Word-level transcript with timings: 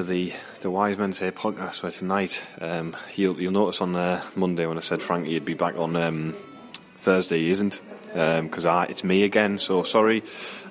To 0.00 0.04
the 0.04 0.32
the 0.60 0.70
Wise 0.70 0.96
Men 0.96 1.12
Say 1.12 1.30
podcast. 1.30 1.82
Where 1.82 1.92
tonight, 1.92 2.42
um, 2.60 2.96
you'll 3.16 3.40
you'll 3.40 3.52
notice 3.52 3.80
on 3.80 3.94
uh, 3.94 4.22
Monday 4.34 4.64
when 4.66 4.78
I 4.78 4.80
said 4.80 5.02
Frankie 5.02 5.34
would 5.34 5.44
be 5.44 5.54
back 5.54 5.76
on 5.76 5.94
um, 5.96 6.34
Thursday, 6.96 7.38
he 7.38 7.50
isn't 7.50 7.80
because 8.06 8.64
I 8.64 8.84
it's 8.84 9.04
me 9.04 9.24
again. 9.24 9.58
So 9.58 9.82
sorry 9.82 10.22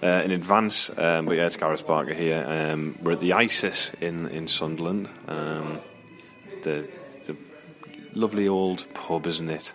uh, 0.01 0.23
in 0.25 0.31
advance. 0.31 0.89
Um, 0.97 1.25
but 1.25 1.33
yeah, 1.33 1.45
it's 1.45 1.57
Gareth 1.57 1.85
Barker 1.85 2.13
here. 2.13 2.43
Um, 2.47 2.97
we're 3.03 3.13
at 3.13 3.19
the 3.19 3.33
ISIS 3.33 3.93
in 4.01 4.27
in 4.29 4.47
Sunderland. 4.47 5.09
Um, 5.27 5.79
the 6.63 6.89
the 7.25 7.35
lovely 8.13 8.47
old 8.47 8.91
pub, 8.93 9.27
isn't 9.27 9.49
it? 9.49 9.73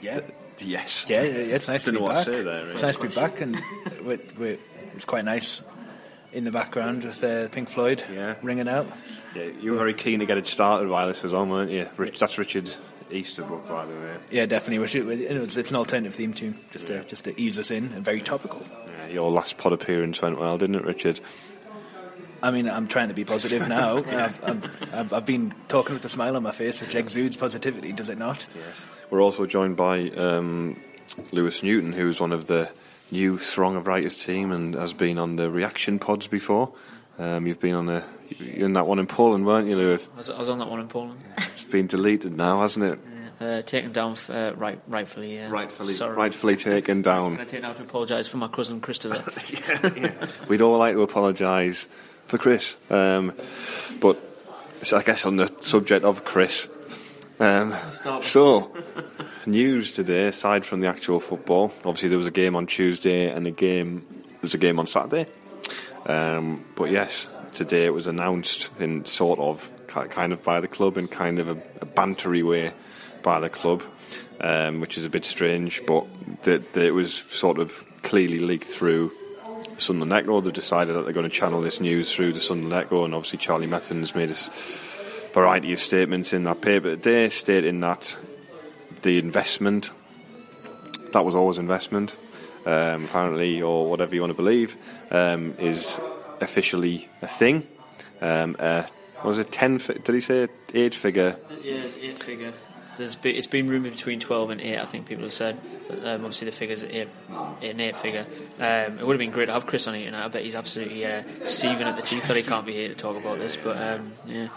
Yeah. 0.00 0.20
The- 0.20 0.32
yes. 0.64 1.06
Yeah, 1.08 1.22
yeah, 1.22 1.54
it's 1.54 1.68
nice 1.68 1.84
to 1.84 1.92
be 1.92 1.98
back. 1.98 2.26
It's 2.28 2.82
nice 2.82 2.98
to 2.98 3.08
be 3.08 3.14
back, 3.14 3.40
and 3.40 3.60
it's 4.94 5.04
quite 5.04 5.24
nice 5.24 5.62
in 6.32 6.44
the 6.44 6.50
background 6.50 7.04
with 7.04 7.22
uh, 7.24 7.48
Pink 7.48 7.68
Floyd 7.70 8.02
Yeah. 8.12 8.34
ringing 8.42 8.68
out. 8.68 8.86
Yeah, 9.34 9.44
you 9.60 9.72
were 9.72 9.78
very 9.78 9.94
keen 9.94 10.20
to 10.20 10.26
get 10.26 10.38
it 10.38 10.46
started 10.46 10.88
while 10.88 11.08
this 11.08 11.22
was 11.22 11.32
on, 11.32 11.48
weren't 11.50 11.70
you? 11.70 11.88
Rich, 11.96 12.18
that's 12.18 12.38
Richard 12.38 12.74
Easterbrook, 13.10 13.66
by 13.68 13.86
the 13.86 13.92
way. 13.94 14.16
Yeah, 14.30 14.46
definitely. 14.46 14.78
We 14.80 14.86
should, 14.88 15.06
we- 15.06 15.26
you 15.28 15.34
know, 15.34 15.42
it's, 15.42 15.56
it's 15.56 15.70
an 15.70 15.76
alternative 15.76 16.14
theme 16.14 16.34
tune, 16.34 16.58
just 16.70 16.88
to 16.88 17.04
just 17.04 17.24
to 17.24 17.40
ease 17.40 17.58
us 17.58 17.70
in, 17.70 17.92
and 17.94 18.04
very 18.04 18.20
topical. 18.20 18.62
Yeah, 18.86 19.06
your 19.14 19.30
last 19.30 19.56
pod 19.56 19.72
appearance 19.72 20.20
went 20.20 20.38
well, 20.38 20.58
didn't 20.58 20.76
it, 20.76 20.84
Richard? 20.84 21.20
I 22.42 22.50
mean, 22.52 22.68
I'm 22.68 22.86
trying 22.86 23.08
to 23.08 23.14
be 23.14 23.24
positive 23.24 23.66
now. 23.68 23.96
I've, 23.98 24.44
I've, 24.92 25.12
I've, 25.12 25.26
been 25.26 25.52
talking 25.68 25.94
with 25.94 26.04
a 26.04 26.08
smile 26.08 26.36
on 26.36 26.42
my 26.42 26.52
face, 26.52 26.80
which 26.80 26.94
exudes 26.94 27.36
positivity, 27.36 27.92
does 27.92 28.08
it 28.08 28.18
not? 28.18 28.46
Yes. 28.54 28.80
We're 29.10 29.22
also 29.22 29.46
joined 29.46 29.76
by 29.76 30.10
um, 30.10 30.78
Lewis 31.32 31.62
Newton, 31.62 31.92
who's 31.92 32.20
one 32.20 32.32
of 32.32 32.46
the 32.46 32.70
new 33.10 33.38
Throng 33.38 33.76
of 33.76 33.86
Writers 33.86 34.22
team 34.22 34.52
and 34.52 34.74
has 34.74 34.92
been 34.92 35.18
on 35.18 35.36
the 35.36 35.50
reaction 35.50 35.98
pods 35.98 36.26
before. 36.26 36.72
Um, 37.18 37.46
you've 37.46 37.60
been 37.60 37.74
on 37.74 37.86
the 37.86 38.04
you're 38.30 38.66
in 38.66 38.74
that 38.74 38.86
one 38.86 38.98
in 38.98 39.06
Poland, 39.06 39.46
weren't 39.46 39.68
you, 39.68 39.76
Lewis? 39.76 40.08
I 40.14 40.16
was, 40.18 40.30
I 40.30 40.38
was 40.38 40.48
on 40.48 40.58
that 40.58 40.68
one 40.68 40.80
in 40.80 40.88
Poland. 40.88 41.20
It's 41.38 41.64
been 41.64 41.86
deleted 41.86 42.36
now, 42.36 42.60
hasn't 42.60 42.84
it? 42.84 42.98
Uh, 43.40 43.62
taken 43.62 43.92
down 43.92 44.16
uh, 44.28 44.52
right, 44.56 44.80
rightfully. 44.88 45.36
Yeah. 45.36 45.48
Rightfully, 45.48 45.94
Sorry. 45.94 46.16
rightfully 46.16 46.56
taken 46.56 47.02
down. 47.02 47.36
to 47.36 47.44
take 47.44 47.62
now 47.62 47.70
to 47.70 47.82
apologise 47.82 48.26
for 48.26 48.36
my 48.36 48.48
cousin 48.48 48.80
Christopher. 48.80 49.22
We'd 50.48 50.60
all 50.60 50.76
like 50.76 50.94
to 50.94 51.02
apologise 51.02 51.86
for 52.26 52.36
Chris, 52.36 52.76
um, 52.90 53.32
but 54.00 54.18
it's, 54.80 54.92
I 54.92 55.02
guess 55.04 55.24
on 55.24 55.36
the 55.36 55.52
subject 55.60 56.04
of 56.04 56.24
Chris. 56.24 56.68
Um, 57.38 57.74
so, 58.20 58.76
news 59.48 59.92
today, 59.92 60.28
aside 60.28 60.64
from 60.64 60.80
the 60.80 60.86
actual 60.86 61.18
football, 61.18 61.72
obviously 61.78 62.08
there 62.10 62.18
was 62.18 62.26
a 62.26 62.32
game 62.32 62.54
on 62.54 62.66
Tuesday 62.66 63.28
and 63.28 63.46
a 63.46 63.50
game 63.50 64.06
there's 64.40 64.54
a 64.54 64.58
game 64.58 64.78
on 64.78 64.86
Saturday. 64.86 65.26
Um, 66.06 66.64
but 66.76 66.90
yes, 66.90 67.26
today 67.54 67.86
it 67.86 67.92
was 67.92 68.06
announced 68.06 68.70
in 68.78 69.04
sort 69.04 69.38
of 69.38 69.68
kind 69.88 70.32
of 70.32 70.42
by 70.42 70.60
the 70.60 70.68
club 70.68 70.96
in 70.96 71.08
kind 71.08 71.38
of 71.38 71.48
a, 71.48 71.56
a 71.80 71.86
bantery 71.86 72.46
way 72.46 72.72
by 73.22 73.40
the 73.40 73.48
club, 73.48 73.82
um, 74.40 74.80
which 74.80 74.96
is 74.96 75.04
a 75.04 75.10
bit 75.10 75.24
strange. 75.24 75.84
But 75.86 76.06
that 76.42 76.76
it 76.76 76.92
was 76.92 77.12
sort 77.12 77.58
of 77.58 77.84
clearly 78.02 78.38
leaked 78.38 78.68
through 78.68 79.12
Sunderland 79.76 80.12
Echo. 80.12 80.40
They've 80.40 80.52
decided 80.52 80.94
that 80.94 81.02
they're 81.02 81.12
going 81.12 81.28
to 81.28 81.34
channel 81.34 81.60
this 81.60 81.80
news 81.80 82.14
through 82.14 82.32
the 82.32 82.40
Sunderland 82.40 82.86
Echo, 82.86 83.04
and 83.04 83.14
obviously 83.14 83.38
Charlie 83.38 83.66
Methven's 83.66 84.14
made 84.14 84.28
this 84.28 84.48
variety 85.32 85.72
of 85.72 85.80
statements 85.80 86.32
in 86.32 86.44
that 86.44 86.60
paper 86.60 86.90
today, 86.90 87.28
stating 87.28 87.80
that 87.80 88.16
the 89.02 89.18
investment 89.18 89.90
that 91.12 91.24
was 91.24 91.34
always 91.34 91.58
investment, 91.58 92.14
um, 92.66 93.04
apparently, 93.04 93.62
or 93.62 93.88
whatever 93.88 94.14
you 94.14 94.20
want 94.20 94.30
to 94.30 94.36
believe, 94.36 94.76
um, 95.10 95.54
is 95.58 96.00
officially 96.40 97.08
a 97.22 97.26
thing. 97.28 97.66
Um, 98.20 98.56
uh, 98.58 98.84
was 99.24 99.38
it 99.38 99.50
ten? 99.50 99.78
fi- 99.78 99.94
Did 99.94 100.14
he 100.14 100.20
say 100.20 100.48
eight 100.74 100.94
figure? 100.94 101.36
yeah, 101.62 101.82
eight 102.00 102.22
figure. 102.22 102.52
There's 102.96 103.14
be, 103.14 103.30
it's 103.30 103.46
been 103.46 103.68
rumoured 103.68 103.92
between 103.92 104.18
12 104.18 104.50
and 104.50 104.60
8, 104.60 104.78
I 104.80 104.84
think 104.84 105.06
people 105.06 105.22
have 105.22 105.32
said. 105.32 105.56
But 105.86 106.00
um, 106.00 106.24
obviously 106.24 106.46
the 106.46 106.52
figure's 106.52 106.82
at 106.82 106.90
8, 106.92 107.08
eight 107.62 107.70
and 107.70 107.80
8 107.80 107.96
figure. 107.96 108.26
Um, 108.58 108.98
it 108.98 109.06
would 109.06 109.14
have 109.14 109.20
been 109.20 109.30
great 109.30 109.46
to 109.46 109.52
have 109.52 109.66
Chris 109.66 109.86
on 109.86 109.94
it, 109.94 110.04
and 110.08 110.16
I 110.16 110.26
bet 110.26 110.42
he's 110.42 110.56
absolutely 110.56 111.06
uh, 111.06 111.22
seething 111.44 111.86
at 111.86 111.94
the 111.94 112.02
teeth 112.02 112.26
that 112.26 112.36
he 112.36 112.42
can't 112.42 112.66
be 112.66 112.72
here 112.72 112.88
to 112.88 112.96
talk 112.96 113.16
about 113.16 113.38
this. 113.38 113.56
But 113.56 113.80
um, 113.80 114.12
yeah. 114.26 114.48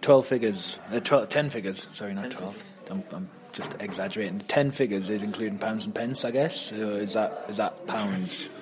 Twelve 0.00 0.26
figures, 0.26 0.80
uh, 0.92 0.98
12, 0.98 1.28
ten 1.28 1.50
figures. 1.50 1.86
Sorry, 1.92 2.14
not 2.14 2.32
twelve. 2.32 2.60
I'm, 2.90 3.04
I'm 3.12 3.28
just 3.52 3.74
exaggerating. 3.80 4.40
Ten 4.40 4.70
figures 4.70 5.08
is 5.08 5.22
including 5.22 5.58
pounds 5.58 5.86
and 5.86 5.94
pence, 5.94 6.24
I 6.24 6.30
guess. 6.30 6.72
Or 6.72 6.98
is 6.98 7.14
that 7.14 7.46
is 7.48 7.56
that 7.58 7.86
pounds? 7.86 8.48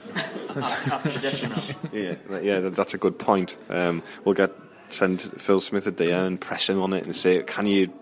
Yeah, 1.92 2.14
yeah, 2.40 2.60
that's 2.70 2.94
a 2.94 2.98
good 2.98 3.18
point. 3.18 3.56
Um, 3.68 4.02
we'll 4.24 4.34
get 4.34 4.52
send 4.90 5.20
Phil 5.20 5.60
Smith 5.60 5.86
a 5.86 5.92
DM 5.92 6.26
and 6.26 6.40
press 6.40 6.68
him 6.68 6.80
on 6.80 6.92
it 6.92 7.04
and 7.04 7.14
say, 7.14 7.42
can 7.42 7.66
you 7.66 7.92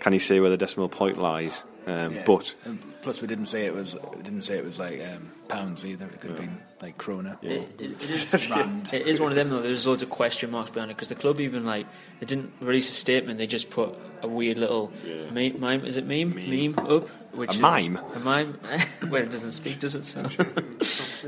can 0.00 0.12
you 0.12 0.18
say 0.18 0.40
where 0.40 0.50
the 0.50 0.56
decimal 0.56 0.88
point 0.88 1.18
lies? 1.18 1.64
Um, 1.88 2.14
Yeah. 2.14 2.22
But 2.26 2.54
And 2.66 2.78
plus, 3.00 3.22
we 3.22 3.26
didn't 3.26 3.46
say 3.46 3.64
it 3.64 3.74
was 3.74 3.96
we 4.14 4.22
didn't 4.22 4.42
say 4.42 4.58
it 4.58 4.64
was 4.64 4.78
like 4.78 5.00
um, 5.00 5.30
pounds 5.48 5.86
either. 5.86 6.04
It 6.04 6.20
could 6.20 6.30
have 6.30 6.38
been 6.38 6.58
like 6.82 6.98
krona. 6.98 7.42
It, 7.42 7.80
it, 7.80 8.02
it, 8.02 8.10
is, 8.10 8.32
it 8.92 9.06
is 9.06 9.18
one 9.18 9.32
of 9.32 9.36
them 9.36 9.48
though. 9.48 9.62
There's 9.62 9.86
loads 9.86 10.02
of 10.02 10.10
question 10.10 10.50
marks 10.50 10.70
behind 10.70 10.90
it 10.90 10.96
because 10.96 11.08
the 11.08 11.14
club 11.14 11.40
even 11.40 11.64
like 11.64 11.86
they 12.20 12.26
didn't 12.26 12.52
release 12.60 12.90
a 12.90 12.92
statement. 12.92 13.38
They 13.38 13.46
just 13.46 13.70
put 13.70 13.96
a 14.20 14.28
weird 14.28 14.58
little 14.58 14.92
meme. 15.32 15.58
mime. 15.58 15.86
Is 15.86 15.96
it 15.96 16.06
meme? 16.06 16.34
Meme, 16.34 16.78
up. 16.78 17.08
Which 17.34 17.56
A 17.56 17.60
mime? 17.60 17.98
A 18.14 18.18
mime. 18.20 18.58
well, 19.04 19.22
it 19.22 19.30
doesn't 19.30 19.52
speak, 19.52 19.80
does 19.80 19.94
it? 19.94 20.04
So. 20.04 20.26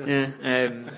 yeah. 0.04 0.30
Um, 0.42 0.90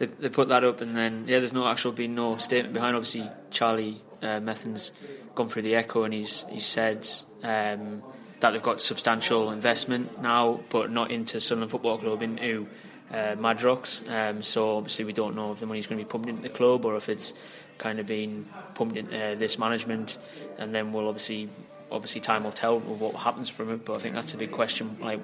they, 0.00 0.06
they 0.06 0.28
put 0.28 0.48
that 0.48 0.64
up, 0.64 0.80
and 0.80 0.96
then 0.96 1.26
yeah, 1.28 1.38
there's 1.38 1.52
no 1.52 1.68
actual 1.68 1.92
been 1.92 2.16
no 2.16 2.36
statement 2.38 2.74
behind. 2.74 2.96
Obviously, 2.96 3.30
Charlie 3.52 3.98
uh, 4.22 4.40
Methven's 4.40 4.90
gone 5.36 5.48
through 5.48 5.62
the 5.62 5.76
echo, 5.76 6.02
and 6.02 6.12
he's 6.12 6.44
he 6.50 6.58
said. 6.58 7.08
Um, 7.44 8.02
that 8.44 8.50
they've 8.50 8.62
got 8.62 8.82
substantial 8.82 9.50
investment 9.50 10.20
now, 10.20 10.60
but 10.68 10.90
not 10.90 11.10
into 11.10 11.40
Sunderland 11.40 11.70
Football 11.70 11.96
Club, 11.96 12.20
into 12.20 12.66
uh, 13.10 13.36
Madrox. 13.36 14.06
Um, 14.06 14.42
so 14.42 14.76
obviously 14.76 15.06
we 15.06 15.14
don't 15.14 15.34
know 15.34 15.52
if 15.52 15.60
the 15.60 15.66
money's 15.66 15.86
going 15.86 15.98
to 15.98 16.04
be 16.04 16.10
pumped 16.10 16.28
into 16.28 16.42
the 16.42 16.50
club 16.50 16.84
or 16.84 16.94
if 16.96 17.08
it's 17.08 17.32
kind 17.78 17.98
of 17.98 18.06
been 18.06 18.46
pumped 18.74 18.98
into 18.98 19.18
uh, 19.18 19.34
this 19.34 19.58
management, 19.58 20.18
and 20.58 20.74
then 20.74 20.92
we'll 20.92 21.08
obviously 21.08 21.48
obviously 21.90 22.20
time 22.20 22.44
will 22.44 22.52
tell 22.52 22.78
what 22.80 23.14
happens 23.14 23.48
from 23.48 23.70
it. 23.70 23.86
But 23.86 23.96
I 23.96 24.00
think 24.00 24.14
that's 24.14 24.34
a 24.34 24.36
big 24.36 24.52
question, 24.52 24.98
like 25.00 25.20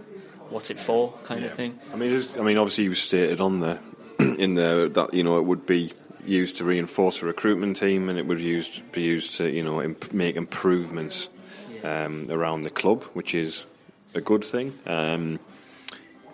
what's 0.48 0.70
it 0.70 0.78
for, 0.78 1.12
kind 1.24 1.44
of 1.44 1.52
thing. 1.52 1.78
I 1.92 1.96
mean, 1.96 2.24
I 2.38 2.40
mean, 2.40 2.56
obviously, 2.56 2.84
you 2.84 2.94
stated 2.94 3.42
on 3.42 3.60
there 3.60 3.80
in 4.18 4.54
there 4.54 4.88
that 4.88 5.12
you 5.12 5.24
know 5.24 5.36
it 5.36 5.44
would 5.44 5.66
be 5.66 5.92
used 6.24 6.56
to 6.56 6.64
reinforce 6.64 7.20
a 7.20 7.26
recruitment 7.26 7.76
team, 7.76 8.08
and 8.08 8.18
it 8.18 8.24
would 8.26 8.40
used 8.40 8.90
be 8.92 9.02
used 9.02 9.36
to 9.36 9.50
you 9.50 9.62
know 9.62 9.82
imp- 9.82 10.14
make 10.14 10.36
improvements 10.36 11.28
um, 11.84 12.26
around 12.30 12.62
the 12.62 12.70
club, 12.70 13.04
which 13.12 13.34
is 13.34 13.66
a 14.14 14.20
good 14.20 14.44
thing. 14.44 14.78
Um, 14.86 15.38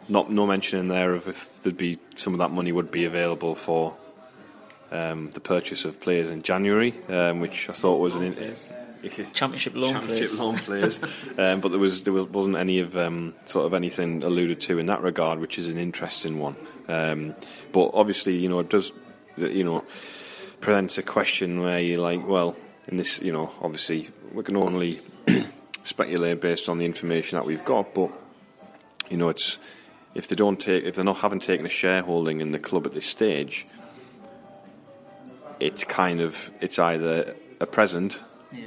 not 0.09 0.31
no 0.31 0.47
mention 0.47 0.79
in 0.79 0.89
there 0.89 1.15
of 1.15 1.29
if 1.29 1.63
there'd 1.63 1.77
be 1.77 1.99
some 2.15 2.33
of 2.33 2.39
that 2.39 2.51
money 2.51 2.73
would 2.73 2.91
be 2.91 3.05
available 3.05 3.55
for 3.55 3.97
um, 4.93 5.31
the 5.33 5.41
purchase 5.41 5.85
of 5.85 6.01
players 6.01 6.29
in 6.29 6.43
January, 6.43 6.95
um, 7.09 7.41
which 7.41 7.69
I 7.69 7.73
thought 7.73 7.99
was 7.99 8.15
an 8.15 8.23
in- 8.23 8.57
championship 9.33 9.75
loan 9.75 9.95
championship 9.95 10.31
players. 10.31 10.41
loan 10.41 10.57
players. 10.57 11.01
um, 11.39 11.61
but 11.61 11.69
there 11.69 11.79
was 11.79 12.03
there 12.03 12.13
was, 12.13 12.29
wasn't 12.29 12.57
any 12.57 12.79
of 12.79 12.97
um, 12.97 13.35
sort 13.45 13.67
of 13.67 13.75
anything 13.75 14.23
alluded 14.23 14.61
to 14.63 14.79
in 14.79 14.87
that 14.87 15.03
regard, 15.03 15.41
which 15.41 15.59
is 15.59 15.69
an 15.69 15.79
interesting 15.79 16.39
one. 16.39 16.57
Um, 16.89 17.35
but 17.73 17.91
obviously, 17.95 18.37
you 18.37 18.49
know, 18.49 18.61
it 18.61 18.69
does 18.69 18.93
you 19.37 19.65
know 19.65 19.85
presents 20.61 20.99
a 20.99 21.03
question 21.03 21.61
where 21.61 21.81
you're 21.81 22.01
like, 22.01 22.27
well, 22.27 22.57
in 22.89 22.97
this, 22.97 23.21
you 23.21 23.33
know, 23.33 23.53
obviously 23.61 24.09
we 24.33 24.43
can 24.43 24.57
only 24.57 25.01
speculate 25.87 26.41
based 26.41 26.69
on 26.69 26.79
the 26.79 26.85
information 26.85 27.37
that 27.37 27.47
we've 27.47 27.65
got, 27.65 27.95
but 27.95 28.11
you 29.09 29.17
know, 29.17 29.29
it's 29.29 29.59
if 30.15 30.29
they 30.29 30.35
don't 30.37 30.59
take 30.61 30.85
if 30.85 30.95
they're 30.95 31.05
not 31.05 31.19
haven't 31.19 31.43
taken 31.43 31.67
a 31.67 31.69
shareholding 31.71 32.41
in 32.41 32.51
the 32.53 32.59
club 32.59 32.87
at 32.87 32.93
this 32.93 33.07
stage, 33.07 33.67
it's 35.61 35.85
kind 35.85 36.21
of 36.21 36.53
it's 36.61 36.79
either 36.79 37.35
a 37.61 37.67
present 37.67 38.21
Yeah. 38.53 38.65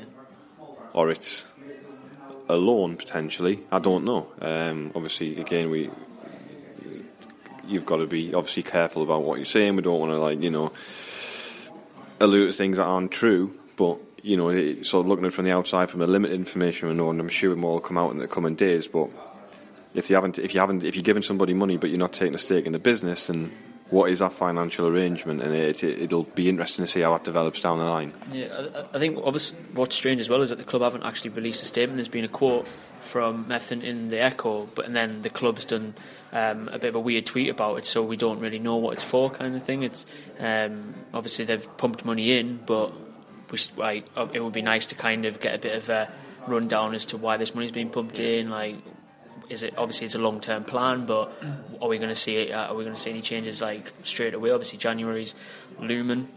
or 0.94 1.12
it's 1.12 1.48
a 2.48 2.56
loan 2.56 2.98
potentially. 2.98 3.60
I 3.72 3.80
don't 3.80 4.06
know. 4.06 4.27
Um, 4.42 4.92
obviously, 4.95 5.39
again, 5.39 5.69
we 5.69 5.89
you've 7.68 7.86
got 7.86 7.98
to 7.98 8.07
be 8.07 8.33
obviously 8.33 8.63
careful 8.63 9.04
about 9.04 9.22
what 9.24 9.36
you're 9.38 9.45
saying. 9.45 9.75
We 9.75 9.83
don't 9.83 10.00
want 10.00 10.12
to 10.12 10.18
like 10.18 10.42
you 10.42 10.50
know 10.50 10.72
allude 12.19 12.51
to 12.51 12.57
things 12.57 12.77
that 12.77 12.86
aren't 12.86 13.12
true. 13.12 13.54
But 13.75 13.98
you 14.24 14.38
know, 14.38 14.50
it, 14.50 14.86
sort 14.86 15.06
of 15.06 15.07
looking 15.10 15.25
at 15.25 15.30
it 15.30 15.36
from 15.36 15.45
the 15.45 15.51
outside, 15.51 15.89
from 15.89 16.00
the 16.00 16.07
limited 16.07 16.36
information 16.36 16.89
we 16.89 16.95
know, 16.95 17.10
and 17.10 17.19
I'm 17.19 17.30
sure 17.30 17.56
more 17.56 17.74
will 17.74 17.80
come 17.80 17.98
out 17.98 18.12
in 18.12 18.18
the 18.18 18.27
coming 18.27 18.56
days. 18.56 18.88
But 18.88 19.10
if 19.94 20.10
you 20.10 20.16
haven't, 20.16 20.39
if 20.39 20.54
you 20.54 20.60
haven't, 20.60 20.83
if 20.83 20.95
you're 20.95 21.04
giving 21.04 21.24
somebody 21.24 21.54
money 21.54 21.77
but 21.77 21.89
you're 21.89 22.00
not 22.00 22.13
taking 22.13 22.36
a 22.36 22.39
stake 22.39 22.66
in 22.66 22.74
the 22.74 22.80
business, 22.80 23.27
then 23.27 23.51
what 23.89 24.12
is 24.12 24.19
that 24.19 24.33
financial 24.33 24.88
arrangement? 24.88 25.42
And 25.42 25.54
it, 25.54 25.83
it, 25.83 26.00
it'll 26.00 26.24
be 26.24 26.48
interesting 26.48 26.86
to 26.86 26.92
see 26.92 27.01
how 27.01 27.13
that 27.13 27.24
develops 27.24 27.62
down 27.62 27.80
the 27.80 27.86
line. 27.86 28.13
Yeah, 28.31 28.69
I, 28.75 28.95
I 28.95 29.00
think 29.00 29.19
what's 29.19 29.95
strange 29.95 30.22
as 30.22 30.30
well 30.30 30.42
is 30.42 30.50
that 30.50 30.57
the 30.57 30.63
club 30.63 30.83
haven't 30.83 31.04
actually 31.04 31.31
released 31.31 31.63
a 31.63 31.65
statement. 31.65 31.98
There's 31.98 32.07
been 32.07 32.25
a 32.25 32.30
quote 32.30 32.68
from 33.00 33.45
Methven 33.45 33.81
in 33.83 34.10
the 34.10 34.19
Echo, 34.19 34.68
but 34.75 34.86
and 34.86 34.95
then 34.95 35.22
the 35.22 35.30
club's 35.30 35.65
done 35.65 35.95
um, 36.31 36.68
a 36.68 36.77
bit 36.77 36.89
of 36.89 36.95
a 36.95 37.00
weird 37.00 37.25
tweet 37.25 37.50
about 37.50 37.77
it, 37.77 37.86
so 37.86 38.04
we 38.04 38.18
don't 38.18 38.39
really 38.39 38.60
know 38.60 38.75
what 38.75 38.94
it's 38.94 39.04
for, 39.04 39.30
kind 39.30 39.56
of 39.56 39.63
thing. 39.63 39.83
It's 39.83 40.06
um, 40.39 40.94
obviously 41.13 41.45
they've 41.45 41.77
pumped 41.77 42.06
money 42.06 42.38
in, 42.38 42.60
but 42.65 42.92
like 43.78 44.06
uh, 44.16 44.28
it 44.34 44.40
would 44.40 44.54
be 44.54 44.62
nice 44.62 44.86
to 44.88 44.96
kind 44.96 45.25
of 45.25 45.40
get 45.40 45.56
a 45.56 45.57
bit 45.57 45.75
of 45.75 45.90
a 45.90 46.12
rundown 46.48 46.94
as 46.94 47.06
to 47.07 47.18
why 47.18 47.38
this 47.38 47.54
money's 47.54 47.72
being 47.72 47.90
pumped 47.90 48.19
in, 48.19 48.50
like. 48.50 48.75
Is 49.50 49.63
it 49.63 49.74
obviously 49.80 50.06
it's 50.06 50.13
a 50.13 50.19
long 50.19 50.42
term 50.42 50.63
plan, 50.63 51.07
but 51.07 51.34
are 51.81 51.88
we 51.88 51.98
going 51.98 52.10
to 52.10 52.16
see 52.16 52.36
it, 52.36 52.51
uh, 52.51 52.68
are 52.68 52.75
we 52.75 52.84
going 52.84 52.96
to 52.96 53.01
see 53.01 53.10
any 53.10 53.24
changes 53.24 53.63
like 53.63 53.92
straight 54.04 54.36
away? 54.36 54.51
Obviously, 54.51 54.78
January's 54.78 55.34
looming 55.80 56.28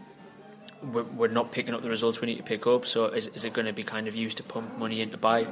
we're, 0.91 1.27
not 1.27 1.51
picking 1.51 1.73
up 1.73 1.81
the 1.81 1.89
results 1.89 2.21
we 2.21 2.27
need 2.27 2.37
to 2.37 2.43
pick 2.43 2.67
up. 2.67 2.85
So 2.85 3.05
is, 3.05 3.27
is 3.27 3.45
it 3.45 3.53
going 3.53 3.65
to 3.65 3.73
be 3.73 3.83
kind 3.83 4.07
of 4.07 4.15
used 4.15 4.37
to 4.37 4.43
pump 4.43 4.77
money 4.77 5.01
in 5.01 5.09
to 5.11 5.17
buy 5.17 5.45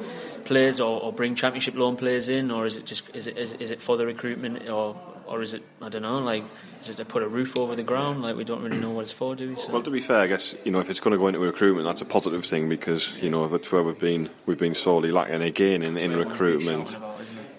players 0.46 0.80
or, 0.80 1.02
or 1.02 1.14
bring 1.14 1.36
championship 1.36 1.76
loan 1.76 1.96
players 1.96 2.30
in, 2.30 2.52
or 2.52 2.66
is 2.66 2.76
it 2.76 2.86
just 2.86 3.04
is 3.14 3.28
it 3.28 3.38
is, 3.38 3.54
is 3.54 3.72
it 3.72 3.82
for 3.82 3.98
the 3.98 4.06
recruitment 4.06 4.68
or 4.70 4.96
or 5.26 5.42
is 5.42 5.54
it 5.54 5.64
I 5.82 5.90
don't 5.90 6.02
know 6.02 6.20
like 6.20 6.44
is 6.82 6.90
it 6.90 6.98
to 6.98 7.06
put 7.06 7.24
a 7.24 7.28
roof 7.28 7.58
over 7.58 7.76
the 7.76 7.84
ground? 7.84 8.22
Like 8.22 8.36
we 8.36 8.44
don't 8.44 8.62
really 8.62 8.80
know 8.80 8.90
what 8.92 9.02
it's 9.04 9.12
for, 9.12 9.36
do 9.36 9.50
we? 9.50 9.56
So 9.56 9.72
Well, 9.72 9.82
to 9.82 9.90
be 9.90 10.02
fair, 10.02 10.20
I 10.20 10.28
guess 10.28 10.56
you 10.66 10.72
know 10.72 10.80
if 10.80 10.90
it's 10.90 11.00
going 11.00 11.14
to 11.14 11.18
go 11.18 11.28
into 11.28 11.40
recruitment, 11.40 11.88
that's 11.88 12.02
a 12.02 12.06
positive 12.06 12.46
thing 12.46 12.70
because 12.70 13.22
you 13.22 13.30
know 13.30 13.48
that's 13.48 13.72
where 13.72 13.84
we've 13.84 14.00
been 14.00 14.30
we've 14.46 14.60
been 14.60 14.76
sorely 14.76 15.12
lacking 15.12 15.42
again 15.42 15.84
in, 15.84 15.98
in 15.98 16.16
recruitment. 16.16 16.98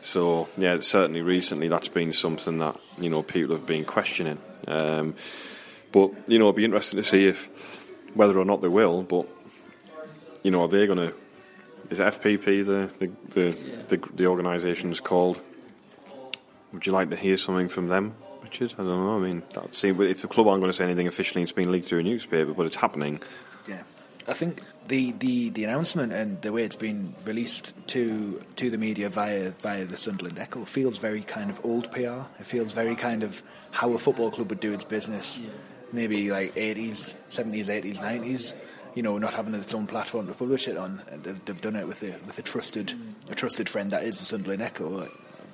So 0.00 0.48
yeah, 0.58 0.80
certainly 0.80 1.22
recently 1.22 1.68
that's 1.68 1.88
been 1.88 2.12
something 2.12 2.58
that 2.58 2.78
you 2.98 3.08
know 3.08 3.22
people 3.22 3.56
have 3.56 3.66
been 3.66 3.84
questioning. 3.84 4.38
Um, 4.66 5.14
but 5.92 6.10
you 6.28 6.38
know, 6.38 6.46
it'll 6.46 6.52
be 6.52 6.64
interesting 6.64 6.96
to 6.96 7.02
see 7.02 7.26
if 7.26 7.48
whether 8.14 8.38
or 8.38 8.44
not 8.44 8.62
they 8.62 8.68
will. 8.68 9.02
But 9.02 9.26
you 10.42 10.50
know, 10.50 10.62
are 10.62 10.68
they 10.68 10.86
going 10.86 10.98
to? 10.98 11.14
Is 11.90 12.00
FPP 12.00 12.64
the 12.64 12.92
the 12.98 13.10
the, 13.30 13.96
the, 13.96 14.08
the 14.14 14.26
organisation's 14.26 15.00
called? 15.00 15.42
Would 16.72 16.86
you 16.86 16.92
like 16.92 17.10
to 17.10 17.16
hear 17.16 17.36
something 17.36 17.68
from 17.68 17.88
them, 17.88 18.14
Richard? 18.42 18.72
I 18.74 18.78
don't 18.78 18.86
know. 18.88 19.16
I 19.16 19.18
mean, 19.18 19.42
that 19.52 19.74
seem 19.74 20.00
if 20.00 20.22
the 20.22 20.28
club 20.28 20.48
aren't 20.48 20.62
going 20.62 20.72
to 20.72 20.76
say 20.76 20.84
anything 20.84 21.06
officially, 21.06 21.42
it's 21.42 21.52
been 21.52 21.70
leaked 21.70 21.88
through 21.88 22.00
a 22.00 22.02
newspaper, 22.02 22.54
but 22.54 22.64
it's 22.64 22.76
happening. 22.76 23.20
Yeah, 23.68 23.82
I 24.26 24.32
think 24.32 24.62
the, 24.88 25.12
the, 25.12 25.50
the 25.50 25.64
announcement 25.64 26.12
and 26.12 26.40
the 26.42 26.52
way 26.52 26.64
it's 26.64 26.76
been 26.76 27.14
released 27.24 27.74
to 27.88 28.42
to 28.56 28.70
the 28.70 28.78
media 28.78 29.08
via 29.08 29.50
via 29.60 29.84
the 29.84 29.96
Sunderland 29.96 30.38
Echo 30.38 30.64
feels 30.64 30.98
very 30.98 31.22
kind 31.22 31.50
of 31.50 31.64
old 31.64 31.90
PR. 31.92 32.22
It 32.40 32.46
feels 32.46 32.72
very 32.72 32.96
kind 32.96 33.22
of 33.22 33.42
how 33.70 33.92
a 33.92 33.98
football 33.98 34.30
club 34.30 34.48
would 34.50 34.60
do 34.60 34.72
its 34.72 34.84
business, 34.84 35.40
maybe 35.92 36.30
like 36.30 36.56
eighties, 36.56 37.14
seventies, 37.28 37.68
eighties, 37.68 38.00
nineties. 38.00 38.54
You 38.94 39.02
know, 39.02 39.16
not 39.16 39.32
having 39.32 39.54
its 39.54 39.72
own 39.72 39.86
platform 39.86 40.26
to 40.26 40.34
publish 40.34 40.68
it 40.68 40.76
on. 40.76 41.00
They've, 41.22 41.42
they've 41.46 41.60
done 41.60 41.76
it 41.76 41.88
with 41.88 42.02
a 42.02 42.14
with 42.26 42.38
a 42.38 42.42
trusted 42.42 42.92
a 43.30 43.34
trusted 43.34 43.68
friend 43.68 43.90
that 43.90 44.04
is 44.04 44.18
the 44.18 44.26
Sunderland 44.26 44.60
Echo, 44.60 45.08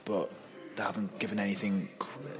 but 0.04 0.28
they 0.74 0.82
haven't 0.82 1.18
given 1.20 1.38
anything 1.38 1.88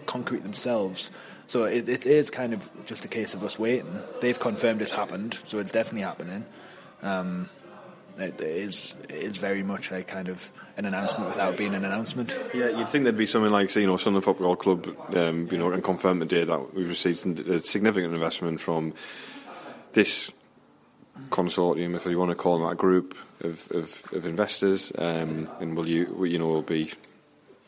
concrete 0.07 0.43
themselves. 0.43 1.11
So 1.47 1.65
it, 1.65 1.89
it 1.89 2.05
is 2.05 2.31
kind 2.31 2.53
of 2.53 2.69
just 2.85 3.05
a 3.05 3.09
case 3.09 3.35
of 3.35 3.45
us 3.45 3.59
waiting. 3.59 4.01
They've 4.21 4.39
confirmed 4.39 4.83
it's 4.83 4.93
happened, 4.93 5.39
so 5.45 5.61
it's 5.61 5.73
definitely 5.73 6.03
happening. 6.03 6.45
Um, 7.03 7.49
it, 8.19 8.41
it 8.41 8.57
is 8.57 8.95
it 9.09 9.17
is 9.17 9.37
very 9.37 9.63
much 9.63 9.91
a 9.91 10.03
kind 10.03 10.29
of 10.29 10.51
an 10.77 10.85
announcement 10.85 11.29
without 11.29 11.57
being 11.57 11.75
an 11.75 11.85
announcement. 11.85 12.37
Yeah, 12.55 12.69
you'd 12.69 12.89
think 12.89 13.05
there'd 13.05 13.17
be 13.17 13.27
something 13.27 13.51
like, 13.51 13.75
you 13.75 13.87
know, 13.87 13.97
Sunderland 13.97 14.25
Football 14.25 14.57
Club, 14.57 14.87
um, 15.17 15.49
you 15.51 15.59
know, 15.59 15.71
and 15.73 15.83
confirm 15.83 16.21
today 16.21 16.45
that 16.45 16.75
we've 16.75 16.89
received 16.89 17.41
a 17.41 17.61
significant 17.63 18.15
investment 18.15 18.61
from 18.61 18.95
this 19.93 20.31
consortium, 21.31 21.97
if 21.97 22.07
you 22.07 22.19
want 22.19 22.31
to 22.31 22.37
call 22.37 22.59
them 22.59 22.69
that, 22.69 22.77
group 22.77 23.17
of, 23.41 23.69
of, 23.73 24.05
of 24.13 24.27
investors, 24.27 24.93
um, 24.99 25.49
and 25.61 25.77
will 25.77 25.89
you, 25.89 26.25
you 26.25 26.39
know, 26.39 26.47
will 26.47 26.63
be, 26.63 26.93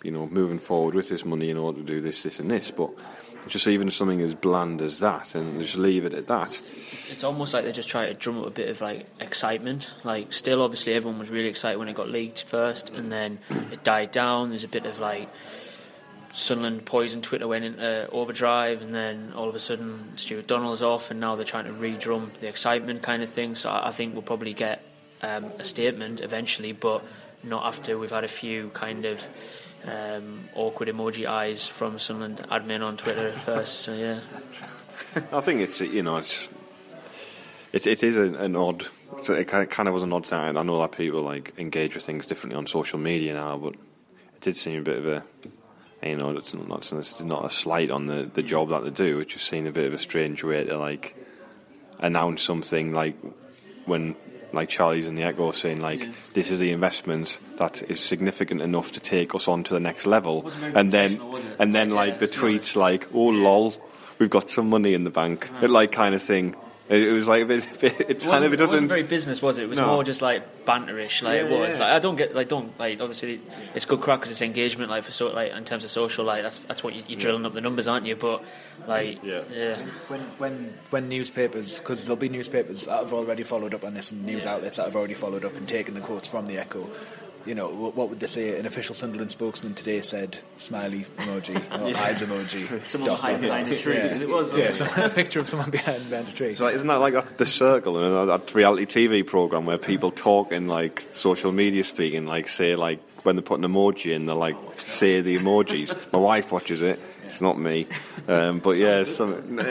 you 0.02 0.10
know, 0.10 0.26
moving 0.28 0.58
forward 0.58 0.94
with 0.94 1.08
this 1.08 1.24
money 1.24 1.50
in 1.50 1.56
order 1.56 1.78
to 1.78 1.84
do 1.84 2.00
this, 2.00 2.22
this, 2.22 2.38
and 2.38 2.50
this. 2.50 2.70
But 2.70 2.90
just 3.48 3.66
even 3.66 3.90
something 3.90 4.20
as 4.20 4.34
bland 4.34 4.80
as 4.80 4.98
that, 5.00 5.34
and 5.34 5.60
just 5.60 5.76
leave 5.76 6.04
it 6.04 6.14
at 6.14 6.26
that. 6.28 6.60
it's 7.08 7.24
almost 7.24 7.54
like 7.54 7.64
they're 7.64 7.72
just 7.72 7.88
trying 7.88 8.08
to 8.08 8.14
drum 8.14 8.38
up 8.38 8.46
a 8.46 8.50
bit 8.50 8.68
of 8.68 8.80
like 8.80 9.06
excitement. 9.20 9.94
Like, 10.04 10.32
still, 10.32 10.62
obviously, 10.62 10.94
everyone 10.94 11.18
was 11.18 11.30
really 11.30 11.48
excited 11.48 11.78
when 11.78 11.88
it 11.88 11.94
got 11.94 12.08
leaked 12.08 12.44
first, 12.44 12.90
and 12.90 13.10
then 13.10 13.38
it 13.72 13.82
died 13.84 14.10
down. 14.10 14.50
There's 14.50 14.64
a 14.64 14.68
bit 14.68 14.86
of 14.86 14.98
like 14.98 15.28
Sunderland 16.32 16.84
poison 16.84 17.22
Twitter 17.22 17.48
went 17.48 17.64
into 17.64 18.08
overdrive, 18.10 18.82
and 18.82 18.94
then 18.94 19.32
all 19.34 19.48
of 19.48 19.54
a 19.54 19.58
sudden 19.58 20.16
Stewart 20.16 20.46
Donald's 20.46 20.82
off, 20.82 21.10
and 21.10 21.20
now 21.20 21.36
they're 21.36 21.44
trying 21.44 21.66
to 21.66 21.72
re-drum 21.72 22.30
the 22.40 22.48
excitement 22.48 23.02
kind 23.02 23.22
of 23.22 23.30
thing. 23.30 23.54
So 23.54 23.70
I 23.70 23.90
think 23.90 24.14
we'll 24.14 24.22
probably 24.22 24.54
get 24.54 24.82
um, 25.22 25.46
a 25.58 25.64
statement 25.64 26.20
eventually, 26.20 26.72
but 26.72 27.04
not 27.42 27.66
after 27.66 27.98
we've 27.98 28.10
had 28.10 28.24
a 28.24 28.28
few 28.28 28.70
kind 28.70 29.04
of 29.04 29.26
um, 29.86 30.48
awkward 30.54 30.88
emoji 30.88 31.26
eyes 31.26 31.66
from 31.66 31.98
Sunderland 31.98 32.38
admin 32.50 32.82
on 32.82 32.96
Twitter 32.96 33.32
first. 33.32 33.80
So 33.80 33.94
yeah. 33.94 34.20
I 35.32 35.40
think 35.40 35.60
it's 35.60 35.80
you 35.80 36.02
know 36.02 36.18
it's 36.18 36.48
it, 37.72 37.86
it 37.86 38.02
is 38.02 38.16
an, 38.16 38.34
an 38.34 38.56
odd. 38.56 38.86
It 39.28 39.48
kind 39.48 39.88
of, 39.88 39.94
was 39.94 40.02
an 40.02 40.12
odd 40.12 40.26
thing. 40.26 40.56
I 40.56 40.62
know 40.62 40.80
that 40.80 40.92
people 40.92 41.22
like 41.22 41.52
engage 41.58 41.94
with 41.94 42.04
things 42.04 42.26
differently 42.26 42.56
on 42.56 42.66
social 42.66 42.98
media 42.98 43.34
now, 43.34 43.58
but 43.58 43.74
it 43.74 44.40
did 44.40 44.56
seem 44.56 44.78
a 44.78 44.82
bit 44.82 44.98
of 44.98 45.06
a 45.06 45.24
you 46.02 46.16
know 46.16 46.36
it's 46.36 46.54
not 46.54 46.92
it's 46.92 47.20
not 47.20 47.44
a 47.44 47.50
slight 47.50 47.90
on 47.90 48.06
the, 48.06 48.30
the 48.32 48.42
job 48.42 48.70
that 48.70 48.84
they 48.84 48.90
do. 48.90 49.20
It 49.20 49.28
just 49.28 49.48
seemed 49.48 49.66
a 49.66 49.72
bit 49.72 49.86
of 49.86 49.94
a 49.94 49.98
strange 49.98 50.42
way 50.42 50.64
to 50.64 50.78
like 50.78 51.16
announce 51.98 52.42
something 52.42 52.92
like 52.92 53.16
when 53.84 54.16
like 54.52 54.68
Charlie's 54.68 55.06
in 55.06 55.14
the 55.14 55.22
Echo 55.22 55.52
saying 55.52 55.80
like 55.80 56.08
this 56.34 56.50
is 56.50 56.60
the 56.60 56.70
investment 56.72 57.38
that 57.56 57.82
is 57.90 58.00
significant 58.00 58.62
enough 58.62 58.92
to 58.92 59.00
take 59.00 59.34
us 59.34 59.48
on 59.48 59.62
to 59.64 59.74
the 59.74 59.80
next 59.80 60.06
level, 60.06 60.50
and 60.74 60.92
then 60.92 61.16
professional, 61.16 61.30
was 61.30 61.44
it? 61.44 61.56
and 61.58 61.74
then 61.74 61.88
Yeah, 61.90 61.94
like 61.96 62.18
the 62.18 62.26
to 62.26 62.46
honest. 62.46 62.74
tweets 62.74 62.76
like 62.76 63.08
oh 63.14 63.28
lol 63.28 63.74
we've 64.18 64.30
got 64.30 64.50
some 64.50 64.68
money 64.68 64.94
in 64.94 65.04
the 65.04 65.10
bank, 65.10 65.48
it, 65.62 65.70
like 65.70 65.92
kind 65.92 66.14
of 66.14 66.22
thing. 66.22 66.54
It, 66.90 67.02
it 67.04 67.12
was 67.12 67.28
like 67.28 67.42
a 67.44 67.46
bit, 67.46 67.64
it 67.82 67.82
It 68.10 68.20
kind 68.20 68.44
of 68.44 68.50
wasn't, 68.50 68.52
it 68.54 68.60
it 68.60 68.66
wasn't 68.68 68.88
very 68.88 69.02
business, 69.04 69.40
was 69.40 69.58
it? 69.58 69.62
It 69.66 69.68
was 69.68 69.78
No. 69.78 69.86
more 69.86 70.02
just 70.04 70.20
like 70.20 70.66
banterish, 70.66 71.22
like 71.22 71.38
it 71.40 71.48
was. 71.48 71.78
yeah. 71.78 71.84
Like 71.86 71.92
I 71.94 71.98
don't 72.00 72.16
get, 72.16 72.34
like 72.34 72.48
don't, 72.48 72.76
like 72.80 73.00
obviously 73.00 73.40
it's 73.76 73.84
good 73.84 74.00
crack 74.00 74.18
because 74.18 74.32
it's 74.32 74.42
engagement, 74.42 74.90
like 74.90 75.04
for 75.04 75.12
so, 75.12 75.28
like 75.28 75.52
in 75.52 75.64
terms 75.64 75.84
of 75.84 75.90
social, 75.90 76.24
like 76.24 76.42
that's 76.42 76.64
that's 76.64 76.82
what 76.82 76.94
you, 76.94 77.04
you're 77.06 77.18
drilling 77.20 77.46
up 77.46 77.52
the 77.52 77.60
numbers, 77.60 77.86
aren't 77.86 78.06
you? 78.06 78.16
But 78.16 78.42
like, 78.88 79.22
Yeah. 79.22 79.42
yeah, 79.52 79.76
When 80.08 80.20
when 80.38 80.74
when 80.90 81.08
newspapers, 81.08 81.78
because 81.78 82.04
there'll 82.04 82.16
be 82.16 82.28
newspapers 82.28 82.86
that 82.86 82.98
have 82.98 83.12
already 83.14 83.44
followed 83.44 83.72
up 83.72 83.84
on 83.84 83.94
this, 83.94 84.10
and 84.10 84.26
news 84.26 84.44
outlets 84.44 84.76
that 84.78 84.86
have 84.86 84.96
already 84.96 85.14
followed 85.14 85.44
up 85.44 85.54
and 85.56 85.68
taken 85.68 85.94
the 85.94 86.00
quotes 86.00 86.26
from 86.28 86.46
the 86.46 86.58
Echo. 86.58 86.90
You 87.46 87.54
know, 87.54 87.68
what, 87.68 87.96
what 87.96 88.08
would 88.10 88.20
they 88.20 88.26
say? 88.26 88.58
An 88.58 88.66
official 88.66 88.94
Sunderland 88.94 89.30
spokesman 89.30 89.74
today 89.74 90.02
said 90.02 90.38
smiley 90.58 91.06
emoji, 91.18 91.56
or 91.80 91.96
eyes 91.96 92.20
emoji. 92.20 92.84
Someone 92.86 93.10
dot, 93.10 93.20
behind- 93.20 93.42
dot, 93.42 93.48
behind 93.48 93.72
a 93.72 93.78
tree, 93.78 93.94
Yeah. 93.96 94.08
'cause 94.08 94.20
it 94.20 94.28
was, 94.28 94.50
wasn't 94.52 94.58
yeah, 94.58 94.64
it? 94.68 94.74
so 94.76 94.84
a 95.04 95.08
picture 95.08 95.40
of 95.40 95.48
someone 95.48 95.70
behind, 95.70 96.10
behind 96.10 96.28
a 96.28 96.32
tree. 96.32 96.50
It's 96.50 96.60
like, 96.60 96.74
isn't 96.74 96.86
that 96.88 96.96
like 96.96 97.14
that, 97.14 97.38
the 97.38 97.46
circle 97.46 97.96
and 98.02 98.28
that, 98.28 98.46
that 98.46 98.54
reality 98.54 98.84
TV 98.86 99.26
program 99.26 99.64
where 99.66 99.78
people 99.78 100.10
talk 100.10 100.52
in 100.52 100.66
like 100.68 101.04
social 101.14 101.50
media 101.52 101.82
speaking, 101.84 102.26
like 102.26 102.46
say 102.48 102.76
like 102.76 103.00
when 103.24 103.36
they 103.36 103.42
put 103.42 103.58
an 103.60 103.64
emoji 103.66 104.12
in, 104.14 104.26
they 104.26 104.32
like 104.32 104.56
say 104.78 105.20
the 105.20 105.36
emojis. 105.38 105.94
My 106.12 106.18
wife 106.18 106.52
watches 106.52 106.82
it. 106.82 107.00
It's 107.32 107.40
not 107.40 107.58
me. 107.58 107.86
Um, 108.28 108.58
but 108.58 108.76
yeah, 108.76 109.04
some, 109.04 109.58
it, 109.58 109.66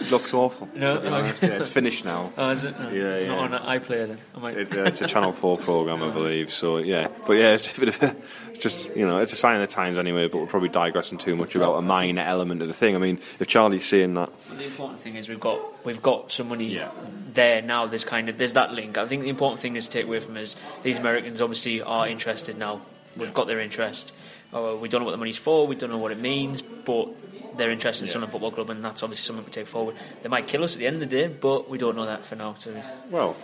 it 0.00 0.10
looks 0.10 0.34
awful. 0.34 0.68
No, 0.74 0.96
to 0.96 1.00
be 1.00 1.08
honest. 1.08 1.42
yeah, 1.42 1.48
it's 1.60 1.70
finished 1.70 2.04
now. 2.04 2.32
Oh, 2.38 2.50
is 2.50 2.64
it? 2.64 2.78
No, 2.78 2.90
Yeah, 2.90 3.14
it's 3.14 3.26
yeah. 3.26 3.34
not 3.34 3.52
on 3.52 3.80
iPlayer 3.80 4.06
then. 4.08 4.18
I 4.34 4.38
might. 4.38 4.56
It, 4.56 4.76
uh, 4.76 4.82
it's 4.84 5.00
a 5.00 5.06
Channel 5.06 5.32
Four 5.32 5.56
program, 5.68 6.02
I 6.02 6.10
believe. 6.10 6.50
So 6.52 6.78
yeah, 6.78 7.08
but 7.26 7.34
yeah, 7.34 7.54
it's 7.54 7.76
a 7.76 7.80
bit 7.80 7.88
of 7.88 8.02
a, 8.02 8.16
it's 8.50 8.58
just 8.58 8.94
you 8.96 9.06
know, 9.06 9.18
it's 9.20 9.32
a 9.32 9.36
sign 9.36 9.56
of 9.60 9.60
the 9.68 9.72
times 9.74 9.98
anyway. 9.98 10.28
But 10.28 10.38
we're 10.38 10.46
probably 10.46 10.68
digressing 10.68 11.18
too 11.18 11.36
much 11.36 11.54
about 11.54 11.76
a 11.76 11.82
minor 11.82 12.22
element 12.22 12.62
of 12.62 12.68
the 12.68 12.74
thing. 12.74 12.94
I 12.96 12.98
mean, 12.98 13.18
if 13.40 13.46
Charlie's 13.48 13.86
saying 13.86 14.14
that, 14.14 14.30
The 14.58 14.64
important 14.66 15.00
thing 15.00 15.16
is 15.16 15.28
we've 15.28 15.40
got 15.40 15.84
we've 15.84 16.02
got 16.02 16.30
some 16.32 16.48
money 16.48 16.66
Yeah. 16.74 16.90
there 17.32 17.62
now. 17.62 17.86
There's 17.86 18.04
kind 18.04 18.28
of 18.28 18.38
there's 18.38 18.52
that 18.54 18.72
link. 18.72 18.98
I 18.98 19.06
think 19.06 19.22
the 19.22 19.28
important 19.30 19.60
thing 19.60 19.76
is 19.76 19.86
to 19.86 19.92
take 19.92 20.06
away 20.06 20.20
from 20.20 20.36
is 20.36 20.56
these 20.82 20.98
Americans 20.98 21.40
obviously 21.40 21.82
are 21.82 22.06
interested 22.08 22.58
now. 22.58 22.82
We've 23.16 23.32
got 23.32 23.46
their 23.46 23.60
interest. 23.60 24.12
Uh, 24.54 24.76
we 24.80 24.88
don't 24.88 25.00
know 25.00 25.04
what 25.06 25.12
the 25.12 25.16
money's 25.18 25.36
for. 25.36 25.66
We 25.66 25.76
don't 25.76 25.90
know 25.90 25.98
what 25.98 26.12
it 26.12 26.20
means, 26.20 26.62
but 26.62 27.08
they're 27.56 27.70
interested 27.70 28.04
in 28.04 28.08
Sunderland 28.08 28.32
Football 28.32 28.52
Club, 28.52 28.70
and 28.70 28.84
that's 28.84 29.02
obviously 29.02 29.24
something 29.26 29.44
we 29.44 29.50
take 29.50 29.66
forward. 29.66 29.96
They 30.22 30.28
might 30.28 30.46
kill 30.46 30.62
us 30.64 30.74
at 30.74 30.78
the 30.78 30.86
end 30.86 30.96
of 30.96 31.00
the 31.00 31.06
day, 31.06 31.26
but 31.28 31.68
we 31.68 31.78
don't 31.78 31.96
know 31.96 32.06
that 32.06 32.24
for 32.26 32.36
now. 32.36 32.54
So 32.58 32.74
well, 33.10 33.36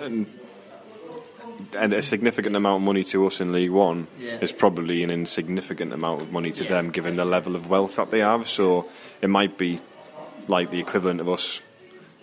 and 0.00 0.26
and 1.76 1.92
a 1.94 2.02
significant 2.02 2.54
amount 2.54 2.82
of 2.82 2.86
money 2.86 3.02
to 3.04 3.26
us 3.26 3.40
in 3.40 3.52
League 3.52 3.70
One 3.70 4.06
Yeah. 4.18 4.38
is 4.42 4.52
probably 4.52 5.02
an 5.02 5.10
insignificant 5.10 5.92
amount 5.92 6.20
of 6.22 6.30
money 6.32 6.52
to 6.52 6.64
Yeah. 6.64 6.70
them, 6.70 6.90
given 6.90 7.16
the 7.16 7.24
level 7.24 7.56
of 7.56 7.68
wealth 7.70 7.96
that 7.96 8.10
they 8.10 8.18
have. 8.20 8.46
So 8.48 8.88
it 9.22 9.28
might 9.30 9.56
be 9.56 9.80
like 10.48 10.70
the 10.70 10.78
equivalent 10.80 11.20
of 11.20 11.28
us, 11.28 11.62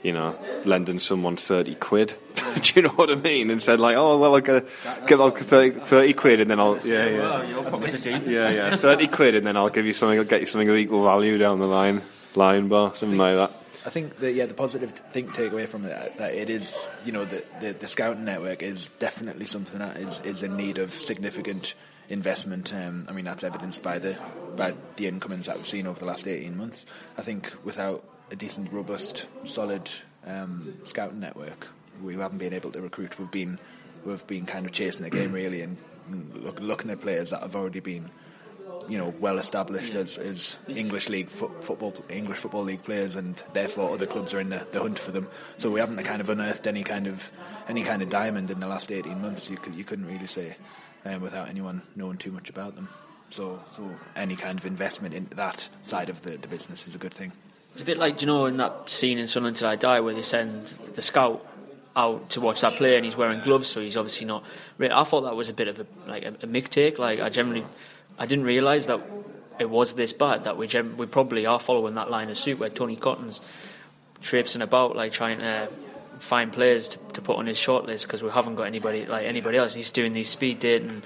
you 0.04 0.12
know, 0.12 0.38
lending 0.66 1.00
someone 1.00 1.38
thirty 1.38 1.76
quid. 1.76 2.14
Do 2.62 2.72
you 2.76 2.82
know 2.84 2.90
what 2.90 3.10
I 3.10 3.16
mean? 3.16 3.50
And 3.50 3.62
said 3.62 3.80
like, 3.80 3.96
oh 3.96 4.20
well, 4.20 4.36
I'll 4.36 4.42
get, 4.42 4.68
get 5.08 5.18
like 5.18 5.38
30, 5.38 5.80
30 5.80 6.14
quid, 6.14 6.40
and 6.42 6.50
then 6.50 6.60
I'll 6.60 6.78
yeah 6.86 7.08
yeah. 7.08 7.20
Well, 7.20 7.50
you're 7.50 7.64
probably. 7.64 7.92
Yeah, 8.32 8.50
yeah, 8.50 8.76
thirty 8.76 9.08
quid, 9.08 9.36
and 9.36 9.48
then 9.48 9.58
I'll 9.58 9.70
give 9.70 9.86
you 9.86 9.94
something. 9.94 10.20
I'll 10.20 10.26
get 10.26 10.42
you 10.42 10.48
something 10.48 10.70
of 10.70 10.76
equal 10.76 11.04
value 11.04 11.38
down 11.38 11.60
the 11.60 11.68
line, 11.68 12.02
line 12.36 12.68
bar, 12.68 12.94
something 12.94 13.18
like 13.18 13.36
that. 13.36 13.64
I 13.86 13.90
think 13.90 14.18
that 14.18 14.34
yeah, 14.34 14.46
the 14.46 14.54
positive 14.54 14.92
thing 14.92 15.28
to 15.28 15.34
take 15.34 15.52
away 15.52 15.66
from 15.66 15.86
it 15.86 16.18
that 16.18 16.34
it 16.34 16.50
is 16.50 16.88
you 17.06 17.12
know 17.12 17.26
the, 17.26 17.44
the 17.60 17.74
the 17.74 17.88
scouting 17.88 18.24
network 18.24 18.64
is 18.64 18.90
definitely 19.00 19.46
something 19.46 19.80
that 19.80 19.98
is 19.98 20.20
is 20.22 20.44
in 20.44 20.56
need 20.56 20.78
of 20.78 20.94
significant 20.94 21.76
investment. 22.10 22.74
Um, 22.74 23.06
I 23.10 23.12
mean 23.12 23.26
that's 23.26 23.44
evidenced 23.44 23.84
by 23.84 24.00
the 24.00 24.18
by 24.56 24.74
the 24.96 25.08
incomings 25.08 25.48
that 25.48 25.58
we've 25.58 25.68
seen 25.68 25.88
over 25.88 26.00
the 26.00 26.06
last 26.06 26.28
eighteen 26.28 26.58
months. 26.58 26.86
I 27.18 27.24
think 27.24 27.54
without 27.64 28.06
a 28.34 28.36
decent, 28.36 28.74
robust, 28.74 29.28
solid 29.46 29.90
um, 30.26 30.74
scouting 30.84 31.20
network, 31.20 31.70
we 32.02 32.16
haven't 32.16 32.40
been 32.40 32.52
able 32.52 32.72
to 32.72 32.82
recruit. 32.82 33.18
We've 33.20 33.32
been 33.32 33.60
we've 34.04 34.26
been 34.26 34.46
kind 34.46 34.66
of 34.66 34.72
chasing 34.72 35.04
the 35.04 35.12
game 35.12 35.32
really 35.42 35.62
and 35.62 35.78
look, 36.34 36.60
looking 36.60 36.90
at 36.90 37.00
players 37.00 37.30
that 37.30 37.42
have 37.42 37.56
already 37.56 37.80
been 37.80 38.10
you 38.90 38.98
know 38.98 39.14
well 39.20 39.38
established 39.38 39.94
as, 39.94 40.18
as 40.18 40.58
English 40.68 41.08
league 41.08 41.30
fo- 41.30 41.54
football 41.62 41.94
English 42.10 42.40
football 42.40 42.64
league 42.64 42.84
players 42.84 43.16
and 43.16 43.42
therefore 43.54 43.92
other 43.92 44.08
clubs 44.08 44.34
are 44.34 44.40
in 44.40 44.50
the, 44.50 44.66
the 44.72 44.82
hunt 44.82 44.98
for 44.98 45.12
them. 45.12 45.28
So 45.58 45.70
we 45.70 45.80
haven't 45.80 46.04
kind 46.04 46.20
of 46.20 46.28
unearthed 46.28 46.66
any 46.66 46.84
kind 46.84 47.06
of 47.06 47.32
any 47.70 47.84
kind 47.84 48.02
of 48.02 48.10
diamond 48.10 48.50
in 48.50 48.60
the 48.60 48.68
last 48.68 48.92
18 48.92 49.22
months. 49.22 49.48
You 49.48 49.58
could 49.58 49.76
you 49.76 49.84
couldn't 49.84 50.08
really 50.08 50.28
say 50.28 50.58
um, 51.06 51.22
without 51.22 51.50
anyone 51.50 51.84
knowing 51.96 52.18
too 52.18 52.32
much 52.32 52.50
about 52.50 52.74
them. 52.74 52.90
So 53.30 53.62
so 53.76 53.88
any 54.16 54.36
kind 54.36 54.58
of 54.58 54.66
investment 54.66 55.14
in 55.14 55.28
that 55.36 55.70
side 55.84 56.10
of 56.10 56.24
the, 56.24 56.32
the 56.32 56.48
business 56.48 56.88
is 56.88 56.96
a 56.96 57.00
good 57.00 57.14
thing 57.14 57.32
It's 57.74 57.82
a 57.82 57.86
bit 57.86 57.98
like, 57.98 58.22
you 58.22 58.28
know, 58.28 58.46
in 58.46 58.58
that 58.58 58.90
scene 58.90 59.18
in 59.18 59.26
Sunderland 59.28 59.58
Till 59.58 59.68
I 59.68 59.76
Die 59.76 60.00
where 60.00 60.14
they 60.14 60.22
send 60.22 60.68
the 60.94 61.02
scout 61.02 61.46
out 61.96 62.30
to 62.32 62.42
watch 62.42 62.62
that 62.62 62.74
play 62.74 62.96
and 62.96 63.06
he's 63.06 63.18
wearing 63.18 63.42
gloves, 63.42 63.68
so 63.68 63.82
he's 63.82 63.98
obviously 63.98 64.26
not. 64.26 64.44
I 64.80 65.04
thought 65.04 65.22
that 65.22 65.36
was 65.36 65.50
a 65.50 65.54
bit 65.54 65.68
of 65.68 65.80
a 65.80 65.86
like 66.08 66.24
a, 66.24 66.30
a 66.30 66.48
mick 66.48 66.70
take. 66.70 67.00
Like 67.00 67.20
I 67.20 67.30
generally, 67.30 67.66
I 68.18 68.26
didn't 68.26 68.46
realise 68.46 68.86
that 68.86 69.02
it 69.60 69.70
was 69.70 69.96
this 69.96 70.14
bad. 70.14 70.44
That 70.44 70.58
we 70.58 70.68
gem- 70.68 70.98
we 70.98 71.08
probably 71.08 71.46
are 71.46 71.60
following 71.60 71.96
that 71.96 72.12
line 72.12 72.30
of 72.30 72.38
suit 72.38 72.60
where 72.60 72.70
Tony 72.70 72.96
Coton's 72.96 73.42
traipsing 74.22 74.62
about 74.62 74.96
like 74.96 75.12
trying 75.12 75.40
to 75.40 75.68
find 76.20 76.54
players 76.54 76.90
to, 76.90 77.00
to 77.14 77.22
put 77.22 77.38
on 77.38 77.48
his 77.48 77.58
shortlist 77.58 78.04
because 78.04 78.24
we 78.24 78.30
haven't 78.30 78.56
got 78.56 78.64
anybody 78.64 79.06
like 79.06 79.26
anybody 79.26 79.58
else. 79.58 79.74
He's 79.74 79.92
doing 79.92 80.14
these 80.14 80.30
speed 80.30 80.60
dating 80.60 81.04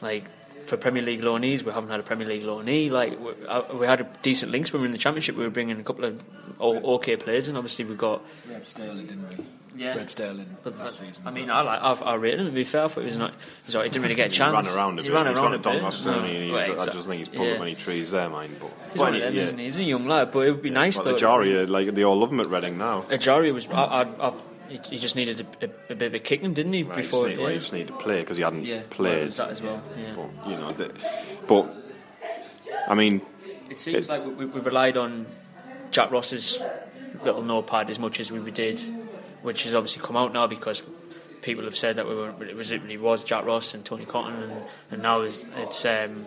like 0.00 0.24
for 0.68 0.76
Premier 0.76 1.02
League 1.02 1.22
loanees. 1.22 1.62
We 1.62 1.72
haven't 1.72 1.90
had 1.90 2.00
a 2.00 2.02
Premier 2.02 2.26
League 2.28 2.42
loanee. 2.44 2.90
Like 2.90 3.18
we, 3.18 3.32
uh, 3.46 3.62
we 3.74 3.86
had 3.86 4.00
a 4.00 4.04
decent 4.22 4.52
links 4.52 4.72
when 4.72 4.80
we 4.82 4.84
were 4.84 4.86
in 4.86 4.92
the 4.92 4.98
Championship. 4.98 5.36
We 5.36 5.44
were 5.44 5.50
bringing 5.50 5.78
a 5.80 5.82
couple 5.82 6.04
of 6.04 6.22
o- 6.60 6.94
okay 6.96 7.16
players, 7.16 7.48
and 7.48 7.56
obviously 7.56 7.84
we've 7.84 7.98
got. 7.98 8.22
we 8.46 8.54
had 8.54 8.66
Sterling 8.66 9.06
didn't 9.06 9.28
we 9.28 9.44
Yeah. 9.76 9.94
we 9.94 10.00
had 10.00 10.10
Sterling 10.10 10.56
But, 10.64 10.78
last 10.78 10.98
but, 11.00 11.06
season 11.06 11.22
I 11.26 11.30
mean, 11.30 11.50
I 11.50 11.60
like 11.62 11.80
I've, 11.82 12.02
I 12.02 12.14
rated 12.16 12.40
him. 12.40 12.46
To 12.46 12.52
be 12.52 12.64
fair, 12.64 12.84
I 12.84 12.88
thought 12.88 13.00
he 13.00 13.06
was 13.06 13.16
not. 13.16 13.30
He, 13.32 13.36
was 13.66 13.74
he 13.84 13.90
didn't 13.90 14.02
really 14.02 14.14
get 14.14 14.30
a 14.30 14.34
He 14.34 14.40
ran 14.40 14.66
around 14.66 14.98
a 14.98 15.02
He 15.02 15.08
bit. 15.08 15.14
ran 15.14 15.26
He's 15.26 15.36
around 15.38 15.44
got 15.44 15.52
a 15.52 15.54
a 15.54 15.62
Don 15.62 15.72
bit. 15.74 15.82
Master, 15.82 16.10
No, 16.10 16.18
and 16.20 16.42
he's, 16.44 16.52
right, 16.52 16.78
I 16.78 16.84
just 16.86 17.06
think 17.06 17.18
he's 17.20 17.28
pulling 17.28 17.52
yeah. 17.52 17.58
many 17.58 17.74
trees 17.74 18.10
there, 18.10 18.28
mind. 18.28 18.56
But 18.60 18.70
He's 18.92 19.00
one 19.00 19.14
of 19.14 19.20
them, 19.20 19.34
yeah. 19.34 19.42
isn't 19.42 19.58
he? 19.58 19.64
He's 19.64 19.78
a 19.78 19.82
young 19.84 20.06
lad, 20.06 20.30
but 20.32 20.40
it 20.40 20.50
would 20.52 20.62
be 20.62 20.70
nice 20.70 20.96
But 20.96 21.04
though. 21.04 21.12
the 21.14 21.18
Jari, 21.18 21.68
like 21.68 21.94
they 21.94 22.02
all 22.04 22.18
love 22.18 22.30
him 22.32 22.40
at 22.40 22.46
Reading 22.48 22.78
now. 22.78 23.02
Ejaria 23.10 23.52
was. 23.54 23.66
I, 23.68 23.72
I, 23.72 24.28
I, 24.28 24.32
he 24.68 24.78
he 24.90 24.98
just 24.98 25.16
needed 25.16 25.40
a, 25.40 25.66
a, 25.66 25.70
a 25.92 25.94
bit 25.94 26.06
of 26.08 26.14
a 26.14 26.18
kicking, 26.18 26.52
didn't 26.54 26.72
he? 26.72 26.82
Right, 26.82 26.96
before 26.96 27.28
he 27.28 27.34
just 27.34 27.42
need, 27.42 27.52
yeah. 27.52 27.58
just 27.58 27.72
needed 27.72 27.88
to 27.88 27.94
play 27.94 28.20
because 28.20 28.36
he 28.36 28.42
hadn't 28.42 28.64
Yeah, 28.64 28.82
played. 28.90 29.32
that 29.32 29.50
as 29.50 29.62
well, 29.62 29.82
yeah. 29.96 30.14
But 30.14 30.50
you 30.50 30.56
know, 30.56 30.70
the, 30.72 30.92
but 31.46 31.74
I 32.88 32.94
mean, 32.94 33.20
It 33.70 33.80
seems 33.80 34.08
It- 34.08 34.12
like 34.12 34.24
we, 34.24 34.46
we 34.46 34.60
relied 34.60 34.96
on 34.96 35.26
Jack 35.90 36.10
Ross's 36.10 36.60
little 37.24 37.42
notepad 37.42 37.90
as 37.90 37.98
much 37.98 38.20
as 38.20 38.30
we 38.30 38.50
did, 38.50 38.78
which 39.42 39.64
has 39.64 39.74
obviously 39.74 40.02
come 40.02 40.16
out 40.16 40.32
now 40.32 40.46
because 40.46 40.82
people 41.42 41.64
have 41.64 41.76
said 41.76 41.96
that 41.96 42.08
we 42.08 42.14
were 42.14 42.30
it 42.44 42.56
was 42.56 42.72
it 42.72 42.82
really 42.82 42.96
was 42.96 43.24
Jack 43.24 43.44
Ross 43.44 43.74
and 43.74 43.84
Tony 43.84 44.04
Coton 44.04 44.42
and, 44.42 44.62
and 44.90 45.02
now 45.02 45.22
it's, 45.22 45.44
it's 45.56 45.84
um, 45.84 46.26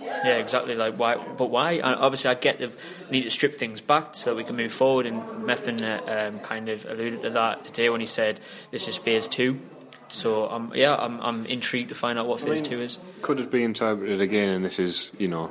yeah 0.00 0.36
exactly 0.36 0.74
like 0.74 0.96
why 0.96 1.16
but 1.16 1.50
why 1.50 1.72
and 1.72 1.84
obviously 1.84 2.30
I 2.30 2.34
get 2.34 2.58
the 2.58 2.70
need 3.10 3.24
to 3.24 3.30
strip 3.30 3.54
things 3.54 3.80
back 3.80 4.14
so 4.14 4.30
that 4.30 4.36
we 4.36 4.44
can 4.44 4.56
move 4.56 4.72
forward 4.72 5.06
and 5.06 5.22
Methven 5.44 5.82
uh, 5.82 6.28
um, 6.28 6.40
kind 6.40 6.68
of 6.68 6.84
alluded 6.86 7.22
to 7.22 7.30
that 7.30 7.64
today 7.64 7.90
when 7.90 8.00
he 8.00 8.06
said 8.06 8.40
this 8.70 8.88
is 8.88 8.96
phase 8.96 9.28
two 9.28 9.60
so 10.08 10.48
um, 10.50 10.72
yeah 10.74 10.94
I'm, 10.94 11.20
I'm 11.20 11.46
intrigued 11.46 11.90
to 11.90 11.94
find 11.94 12.18
out 12.18 12.26
what 12.26 12.40
phase 12.40 12.62
two 12.62 12.80
is 12.80 12.98
could 13.22 13.40
it 13.40 13.50
be 13.50 13.62
interpreted 13.62 14.20
again? 14.20 14.48
And 14.48 14.64
this 14.64 14.78
is, 14.78 15.10
you 15.18 15.28
know, 15.28 15.50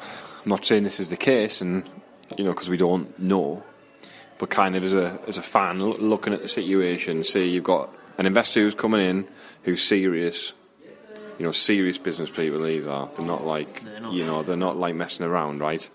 I'm 0.00 0.48
not 0.48 0.64
saying 0.64 0.84
this 0.84 1.00
is 1.00 1.08
the 1.08 1.16
case, 1.16 1.60
and 1.60 1.88
you 2.36 2.44
know, 2.44 2.52
because 2.52 2.70
we 2.70 2.76
don't 2.76 3.18
know, 3.18 3.62
but 4.38 4.50
kind 4.50 4.76
of 4.76 4.84
as 4.84 4.94
a 4.94 5.20
as 5.26 5.36
a 5.36 5.42
fan 5.42 5.82
looking 5.82 6.32
at 6.32 6.42
the 6.42 6.48
situation, 6.48 7.24
say 7.24 7.44
you've 7.46 7.64
got 7.64 7.92
an 8.18 8.26
investor 8.26 8.60
who's 8.60 8.74
coming 8.74 9.00
in 9.00 9.28
who's 9.62 9.82
serious. 9.82 10.52
You 11.38 11.44
know, 11.44 11.52
serious 11.52 11.98
business 11.98 12.30
people. 12.30 12.64
These 12.64 12.86
are. 12.86 13.08
They're 13.14 13.24
not 13.24 13.44
like 13.44 13.84
They're 13.84 14.00
not. 14.00 14.12
you 14.12 14.26
know. 14.26 14.42
They're 14.42 14.56
not 14.56 14.76
like 14.76 14.96
messing 14.96 15.24
around, 15.24 15.60
right? 15.60 15.88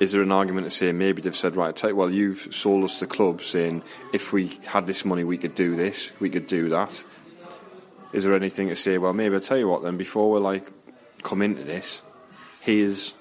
Is 0.00 0.12
there 0.12 0.22
an 0.22 0.32
argument 0.32 0.66
to 0.66 0.70
say 0.70 0.92
maybe 0.92 1.20
they've 1.20 1.36
said, 1.36 1.56
right, 1.56 1.74
tell 1.74 1.90
you, 1.90 1.96
well, 1.96 2.10
you've 2.10 2.54
sold 2.54 2.84
us 2.84 3.00
the 3.00 3.06
club, 3.06 3.42
saying 3.42 3.82
if 4.12 4.32
we 4.32 4.60
had 4.64 4.86
this 4.86 5.04
money, 5.04 5.24
we 5.24 5.36
could 5.36 5.54
do 5.56 5.76
this, 5.76 6.12
we 6.20 6.30
could 6.30 6.46
do 6.46 6.68
that. 6.68 7.04
Is 8.12 8.22
there 8.24 8.34
anything 8.34 8.68
to 8.68 8.76
say? 8.76 8.96
Well, 8.96 9.12
maybe 9.12 9.34
I'll 9.34 9.40
tell 9.40 9.58
you 9.58 9.68
what. 9.68 9.82
Then 9.82 9.96
before 9.96 10.30
we're 10.30 10.38
like 10.38 10.70
come 11.22 11.42
into 11.42 11.64
this, 11.64 12.02
here's 12.60 13.12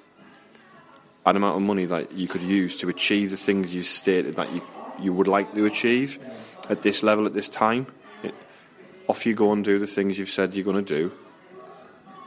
an 1.26 1.36
amount 1.36 1.58
of 1.58 1.64
money 1.64 1.86
that 1.86 2.14
you 2.14 2.28
could 2.30 2.44
use 2.44 2.78
to 2.78 2.88
achieve 2.90 3.32
the 3.32 3.38
things 3.38 3.76
you 3.76 3.82
stated 3.82 4.38
that 4.38 4.54
you 4.54 4.62
you 5.00 5.14
would 5.14 5.28
like 5.28 5.54
to 5.54 5.66
achieve 5.66 6.18
at 6.70 6.82
this 6.82 7.04
level 7.04 7.26
at 7.26 7.34
this 7.34 7.50
time. 7.50 7.88
It, 8.24 8.34
off 9.08 9.26
you 9.26 9.34
go 9.34 9.52
and 9.54 9.64
do 9.64 9.80
the 9.80 9.88
things 9.88 10.18
you've 10.18 10.30
said 10.30 10.54
you're 10.54 10.66
going 10.66 10.84
to 10.84 10.94
do. 10.94 11.12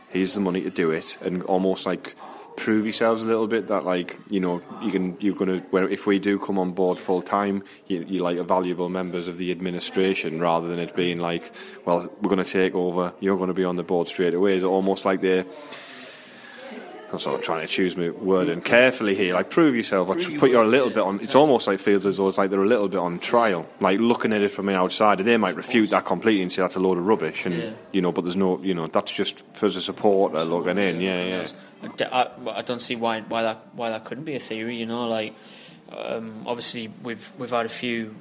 Here's 0.09 0.35
the 0.35 0.41
money 0.41 0.63
to 0.63 0.71
do 0.71 0.91
it, 0.91 1.19
and 1.21 1.43
almost 1.45 1.87
like 1.87 2.17
prove 2.57 2.85
yourselves 2.85 3.23
a 3.23 3.25
little 3.25 3.47
bit 3.47 3.69
that 3.69 3.85
like 3.85 4.19
you 4.29 4.39
know 4.39 4.61
you 4.83 4.91
can 4.91 5.17
you're 5.21 5.35
going 5.35 5.61
to 5.61 5.77
if 5.91 6.07
we 6.07 6.19
do 6.19 6.39
come 6.39 6.59
on 6.59 6.73
board 6.73 6.99
full 6.99 7.23
time 7.23 7.63
you, 7.87 8.05
you're 8.07 8.23
like 8.23 8.37
a 8.37 8.45
valuable 8.45 8.89
members 8.89 9.29
of 9.29 9.39
the 9.39 9.51
administration 9.51 10.41
rather 10.41 10.69
than 10.69 10.79
it 10.79 10.95
being 10.95 11.19
like 11.19 11.53
well 11.87 12.13
we're 12.21 12.29
going 12.29 12.45
to 12.45 12.51
take 12.51 12.75
over 12.75 13.15
you're 13.21 13.37
going 13.37 13.49
to 13.49 13.55
be 13.55 13.65
on 13.65 13.77
the 13.77 13.83
board 13.83 14.09
straight 14.09 14.35
away 14.35 14.55
is 14.57 14.65
almost 14.65 15.07
like 15.07 15.23
they're 15.23 15.47
I'm 17.13 17.19
sort 17.19 17.39
of 17.39 17.45
trying 17.45 17.63
to 17.63 17.67
choose 17.67 17.97
my 17.97 18.11
wording 18.11 18.61
carefully 18.63 19.15
here. 19.15 19.35
Like 19.35 19.51
prove 19.51 19.75
yourself. 19.75 20.09
Like, 20.09 20.19
put 20.39 20.51
your 20.51 20.63
you 20.63 20.69
a 20.69 20.71
little 20.71 20.91
bit 20.91 20.99
on. 20.99 21.21
It's 21.21 21.35
almost 21.35 21.67
like 21.67 21.81
feels 21.81 22.07
as 22.07 22.19
though 22.19 22.29
it's 22.29 22.39
like 22.39 22.51
they're 22.51 22.63
a 22.63 22.67
little 22.67 22.89
bit 22.89 22.99
on 22.99 23.19
trial. 23.19 23.69
Like 23.81 23.99
looking 23.99 24.33
at 24.33 24.43
it 24.43 24.51
from 24.51 24.67
the 24.67 24.75
outside, 24.77 25.19
and 25.19 25.27
they 25.29 25.37
might 25.37 25.57
refute 25.57 25.91
that 25.91 26.05
completely 26.05 26.43
and 26.43 26.53
say 26.53 26.63
that's 26.63 26.77
a 26.77 26.81
load 26.81 26.99
of 26.99 27.07
rubbish. 27.07 27.47
And 27.47 27.55
Yeah. 27.57 27.71
you 27.93 28.01
know, 28.01 28.13
but 28.13 28.23
there's 28.25 28.37
no, 28.37 28.61
you 28.63 28.75
know, 28.75 28.87
that's 28.87 29.11
just 29.11 29.45
for 29.55 29.67
as 29.67 29.77
a 29.77 29.83
supporter 29.83 30.45
looking 30.45 30.79
in. 30.79 31.01
Yeah, 31.01 31.25
yeah. 31.25 31.47
I 31.83 31.87
d- 31.89 32.05
I, 32.05 32.29
well, 32.39 32.55
I 32.55 32.63
don't 32.63 32.81
see 32.81 32.95
why 32.97 33.21
why 33.23 33.43
that 33.43 33.67
why 33.75 33.91
that 33.91 34.05
couldn't 34.05 34.25
be 34.25 34.37
a 34.37 34.41
theory. 34.41 34.77
You 34.77 34.87
know, 34.87 35.09
like 35.09 35.35
um, 35.91 36.45
obviously 36.47 36.93
we've 37.03 37.29
we've 37.39 37.51
had 37.51 37.67
a 37.67 37.71
few 37.71 38.15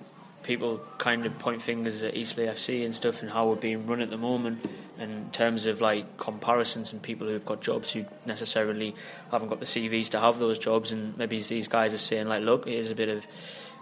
people 0.43 0.79
kind 0.97 1.25
of 1.25 1.37
point 1.37 1.61
fingers 1.61 2.01
at 2.01 2.15
Eastleigh 2.15 2.47
FC 2.47 2.85
and 2.85 2.95
stuff 2.95 3.21
and 3.21 3.29
how 3.29 3.47
we're 3.49 3.55
being 3.55 3.85
run 3.85 4.01
at 4.01 4.09
the 4.09 4.17
moment. 4.17 4.65
In 4.99 5.29
terms 5.31 5.65
of 5.65 5.79
like 5.79 6.17
comparisons 6.17 6.91
and 6.91 7.01
people 7.01 7.27
who've 7.27 7.45
got 7.45 7.61
jobs 7.61 7.91
who 7.91 8.05
necessarily 8.25 8.95
haven't 9.31 9.47
got 9.47 9.59
the 9.59 9.65
CVs 9.65 10.09
to 10.09 10.19
have 10.19 10.39
those 10.39 10.59
jobs, 10.59 10.91
and 10.91 11.17
maybe 11.17 11.39
these 11.39 11.69
guys 11.69 11.93
are 11.93 11.97
saying 11.97 12.27
like, 12.27 12.43
look, 12.43 12.67
here's 12.67 12.91
a 12.91 12.95
bit 12.95 13.07
of 13.07 13.25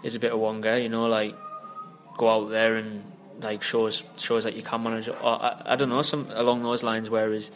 here's 0.02 0.14
a 0.14 0.20
bit 0.20 0.32
of 0.32 0.38
Wonga, 0.38 0.80
you 0.80 0.88
know, 0.88 1.06
like 1.06 1.34
go 2.16 2.28
out 2.30 2.50
there 2.50 2.76
and 2.76 3.02
like 3.40 3.62
shows 3.62 4.02
shows 4.16 4.44
that 4.44 4.54
you 4.54 4.62
can 4.62 4.82
manage. 4.82 5.08
Or, 5.08 5.16
I, 5.22 5.62
I 5.66 5.76
don't 5.76 5.88
know, 5.88 6.02
some 6.02 6.30
along 6.30 6.62
those 6.62 6.82
lines. 6.82 7.10
Whereas 7.10 7.50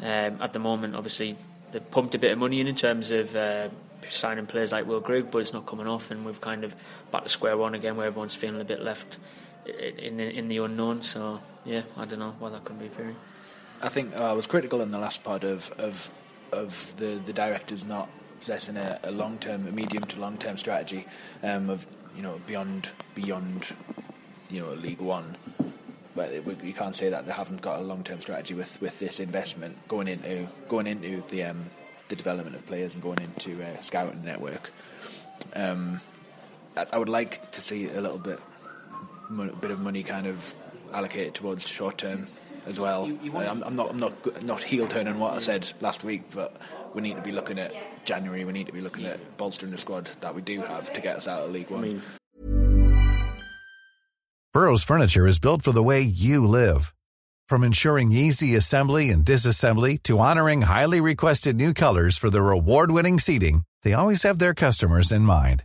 um, 0.00 0.40
at 0.40 0.52
the 0.52 0.58
moment, 0.58 0.96
obviously, 0.96 1.36
they've 1.72 1.90
pumped 1.90 2.14
a 2.14 2.18
bit 2.18 2.32
of 2.32 2.38
money 2.38 2.60
in 2.60 2.66
in 2.66 2.74
terms 2.74 3.10
of 3.10 3.34
uh, 3.36 3.68
signing 4.08 4.46
players 4.46 4.72
like 4.72 4.86
Will 4.86 5.00
Grigg, 5.00 5.30
but 5.30 5.38
it's 5.38 5.52
not 5.52 5.66
coming 5.66 5.86
off, 5.86 6.10
and 6.10 6.24
we've 6.24 6.40
kind 6.40 6.64
of 6.64 6.74
back 7.10 7.24
to 7.24 7.28
square 7.28 7.56
one 7.56 7.74
again, 7.74 7.96
where 7.96 8.06
everyone's 8.06 8.34
feeling 8.34 8.60
a 8.60 8.64
bit 8.64 8.82
left 8.82 9.18
in 9.68 10.20
in, 10.20 10.48
the 10.48 10.58
unknown. 10.58 11.02
So 11.02 11.40
yeah, 11.64 11.82
I 11.96 12.04
don't 12.04 12.18
know 12.18 12.34
why 12.38 12.50
that 12.50 12.64
could 12.64 12.78
be 12.78 12.88
very. 12.88 13.14
I 13.82 13.88
think 13.88 14.14
uh, 14.16 14.30
I 14.30 14.32
was 14.32 14.46
critical 14.46 14.80
in 14.80 14.90
the 14.90 14.98
last 14.98 15.22
part 15.24 15.44
of 15.44 15.72
of 15.78 16.10
of 16.52 16.94
the 16.96 17.20
the 17.24 17.32
directors 17.32 17.84
not 17.84 18.08
possessing 18.40 18.76
a, 18.76 18.98
a 19.02 19.10
long 19.10 19.38
term, 19.38 19.66
a 19.66 19.72
medium 19.72 20.04
to 20.04 20.20
long 20.20 20.38
term 20.38 20.56
strategy 20.58 21.06
um, 21.42 21.70
of 21.70 21.86
you 22.16 22.22
know 22.22 22.40
beyond 22.46 22.90
beyond 23.14 23.74
you 24.50 24.60
know 24.60 24.72
League 24.74 25.00
One. 25.00 25.36
But 26.14 26.32
you 26.64 26.72
can't 26.72 26.96
say 26.96 27.10
that 27.10 27.26
they 27.26 27.32
haven't 27.32 27.62
got 27.62 27.78
a 27.78 27.82
long 27.82 28.02
term 28.02 28.20
strategy 28.20 28.52
with, 28.52 28.80
with 28.80 28.98
this 28.98 29.20
investment 29.20 29.76
going 29.86 30.08
into 30.08 30.48
going 30.66 30.88
into 30.88 31.22
the 31.30 31.44
um, 31.44 31.66
the 32.08 32.16
development 32.16 32.56
of 32.56 32.66
players 32.66 32.94
and 32.94 33.02
going 33.02 33.20
into 33.20 33.60
a 33.62 33.82
scouting 33.82 34.24
network. 34.24 34.72
Um, 35.54 36.00
I, 36.76 36.86
I 36.92 36.98
would 36.98 37.08
like 37.08 37.52
to 37.52 37.60
see 37.60 37.88
a 37.88 38.00
little 38.00 38.18
bit 38.18 38.40
a 39.30 39.56
bit 39.56 39.70
of 39.70 39.80
money 39.80 40.02
kind 40.02 40.26
of 40.26 40.56
allocated 40.92 41.34
towards 41.34 41.66
short 41.66 41.98
term 41.98 42.28
as 42.66 42.78
well. 42.78 43.06
You, 43.06 43.18
you 43.22 43.36
uh, 43.36 43.40
I'm, 43.40 43.62
I'm, 43.62 43.76
not 43.76 43.90
I'm 43.90 43.98
not 43.98 44.44
not 44.44 44.62
heel 44.62 44.86
turning 44.86 45.18
what 45.18 45.34
I 45.34 45.38
said 45.38 45.70
last 45.80 46.04
week, 46.04 46.22
but 46.34 46.56
we 46.94 47.02
need 47.02 47.16
to 47.16 47.22
be 47.22 47.32
looking 47.32 47.58
at 47.58 47.74
January. 48.04 48.44
We 48.44 48.52
need 48.52 48.66
to 48.66 48.72
be 48.72 48.80
looking 48.80 49.06
at 49.06 49.36
bolstering 49.36 49.72
the 49.72 49.78
squad 49.78 50.08
that 50.20 50.34
we 50.34 50.42
do 50.42 50.60
have 50.62 50.92
to 50.92 51.00
get 51.00 51.16
us 51.16 51.28
out 51.28 51.44
of 51.44 51.50
League 51.50 51.70
One. 51.70 51.84
I 51.84 51.86
mean, 51.86 52.02
Burrow's 54.52 54.84
furniture 54.84 55.26
is 55.26 55.38
built 55.38 55.62
for 55.62 55.72
the 55.72 55.82
way 55.82 56.00
you 56.00 56.46
live. 56.46 56.94
From 57.48 57.64
ensuring 57.64 58.12
easy 58.12 58.54
assembly 58.56 59.10
and 59.10 59.24
disassembly 59.24 60.02
to 60.02 60.18
honoring 60.18 60.62
highly 60.62 61.00
requested 61.00 61.56
new 61.56 61.72
colors 61.72 62.18
for 62.18 62.28
their 62.28 62.50
award-winning 62.50 63.18
seating, 63.18 63.62
they 63.84 63.94
always 63.94 64.22
have 64.24 64.38
their 64.38 64.52
customers 64.52 65.12
in 65.12 65.22
mind. 65.22 65.64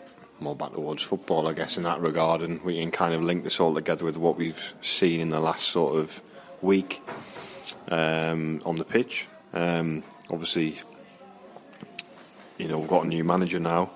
more 0.41 0.55
back 0.55 0.73
towards 0.73 1.03
football, 1.03 1.47
I 1.47 1.53
guess, 1.53 1.77
in 1.77 1.83
that 1.83 2.01
regard, 2.01 2.41
and 2.41 2.61
we 2.63 2.79
can 2.79 2.91
kind 2.91 3.13
of 3.13 3.21
link 3.21 3.43
this 3.43 3.59
all 3.59 3.73
together 3.73 4.03
with 4.05 4.17
what 4.17 4.37
we've 4.37 4.73
seen 4.81 5.19
in 5.19 5.29
the 5.29 5.39
last 5.39 5.67
sort 5.67 5.97
of 5.97 6.21
week 6.61 7.01
um, 7.89 8.61
on 8.65 8.75
the 8.75 8.83
pitch. 8.83 9.27
Um, 9.53 10.03
obviously, 10.29 10.79
you 12.57 12.67
know, 12.67 12.79
we've 12.79 12.89
got 12.89 13.05
a 13.05 13.07
new 13.07 13.23
manager 13.23 13.59
now. 13.59 13.91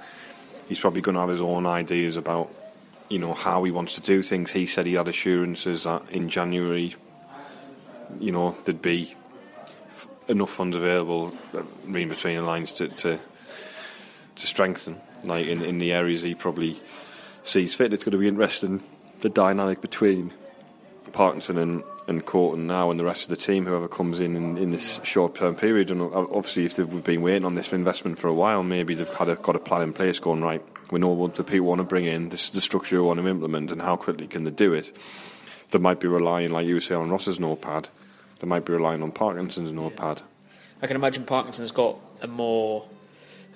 He's 0.68 0.80
probably 0.80 1.02
going 1.02 1.16
to 1.16 1.22
have 1.22 1.30
his 1.30 1.42
own 1.42 1.66
ideas 1.66 2.16
about, 2.16 2.54
you 3.10 3.20
know, 3.20 3.34
how 3.34 3.64
he 3.64 3.72
wants 3.72 3.96
to 3.96 4.02
do 4.02 4.22
things. 4.22 4.52
He 4.52 4.66
said 4.66 4.86
he 4.86 4.94
had 4.94 5.08
assurances 5.08 5.84
that 5.84 6.04
in 6.12 6.30
January, 6.30 6.96
you 8.20 8.32
know, 8.32 8.56
there'd 8.66 8.82
be 8.82 9.16
enough 10.28 10.50
funds 10.52 10.76
available, 10.76 11.36
uh, 11.54 11.64
reading 11.86 12.10
between 12.10 12.36
the 12.36 12.42
lines, 12.42 12.74
to, 12.74 12.88
to 12.88 13.20
to 14.36 14.48
strengthen 14.48 15.00
like 15.24 15.48
in, 15.48 15.62
in 15.62 15.78
the 15.78 15.94
areas 15.94 16.22
he 16.22 16.36
probably 16.36 16.80
sees 17.44 17.74
fit. 17.74 17.94
It's 17.94 18.04
going 18.04 18.12
to 18.14 18.18
be 18.18 18.28
interesting 18.28 18.84
the 19.20 19.30
dynamic 19.30 19.82
between 19.82 20.34
Parkinson 21.12 21.58
and 21.58 21.84
and 22.08 22.24
Coton 22.24 22.68
now 22.68 22.92
and 22.92 23.00
the 23.00 23.04
rest 23.04 23.24
of 23.24 23.30
the 23.30 23.36
team, 23.36 23.66
whoever 23.66 23.88
comes 23.88 24.20
in 24.20 24.36
in, 24.36 24.58
in 24.58 24.70
this 24.70 25.00
short 25.04 25.36
term 25.36 25.56
period. 25.56 25.90
And 25.90 26.02
uh, 26.02 26.06
obviously, 26.32 26.66
if 26.66 26.76
they've 26.76 27.04
been 27.04 27.22
waiting 27.22 27.46
on 27.46 27.56
this 27.56 27.74
investment 27.74 28.20
for 28.20 28.28
a 28.28 28.34
while, 28.34 28.64
maybe 28.64 28.94
they've 28.94 29.10
had 29.10 29.30
a, 29.30 29.36
got 29.36 29.56
a 29.56 29.60
plan 29.60 29.82
in 29.82 29.94
place 29.94 30.20
going 30.20 30.42
right. 30.42 30.64
We 30.92 31.00
know 31.00 31.10
what 31.10 31.36
the 31.36 31.44
people 31.44 31.68
want 31.68 31.80
to 31.80 31.84
bring 31.84 32.06
in. 32.06 32.30
This 32.30 32.46
is 32.46 32.50
the 32.52 32.62
structure 32.62 33.02
we 33.02 33.08
want 33.08 33.20
to 33.20 33.28
implement, 33.28 33.72
and 33.72 33.82
how 33.82 33.96
quickly 33.96 34.28
can 34.28 34.44
they 34.44 34.52
do 34.52 34.74
it? 34.74 34.96
They 35.72 35.80
might 35.80 36.00
be 36.00 36.08
relying, 36.08 36.52
like 36.52 36.68
you 36.68 36.76
were 36.76 36.82
saying, 36.82 37.02
on 37.02 37.10
Ross's 37.10 37.40
notepad. 37.40 37.90
They 38.40 38.48
might 38.48 38.66
be 38.66 38.74
relying 38.74 39.02
on 39.02 39.12
Parkinson's 39.12 39.72
notepad. 39.72 40.22
I 40.84 40.88
can 40.88 40.96
imagine 40.96 41.24
Parkinson's 41.24 41.72
got 41.72 41.98
a 42.22 42.28
more 42.28 42.86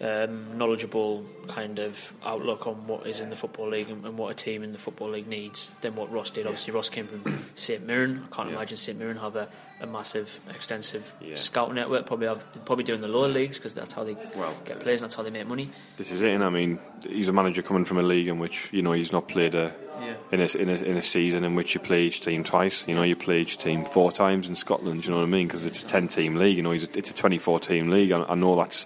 um, 0.01 0.57
knowledgeable 0.57 1.25
kind 1.47 1.79
of 1.79 2.13
outlook 2.23 2.67
on 2.67 2.87
what 2.87 3.05
is 3.05 3.19
in 3.19 3.29
the 3.29 3.35
football 3.35 3.67
league 3.67 3.89
and, 3.89 4.05
and, 4.05 4.17
what 4.17 4.31
a 4.31 4.33
team 4.33 4.63
in 4.63 4.71
the 4.71 4.77
football 4.77 5.09
league 5.09 5.27
needs 5.27 5.69
than 5.81 5.95
what 5.95 6.11
Ross 6.11 6.29
did. 6.29 6.45
Obviously, 6.45 6.73
Ross 6.73 6.87
came 6.87 7.07
from 7.07 7.43
St 7.55 7.85
Mirren. 7.85 8.25
I 8.31 8.35
can't 8.35 8.49
yeah. 8.49 8.55
imagine 8.55 8.77
St 8.77 8.97
Mirren 8.97 9.17
have 9.17 9.35
a, 9.35 9.49
a 9.81 9.87
massive, 9.87 10.39
extensive 10.49 11.11
yeah. 11.19 11.35
scout 11.35 11.73
network. 11.73 12.05
Probably 12.05 12.27
have 12.27 12.41
probably 12.65 12.85
doing 12.85 13.01
the 13.01 13.09
lower 13.09 13.27
leagues 13.27 13.57
because 13.57 13.73
that's 13.73 13.93
how 13.93 14.05
they 14.05 14.15
well, 14.35 14.55
get 14.63 14.79
players. 14.79 15.01
and 15.01 15.09
That's 15.09 15.15
how 15.15 15.23
they 15.23 15.31
make 15.31 15.47
money. 15.47 15.69
This 15.97 16.11
is 16.11 16.21
it. 16.21 16.31
And 16.31 16.45
I 16.45 16.49
mean, 16.49 16.79
he's 17.05 17.27
a 17.27 17.33
manager 17.33 17.61
coming 17.61 17.83
from 17.83 17.97
a 17.97 18.03
league 18.03 18.27
in 18.27 18.39
which 18.39 18.69
you 18.71 18.81
know 18.81 18.93
he's 18.93 19.11
not 19.11 19.27
played 19.27 19.55
a. 19.55 19.73
Yeah. 19.99 20.13
In, 20.31 20.39
a, 20.39 20.57
in, 20.57 20.69
a, 20.69 20.75
in 20.75 20.95
a 20.95 21.01
season 21.01 21.43
in 21.43 21.55
which 21.55 21.73
you 21.73 21.81
play 21.81 22.03
each 22.03 22.21
team 22.21 22.45
twice, 22.45 22.85
you 22.87 22.95
know 22.95 23.03
you 23.03 23.17
play 23.17 23.41
each 23.41 23.57
team 23.57 23.83
four 23.83 24.13
times 24.13 24.47
in 24.47 24.55
Scotland. 24.55 25.03
You 25.03 25.11
know 25.11 25.17
what 25.17 25.23
I 25.23 25.25
mean? 25.25 25.45
Because 25.45 25.65
it's 25.65 25.83
a 25.83 25.85
ten 25.85 26.07
team 26.07 26.35
league. 26.35 26.55
You 26.55 26.63
know, 26.63 26.71
it's 26.71 27.11
a 27.11 27.13
twenty 27.13 27.37
four 27.37 27.59
team 27.59 27.89
league. 27.89 28.13
I, 28.13 28.23
I 28.23 28.35
know 28.35 28.55
that's 28.55 28.85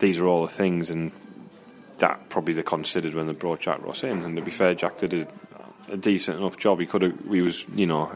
these 0.00 0.18
are 0.18 0.26
all 0.26 0.42
the 0.42 0.52
things, 0.52 0.90
and 0.90 1.12
that 1.98 2.28
probably 2.28 2.54
they 2.54 2.62
considered 2.62 3.14
when 3.14 3.26
they 3.26 3.32
brought 3.32 3.60
Jack 3.60 3.84
Ross 3.84 4.02
in. 4.02 4.22
And 4.22 4.36
to 4.36 4.42
be 4.42 4.50
fair, 4.50 4.74
Jack 4.74 4.98
did 4.98 5.14
a, 5.14 5.28
a 5.92 5.96
decent 5.96 6.38
enough 6.38 6.56
job. 6.56 6.80
He 6.80 6.86
could 6.86 7.02
have, 7.02 7.30
he 7.30 7.42
was, 7.42 7.66
you 7.74 7.86
know, 7.86 8.10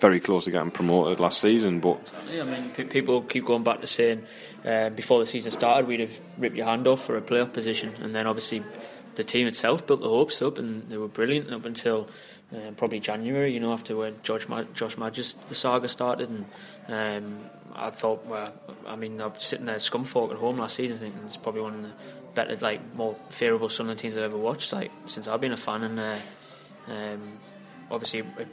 very 0.00 0.20
close 0.20 0.44
to 0.44 0.50
getting 0.50 0.70
promoted 0.70 1.20
last 1.20 1.40
season. 1.40 1.80
But 1.80 1.98
yeah, 2.30 2.42
I 2.42 2.44
mean, 2.44 2.70
p- 2.70 2.84
people 2.84 3.22
keep 3.22 3.46
going 3.46 3.62
back 3.62 3.80
to 3.80 3.86
saying 3.86 4.24
uh, 4.64 4.90
before 4.90 5.20
the 5.20 5.26
season 5.26 5.50
started, 5.52 5.86
we'd 5.86 6.00
have 6.00 6.20
ripped 6.36 6.56
your 6.56 6.66
hand 6.66 6.86
off 6.86 7.04
for 7.04 7.16
a 7.16 7.22
playoff 7.22 7.52
position, 7.52 7.94
and 8.02 8.14
then 8.14 8.26
obviously 8.26 8.62
the 9.14 9.24
team 9.24 9.46
itself 9.46 9.86
built 9.86 10.00
the 10.00 10.08
hopes 10.08 10.42
up, 10.42 10.58
and 10.58 10.88
they 10.90 10.98
were 10.98 11.08
brilliant 11.08 11.52
up 11.52 11.64
until. 11.64 12.08
Uh, 12.54 12.70
probably 12.76 13.00
January, 13.00 13.52
you 13.52 13.58
know, 13.58 13.72
after 13.72 13.96
when 13.96 14.14
George 14.22 14.46
Ma- 14.46 14.62
Josh 14.74 14.94
Maja's 14.94 15.34
the 15.48 15.56
saga 15.56 15.88
started, 15.88 16.30
and 16.30 17.24
um, 17.26 17.50
I 17.74 17.90
thought, 17.90 18.24
well, 18.26 18.52
I 18.86 18.94
mean, 18.94 19.20
I 19.20 19.26
was 19.26 19.42
sitting 19.42 19.66
there 19.66 19.76
Scunthorpe 19.76 20.30
at 20.30 20.36
home 20.36 20.58
last 20.58 20.76
season, 20.76 20.98
thinking 20.98 21.20
it's 21.24 21.36
probably 21.36 21.62
one 21.62 21.74
of 21.74 21.82
the 21.82 21.90
better, 22.34 22.56
like, 22.56 22.94
more 22.94 23.16
favourable 23.30 23.68
Sunderland 23.68 23.98
teams 23.98 24.16
I've 24.16 24.24
ever 24.24 24.36
watched, 24.36 24.72
like, 24.72 24.92
since 25.06 25.26
I've 25.26 25.40
been 25.40 25.52
a 25.52 25.56
fan. 25.56 25.82
And 25.82 25.98
uh, 25.98 26.16
um, 26.88 27.32
obviously, 27.90 28.20
it, 28.20 28.48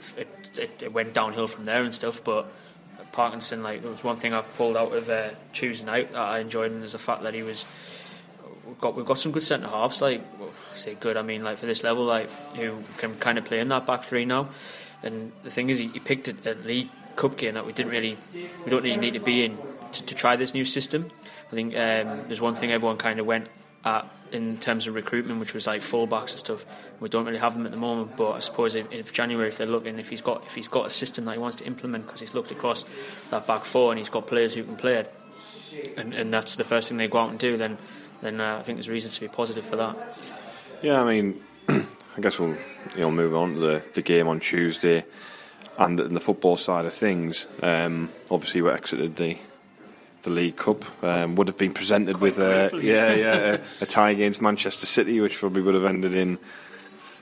it, 0.57 0.81
it, 0.81 0.93
went 0.93 1.13
downhill 1.13 1.47
from 1.47 1.65
there 1.65 1.83
and 1.83 1.93
stuff. 1.93 2.23
But 2.23 2.51
Parkinson, 3.11 3.61
like, 3.61 3.83
there 3.83 3.91
was 3.91 4.03
one 4.03 4.15
thing 4.15 4.33
I 4.33 4.41
pulled 4.41 4.77
out 4.77 4.93
of 4.93 5.09
uh, 5.09 5.29
Tuesday 5.53 5.85
night 5.85 6.11
that 6.13 6.19
I 6.19 6.39
enjoyed, 6.39 6.71
and 6.71 6.83
is 6.83 6.93
the 6.93 6.97
fact 6.97 7.21
that 7.23 7.35
he 7.35 7.43
was. 7.43 7.65
We've 8.81 8.89
got 8.89 8.95
we've 8.95 9.05
got 9.05 9.19
some 9.19 9.31
good 9.31 9.43
centre 9.43 9.67
halves, 9.67 10.01
like 10.01 10.23
well, 10.39 10.49
I 10.71 10.75
say 10.75 10.95
good. 10.95 11.15
I 11.15 11.21
mean, 11.21 11.43
like 11.43 11.59
for 11.59 11.67
this 11.67 11.83
level, 11.83 12.03
like 12.03 12.31
who 12.55 12.79
can 12.97 13.15
kind 13.17 13.37
of 13.37 13.45
play 13.45 13.59
in 13.59 13.67
that 13.67 13.85
back 13.85 14.03
three 14.03 14.25
now. 14.25 14.49
And 15.03 15.31
the 15.43 15.51
thing 15.51 15.69
is, 15.69 15.77
he, 15.77 15.89
he 15.89 15.99
picked 15.99 16.27
a, 16.29 16.35
a 16.51 16.55
league 16.55 16.89
cup 17.15 17.37
game 17.37 17.53
that 17.53 17.67
we 17.67 17.73
didn't 17.73 17.91
really, 17.91 18.17
we 18.33 18.71
don't 18.71 18.81
really 18.81 18.97
need 18.97 19.13
to 19.13 19.19
be 19.19 19.45
in 19.45 19.59
to, 19.91 20.05
to 20.07 20.15
try 20.15 20.35
this 20.35 20.55
new 20.55 20.65
system. 20.65 21.11
I 21.51 21.55
think 21.55 21.75
um, 21.75 22.23
there's 22.25 22.41
one 22.41 22.55
thing 22.55 22.71
everyone 22.71 22.97
kind 22.97 23.19
of 23.19 23.27
went 23.27 23.49
at 23.85 24.09
in 24.31 24.57
terms 24.57 24.87
of 24.87 24.95
recruitment, 24.95 25.39
which 25.39 25.53
was 25.53 25.67
like 25.67 25.83
fullbacks 25.83 26.31
and 26.31 26.39
stuff. 26.39 26.65
We 26.99 27.07
don't 27.07 27.27
really 27.27 27.37
have 27.37 27.53
them 27.53 27.67
at 27.67 27.71
the 27.71 27.77
moment, 27.77 28.17
but 28.17 28.31
I 28.31 28.39
suppose 28.39 28.73
if, 28.73 28.91
if 28.91 29.13
January, 29.13 29.49
if 29.49 29.59
they're 29.59 29.67
looking, 29.67 29.99
if 29.99 30.09
he's 30.09 30.21
got 30.21 30.43
if 30.47 30.55
he's 30.55 30.67
got 30.67 30.87
a 30.87 30.89
system 30.89 31.25
that 31.25 31.33
he 31.33 31.37
wants 31.37 31.57
to 31.57 31.65
implement, 31.65 32.07
because 32.07 32.19
he's 32.19 32.33
looked 32.33 32.49
across 32.49 32.83
that 33.29 33.45
back 33.45 33.63
four 33.63 33.91
and 33.91 33.99
he's 33.99 34.09
got 34.09 34.25
players 34.25 34.55
who 34.55 34.63
can 34.63 34.75
play 34.75 34.95
it, 34.95 35.13
and, 35.97 36.15
and 36.15 36.33
that's 36.33 36.55
the 36.55 36.63
first 36.63 36.89
thing 36.89 36.97
they 36.97 37.07
go 37.07 37.19
out 37.19 37.29
and 37.29 37.37
do, 37.37 37.57
then 37.57 37.77
then 38.21 38.41
uh, 38.41 38.57
I 38.57 38.63
think 38.63 38.77
there's 38.77 38.89
reasons 38.89 39.15
to 39.15 39.21
be 39.21 39.27
positive 39.27 39.65
for 39.65 39.75
that. 39.77 40.17
Yeah, 40.81 41.01
I 41.01 41.05
mean, 41.05 41.41
I 41.69 42.21
guess 42.21 42.39
we'll 42.39 42.57
you 42.95 43.01
know 43.01 43.11
move 43.11 43.35
on 43.35 43.53
to 43.55 43.59
the, 43.59 43.83
the 43.93 44.01
game 44.01 44.27
on 44.27 44.39
Tuesday 44.39 45.05
and 45.77 45.97
the 45.97 46.19
football 46.19 46.57
side 46.57 46.85
of 46.85 46.93
things, 46.93 47.47
um, 47.61 48.09
obviously 48.29 48.61
we 48.61 48.69
exited 48.69 49.15
the 49.15 49.37
the 50.23 50.29
League 50.29 50.55
Cup. 50.55 50.85
Um, 51.03 51.35
would 51.35 51.47
have 51.47 51.57
been 51.57 51.73
presented 51.73 52.17
Quite 52.17 52.37
with 52.37 52.39
a 52.39 52.69
yeah 52.81 53.13
yeah 53.13 53.35
a, 53.35 53.83
a, 53.83 53.85
tie 53.85 54.11
against 54.11 54.41
Manchester 54.41 54.85
City, 54.85 55.19
which 55.19 55.37
probably 55.37 55.61
would 55.61 55.75
have 55.75 55.85
ended 55.85 56.15
in 56.15 56.37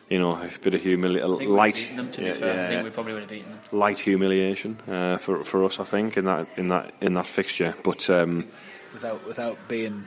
you 0.09 0.17
know, 0.17 0.33
a 0.33 0.49
bit 0.61 0.73
of 0.73 0.81
humility, 0.81 1.21
I 1.21 1.27
think 1.27 1.39
we'd 1.41 1.49
light, 1.49 1.91
them, 1.95 2.09
to 2.11 2.21
be 2.21 2.27
yeah, 2.27 2.33
fair. 2.33 2.67
I 2.67 2.71
yeah, 2.73 2.83
we 2.83 2.89
probably 2.89 3.13
would 3.13 3.21
have 3.21 3.29
beaten 3.29 3.51
them. 3.51 3.59
light 3.71 3.99
humiliation 3.99 4.79
uh, 4.87 5.17
for 5.17 5.43
for 5.43 5.63
us, 5.63 5.79
I 5.79 5.83
think, 5.83 6.17
in 6.17 6.25
that 6.25 6.47
in 6.57 6.69
that 6.69 6.93
in 6.99 7.13
that 7.13 7.27
fixture. 7.27 7.75
But 7.83 8.09
um, 8.09 8.47
without 8.91 9.25
without 9.27 9.67
being 9.67 10.05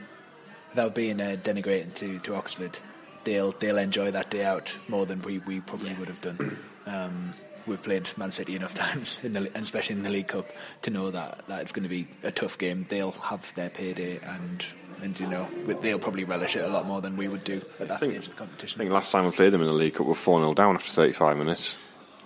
without 0.73 0.95
being 0.95 1.21
uh, 1.21 1.37
denigrating 1.41 1.93
to, 1.93 2.19
to 2.19 2.35
Oxford, 2.35 2.79
they'll 3.23 3.51
they'll 3.53 3.77
enjoy 3.77 4.11
that 4.11 4.29
day 4.29 4.43
out 4.43 4.77
more 4.87 5.05
than 5.05 5.21
we, 5.21 5.37
we 5.39 5.59
probably 5.61 5.93
would 5.93 6.07
have 6.07 6.21
done. 6.21 6.57
Um, 6.87 7.33
we've 7.67 7.81
played 7.81 8.09
Man 8.17 8.31
City 8.31 8.55
enough 8.55 8.73
times, 8.85 9.19
in 9.23 9.33
the, 9.33 9.39
and 9.39 9.63
especially 9.63 9.97
in 9.97 10.03
the 10.03 10.09
League 10.09 10.27
Cup, 10.27 10.47
to 10.81 10.91
know 10.91 11.11
that, 11.11 11.47
that 11.47 11.61
it's 11.61 11.71
going 11.71 11.83
to 11.83 11.89
be 11.89 12.07
a 12.23 12.31
tough 12.31 12.57
game. 12.57 12.85
They'll 12.89 13.11
have 13.11 13.53
their 13.55 13.69
payday, 13.69 14.19
and 14.23 14.65
and 15.01 15.19
you 15.19 15.27
know 15.27 15.47
they'll 15.81 15.99
probably 15.99 16.23
relish 16.23 16.55
it 16.55 16.63
a 16.63 16.67
lot 16.69 16.87
more 16.87 17.01
than 17.01 17.17
we 17.17 17.27
would 17.27 17.43
do 17.43 17.61
at 17.79 17.87
that 17.87 17.99
think- 17.99 18.13
stage 18.13 18.27
of 18.27 18.29
the 18.29 18.39
competition. 18.39 18.81
I 18.81 18.83
think 18.83 18.93
last 18.93 19.11
time 19.11 19.25
we 19.25 19.31
played 19.31 19.53
them 19.53 19.61
in 19.61 19.67
the 19.67 19.73
League 19.73 19.93
Cup, 19.93 20.07
we 20.07 20.09
were 20.09 20.15
4 20.15 20.41
0 20.41 20.53
down 20.53 20.75
after 20.75 20.91
35 20.91 21.37
minutes. 21.37 21.77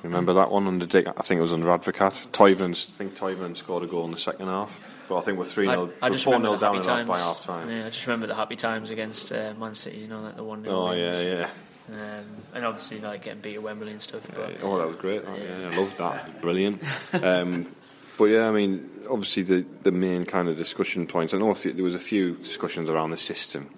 Remember 0.03 0.31
that 0.33 0.51
one 0.51 0.67
under 0.67 0.85
Dick? 0.85 1.07
I 1.07 1.21
think 1.23 1.39
it 1.39 1.41
was 1.41 1.51
under 1.51 1.67
Advocaat. 1.67 2.27
Toivonen, 2.27 2.71
I 2.71 2.93
think 2.93 3.17
Toivonen 3.17 3.57
scored 3.57 3.83
a 3.83 3.87
goal 3.87 4.05
in 4.05 4.11
the 4.11 4.17
second 4.17 4.45
half. 4.45 4.71
But 5.07 5.17
I 5.17 5.21
think 5.21 5.37
we're 5.39 5.45
3 5.45 5.67
I, 5.69 5.75
0 5.75 5.89
I 6.01 6.09
just 6.09 6.25
4 6.25 6.33
remember 6.33 6.59
0 6.59 6.73
down 6.73 6.81
times. 6.83 7.07
by 7.07 7.19
half 7.19 7.43
time. 7.43 7.69
Yeah, 7.69 7.85
I 7.85 7.89
just 7.89 8.05
remember 8.07 8.27
the 8.27 8.35
happy 8.35 8.55
times 8.57 8.89
against 8.89 9.31
uh, 9.31 9.53
Man 9.57 9.73
City. 9.73 9.99
You 9.99 10.07
know, 10.07 10.21
like 10.21 10.35
the 10.35 10.43
one. 10.43 10.65
Oh, 10.67 10.91
yeah, 10.91 11.19
yeah. 11.21 11.49
Um, 11.89 12.25
and 12.53 12.65
obviously, 12.65 12.99
like 12.99 13.23
getting 13.23 13.39
beat 13.41 13.55
at 13.55 13.63
Wembley 13.63 13.91
and 13.91 14.01
stuff. 14.01 14.29
But 14.33 14.57
Oh, 14.61 14.77
that 14.77 14.87
was 14.87 14.97
great. 14.97 15.23
Oh, 15.25 15.35
yeah, 15.35 15.69
I 15.71 15.75
loved 15.77 15.97
that. 15.99 16.41
Brilliant. 16.41 16.83
Um, 17.13 17.67
but 18.17 18.25
yeah, 18.25 18.49
I 18.49 18.51
mean, 18.51 18.89
obviously 19.09 19.43
the 19.43 19.65
the 19.83 19.91
main 19.91 20.25
kind 20.25 20.49
of 20.49 20.57
discussion 20.57 21.07
points. 21.07 21.33
I 21.33 21.37
know 21.37 21.53
there 21.53 21.83
was 21.83 21.95
a 21.95 21.99
few 21.99 22.35
discussions 22.35 22.89
around 22.89 23.11
the 23.11 23.17
system. 23.17 23.69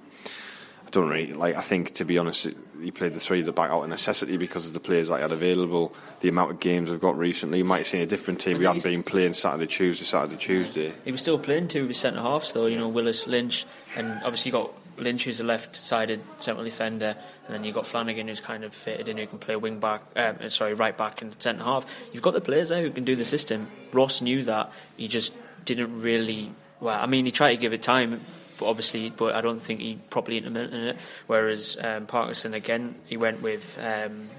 I 0.87 0.89
don't 0.89 1.09
really 1.09 1.33
like. 1.33 1.55
I 1.55 1.61
think 1.61 1.93
to 1.95 2.05
be 2.05 2.17
honest, 2.17 2.47
it- 2.47 2.57
he 2.81 2.91
played 2.91 3.13
the 3.13 3.19
three 3.19 3.39
at 3.39 3.45
the 3.45 3.51
back 3.51 3.71
out 3.71 3.83
of 3.83 3.89
necessity 3.89 4.37
because 4.37 4.65
of 4.65 4.73
the 4.73 4.79
players 4.79 5.09
that 5.09 5.17
he 5.17 5.21
had 5.21 5.31
available. 5.31 5.93
The 6.21 6.29
amount 6.29 6.51
of 6.51 6.59
games 6.59 6.89
we've 6.89 6.99
got 6.99 7.17
recently, 7.17 7.59
you 7.59 7.65
might 7.65 7.79
have 7.79 7.87
seen 7.87 8.01
a 8.01 8.05
different 8.05 8.41
team. 8.41 8.57
We 8.57 8.65
hadn't 8.65 8.83
been 8.83 9.03
playing 9.03 9.33
Saturday, 9.33 9.67
Tuesday, 9.67 10.05
Saturday, 10.05 10.37
Tuesday. 10.37 10.93
he 11.05 11.11
was 11.11 11.21
still 11.21 11.39
playing 11.39 11.67
two 11.67 11.83
of 11.83 11.87
his 11.89 11.97
centre 11.97 12.21
halves, 12.21 12.53
though. 12.53 12.65
You 12.65 12.77
know, 12.77 12.87
Willis, 12.87 13.27
Lynch, 13.27 13.65
and 13.95 14.11
obviously 14.23 14.49
you 14.49 14.53
got 14.53 14.71
Lynch, 14.97 15.23
who's 15.23 15.39
a 15.39 15.43
left-sided 15.43 16.21
central 16.39 16.65
defender, 16.65 17.15
and 17.45 17.55
then 17.55 17.63
you 17.63 17.69
have 17.69 17.75
got 17.75 17.87
Flanagan, 17.87 18.27
who's 18.27 18.41
kind 18.41 18.63
of 18.63 18.73
fitted 18.73 19.09
in, 19.09 19.17
who 19.17 19.27
can 19.27 19.39
play 19.39 19.55
wing 19.55 19.79
back. 19.79 20.01
Um, 20.15 20.49
sorry, 20.49 20.73
right 20.73 20.97
back 20.97 21.21
and 21.21 21.35
centre 21.41 21.63
half. 21.63 21.85
You've 22.13 22.23
got 22.23 22.33
the 22.33 22.41
players 22.41 22.69
there 22.69 22.81
who 22.81 22.91
can 22.91 23.03
do 23.03 23.15
the 23.15 23.25
system. 23.25 23.67
Ross 23.93 24.21
knew 24.21 24.43
that. 24.43 24.71
He 24.97 25.07
just 25.07 25.33
didn't 25.65 26.01
really. 26.01 26.53
Well, 26.79 26.97
I 26.97 27.07
mean, 27.07 27.25
he 27.25 27.31
tried 27.31 27.51
to 27.51 27.57
give 27.57 27.73
it 27.73 27.81
time. 27.81 28.21
But 28.59 28.65
obviously, 28.67 29.09
but 29.09 29.35
I 29.35 29.41
don't 29.41 29.61
think 29.61 29.79
he 29.79 29.99
properly 30.09 30.37
implemented 30.37 30.95
it. 30.95 30.97
Whereas 31.27 31.77
um, 31.81 32.05
Parkinson 32.05 32.53
again, 32.53 32.95
he 33.05 33.17
went 33.17 33.41
with 33.41 33.79
um, 33.81 34.29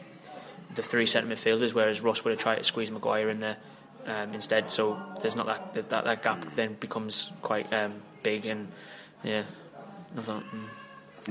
the 0.74 0.82
three 0.82 1.06
centre 1.06 1.34
midfielders, 1.34 1.72
whereas 1.72 2.00
Ross 2.00 2.22
would 2.24 2.32
have 2.32 2.40
tried 2.40 2.56
to 2.56 2.64
squeeze 2.64 2.90
Maguire 2.90 3.30
in 3.30 3.40
there 3.40 3.56
um, 4.06 4.34
instead. 4.34 4.70
So 4.70 5.00
there's 5.20 5.36
not 5.36 5.46
that 5.46 5.74
that, 5.74 5.88
that, 5.90 6.04
that 6.04 6.22
gap 6.22 6.50
then 6.52 6.74
becomes 6.74 7.30
quite 7.42 7.72
um, 7.72 7.94
big, 8.22 8.46
and 8.46 8.68
yeah, 9.24 9.44
I 10.16 10.20
thought. 10.20 10.44
Mm. 10.44 10.68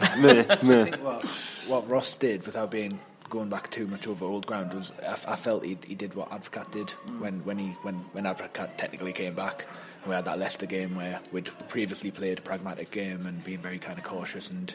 I 0.01 0.55
think 0.55 1.03
what, 1.03 1.25
what 1.67 1.89
Ross 1.89 2.15
did, 2.15 2.45
without 2.45 2.69
being 2.69 2.99
going 3.29 3.49
back 3.49 3.69
too 3.69 3.87
much 3.87 4.07
over 4.07 4.25
old 4.25 4.45
ground, 4.45 4.73
was 4.73 4.91
I 5.05 5.35
felt 5.35 5.63
he, 5.63 5.77
he 5.85 5.95
did 5.95 6.15
what 6.15 6.29
Advocaat 6.31 6.71
did 6.71 6.89
when, 7.19 7.43
when 7.45 7.57
he 7.57 7.67
when 7.81 7.95
when 8.13 8.25
Advocaat 8.25 8.77
technically 8.77 9.13
came 9.13 9.35
back. 9.35 9.67
We 10.09 10.15
had 10.15 10.25
that 10.25 10.39
Leicester 10.39 10.65
game 10.65 10.95
where 10.95 11.19
we'd 11.31 11.51
previously 11.69 12.09
played 12.09 12.39
a 12.39 12.41
pragmatic 12.41 12.89
game 12.89 13.27
and 13.27 13.43
been 13.43 13.61
very 13.61 13.77
kind 13.77 13.99
of 13.99 14.03
cautious 14.03 14.49
and 14.49 14.73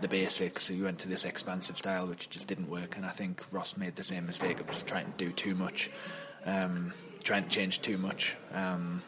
the 0.00 0.06
basics. 0.06 0.62
So 0.62 0.72
you 0.72 0.84
went 0.84 1.00
to 1.00 1.08
this 1.08 1.24
expansive 1.24 1.76
style, 1.76 2.06
which 2.06 2.30
just 2.30 2.46
didn't 2.46 2.70
work. 2.70 2.96
And 2.96 3.04
I 3.04 3.10
think 3.10 3.42
Ross 3.50 3.76
made 3.76 3.96
the 3.96 4.04
same 4.04 4.24
mistake 4.24 4.60
of 4.60 4.68
just 4.68 4.86
trying 4.86 5.06
to 5.06 5.12
do 5.16 5.32
too 5.32 5.56
much, 5.56 5.90
um, 6.46 6.92
trying 7.24 7.42
to 7.42 7.48
change 7.48 7.82
too 7.82 7.98
much. 7.98 8.36
Um, 8.54 9.02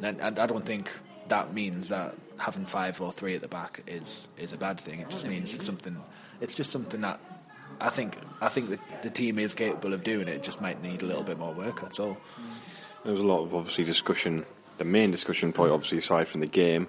and, 0.00 0.20
and 0.20 0.38
I 0.38 0.46
don't 0.46 0.64
think 0.64 0.88
that 1.26 1.52
means 1.52 1.88
that 1.88 2.14
having 2.38 2.64
five 2.64 3.00
or 3.00 3.10
three 3.10 3.34
at 3.34 3.40
the 3.40 3.48
back 3.48 3.82
is 3.88 4.28
is 4.38 4.52
a 4.52 4.56
bad 4.56 4.78
thing. 4.78 5.00
It 5.00 5.10
just 5.10 5.26
means 5.26 5.52
it's 5.54 5.66
something. 5.66 5.96
It's 6.40 6.54
just 6.54 6.70
something 6.70 7.00
that 7.00 7.18
I 7.80 7.88
think 7.88 8.16
I 8.40 8.48
think 8.48 8.70
the, 8.70 8.78
the 9.02 9.10
team 9.10 9.40
is 9.40 9.54
capable 9.54 9.92
of 9.92 10.04
doing. 10.04 10.28
It 10.28 10.44
just 10.44 10.60
might 10.60 10.80
need 10.84 11.02
a 11.02 11.06
little 11.06 11.24
bit 11.24 11.36
more 11.36 11.52
work. 11.52 11.80
That's 11.80 11.98
all. 11.98 12.16
There 13.02 13.12
was 13.12 13.20
a 13.20 13.24
lot 13.24 13.42
of 13.42 13.56
obviously 13.56 13.82
discussion. 13.82 14.46
The 14.80 14.86
main 14.86 15.10
discussion 15.10 15.52
point, 15.52 15.72
obviously, 15.72 15.98
aside 15.98 16.26
from 16.26 16.40
the 16.40 16.46
game, 16.46 16.88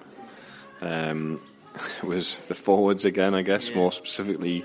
um, 0.79 1.41
was 2.03 2.37
the 2.47 2.55
forwards 2.55 3.03
again. 3.03 3.35
I 3.35 3.41
guess 3.41 3.75
more 3.75 3.91
specifically, 3.91 4.63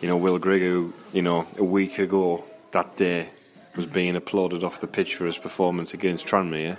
you 0.00 0.08
know, 0.08 0.16
Will 0.16 0.38
Grigg, 0.38 0.62
who 0.62 0.94
you 1.12 1.20
know 1.20 1.46
a 1.58 1.64
week 1.64 1.98
ago 1.98 2.42
that 2.70 2.96
day 2.96 3.28
was 3.76 3.84
being 3.84 4.16
applauded 4.16 4.64
off 4.64 4.80
the 4.80 4.86
pitch 4.86 5.16
for 5.16 5.26
his 5.26 5.36
performance 5.36 5.92
against 5.92 6.24
Tranmere. 6.24 6.78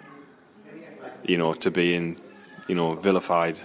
You 1.24 1.38
know, 1.38 1.54
to 1.54 1.70
being, 1.70 2.18
you 2.68 2.74
know, 2.74 2.96
vilified, 2.96 3.60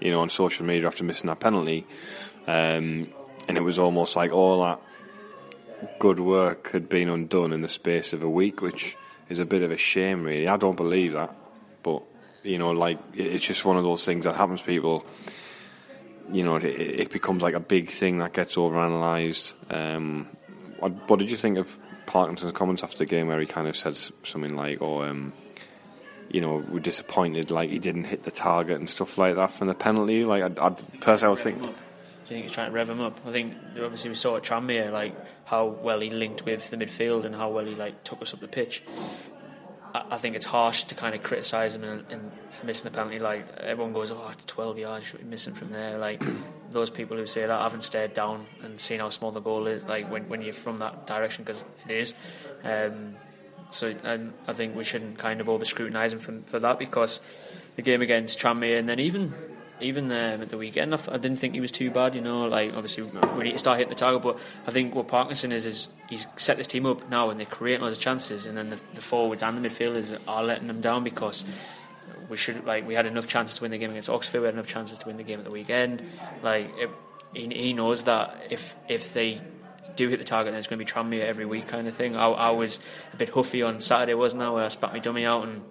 you 0.00 0.10
know, 0.10 0.22
on 0.22 0.30
social 0.30 0.64
media 0.64 0.86
after 0.86 1.04
missing 1.04 1.26
that 1.26 1.40
penalty, 1.40 1.86
um, 2.46 3.12
and 3.46 3.58
it 3.58 3.62
was 3.62 3.78
almost 3.78 4.16
like 4.16 4.32
all 4.32 4.62
that 4.62 4.80
good 5.98 6.18
work 6.18 6.70
had 6.72 6.88
been 6.88 7.10
undone 7.10 7.52
in 7.52 7.60
the 7.60 7.68
space 7.68 8.14
of 8.14 8.22
a 8.22 8.30
week, 8.30 8.62
which 8.62 8.96
is 9.28 9.38
a 9.38 9.44
bit 9.44 9.60
of 9.60 9.70
a 9.70 9.76
shame, 9.76 10.24
really. 10.24 10.48
I 10.48 10.56
don't 10.56 10.76
believe 10.76 11.12
that, 11.12 11.36
you 12.42 12.58
know, 12.58 12.70
like 12.70 12.98
it's 13.14 13.44
just 13.44 13.64
one 13.64 13.76
of 13.76 13.82
those 13.82 14.04
things 14.04 14.24
that 14.24 14.34
happens. 14.34 14.60
to 14.60 14.66
People, 14.66 15.06
you 16.30 16.44
know, 16.44 16.56
it, 16.56 16.64
it 16.64 17.10
becomes 17.10 17.42
like 17.42 17.54
a 17.54 17.60
big 17.60 17.90
thing 17.90 18.18
that 18.18 18.32
gets 18.32 18.56
overanalyzed. 18.56 19.52
Um, 19.72 20.28
what, 20.78 21.08
what 21.08 21.18
did 21.18 21.30
you 21.30 21.36
think 21.36 21.58
of 21.58 21.78
Parkinson's 22.06 22.52
comments 22.52 22.82
after 22.82 22.98
the 22.98 23.06
game, 23.06 23.28
where 23.28 23.40
he 23.40 23.46
kind 23.46 23.68
of 23.68 23.76
said 23.76 23.96
something 24.24 24.56
like, 24.56 24.82
"Oh, 24.82 25.02
um, 25.02 25.32
you 26.30 26.40
know, 26.40 26.64
we're 26.68 26.80
disappointed, 26.80 27.50
like 27.50 27.70
he 27.70 27.78
didn't 27.78 28.04
hit 28.04 28.24
the 28.24 28.30
target 28.30 28.78
and 28.78 28.88
stuff 28.88 29.18
like 29.18 29.36
that 29.36 29.50
from 29.50 29.68
the 29.68 29.74
penalty." 29.74 30.24
Like, 30.24 30.58
I, 30.58 30.70
personally, 31.00 31.28
I 31.28 31.30
was 31.30 31.42
thinking. 31.42 31.62
Do 31.62 32.36
you 32.36 32.40
think 32.40 32.42
he's 32.44 32.52
trying 32.52 32.70
to 32.70 32.74
rev 32.74 32.88
him 32.88 33.00
up? 33.00 33.18
I 33.26 33.32
think 33.32 33.54
obviously 33.82 34.10
we 34.10 34.14
saw 34.14 34.36
at 34.36 34.42
Tranmere 34.42 34.90
like 34.90 35.14
how 35.44 35.66
well 35.66 36.00
he 36.00 36.08
linked 36.08 36.44
with 36.46 36.70
the 36.70 36.76
midfield 36.76 37.24
and 37.24 37.34
how 37.34 37.50
well 37.50 37.66
he 37.66 37.74
like 37.74 38.04
took 38.04 38.22
us 38.22 38.32
up 38.32 38.40
the 38.40 38.48
pitch. 38.48 38.82
I, 39.94 40.16
think 40.16 40.36
it's 40.36 40.44
harsh 40.44 40.84
to 40.84 40.94
kind 40.94 41.14
of 41.14 41.22
criticise 41.22 41.74
him 41.74 41.84
and, 41.84 42.04
and 42.10 42.32
for 42.50 42.64
missing 42.66 42.84
the 42.84 42.96
penalty. 42.96 43.18
Like 43.18 43.46
everyone 43.58 43.92
goes, 43.92 44.10
"Oh, 44.10 44.28
it's 44.32 44.44
12 44.46 44.78
yards, 44.78 45.06
should 45.06 45.20
be 45.20 45.26
missing 45.26 45.54
from 45.54 45.70
there." 45.70 45.98
Like 45.98 46.22
those 46.70 46.88
people 46.88 47.16
who 47.16 47.26
say 47.26 47.46
that 47.46 47.60
haven't 47.60 47.84
stared 47.84 48.14
down 48.14 48.46
and 48.62 48.80
seen 48.80 49.00
how 49.00 49.10
small 49.10 49.32
the 49.32 49.40
goal 49.40 49.66
is. 49.66 49.84
Like 49.84 50.10
when 50.10 50.28
when 50.28 50.40
you're 50.42 50.54
from 50.54 50.78
that 50.78 51.06
direction, 51.06 51.44
because 51.44 51.64
it 51.88 51.96
is. 51.96 52.14
Um, 52.64 53.14
so 53.70 53.94
um, 54.04 54.34
I 54.46 54.52
think 54.52 54.76
we 54.76 54.84
shouldn't 54.84 55.18
kind 55.18 55.40
of 55.40 55.48
over 55.48 55.64
scrutinise 55.64 56.12
him 56.12 56.18
for, 56.18 56.40
for 56.46 56.58
that 56.60 56.78
because 56.78 57.20
the 57.76 57.82
game 57.82 58.02
against 58.02 58.38
Tranmere 58.38 58.78
and 58.78 58.88
then 58.88 59.00
even 59.00 59.32
even 59.82 60.06
um, 60.06 60.42
at 60.42 60.48
the 60.48 60.58
weekend 60.58 60.94
I, 60.94 60.96
th- 60.96 61.10
I 61.10 61.18
didn't 61.18 61.38
think 61.38 61.54
he 61.54 61.60
was 61.60 61.72
too 61.72 61.90
bad. 61.90 62.14
You 62.14 62.20
know, 62.20 62.46
like 62.46 62.72
obviously 62.74 63.04
we 63.04 63.44
need 63.44 63.52
to 63.52 63.58
start 63.58 63.78
hitting 63.78 63.92
the 63.92 63.98
target, 63.98 64.22
but 64.22 64.38
I 64.66 64.70
think 64.70 64.94
what 64.94 65.08
Parkinson 65.08 65.52
is 65.52 65.66
is 65.66 65.88
he's 66.08 66.26
set 66.36 66.56
this 66.56 66.66
team 66.66 66.86
up 66.86 67.08
now 67.10 67.30
and 67.30 67.38
they're 67.38 67.46
creating 67.46 67.82
loads 67.82 67.96
of 67.96 68.02
chances, 68.02 68.46
and 68.46 68.56
then 68.56 68.68
the, 68.70 68.80
the 68.94 69.02
forwards 69.02 69.42
and 69.42 69.56
the 69.56 69.68
midfielders 69.68 70.18
are 70.26 70.42
letting 70.42 70.68
them 70.68 70.80
down 70.80 71.04
because. 71.04 71.44
We 72.28 72.36
should 72.36 72.64
like 72.64 72.86
we 72.86 72.94
had 72.94 73.04
enough 73.04 73.26
chances 73.26 73.56
to 73.58 73.62
win 73.62 73.72
the 73.72 73.78
game 73.78 73.90
against 73.90 74.08
Oxford. 74.08 74.40
We 74.40 74.46
had 74.46 74.54
enough 74.54 74.66
chances 74.66 74.98
to 74.98 75.06
win 75.06 75.18
the 75.18 75.22
game 75.22 75.38
at 75.38 75.44
the 75.44 75.50
weekend. 75.50 76.02
Like 76.42 76.72
it, 76.78 76.88
he, 77.34 77.46
he 77.48 77.72
knows 77.74 78.04
that 78.04 78.46
if 78.48 78.74
if 78.88 79.12
they 79.12 79.40
do 79.96 80.08
hit 80.08 80.18
the 80.18 80.24
target, 80.24 80.52
then 80.52 80.58
it's 80.58 80.66
going 80.66 80.78
to 80.78 80.84
be 80.84 80.90
Tranmere 80.90 81.24
every 81.24 81.44
week 81.44 81.68
kind 81.68 81.86
of 81.86 81.94
thing. 81.94 82.16
I, 82.16 82.26
I 82.28 82.50
was 82.50 82.80
a 83.12 83.16
bit 83.16 83.28
huffy 83.28 83.62
on 83.62 83.80
Saturday, 83.80 84.14
wasn't 84.14 84.42
I? 84.42 84.50
Where 84.50 84.64
I 84.64 84.68
spat 84.68 84.92
my 84.92 84.98
dummy 84.98 85.26
out 85.26 85.46
and 85.46 85.62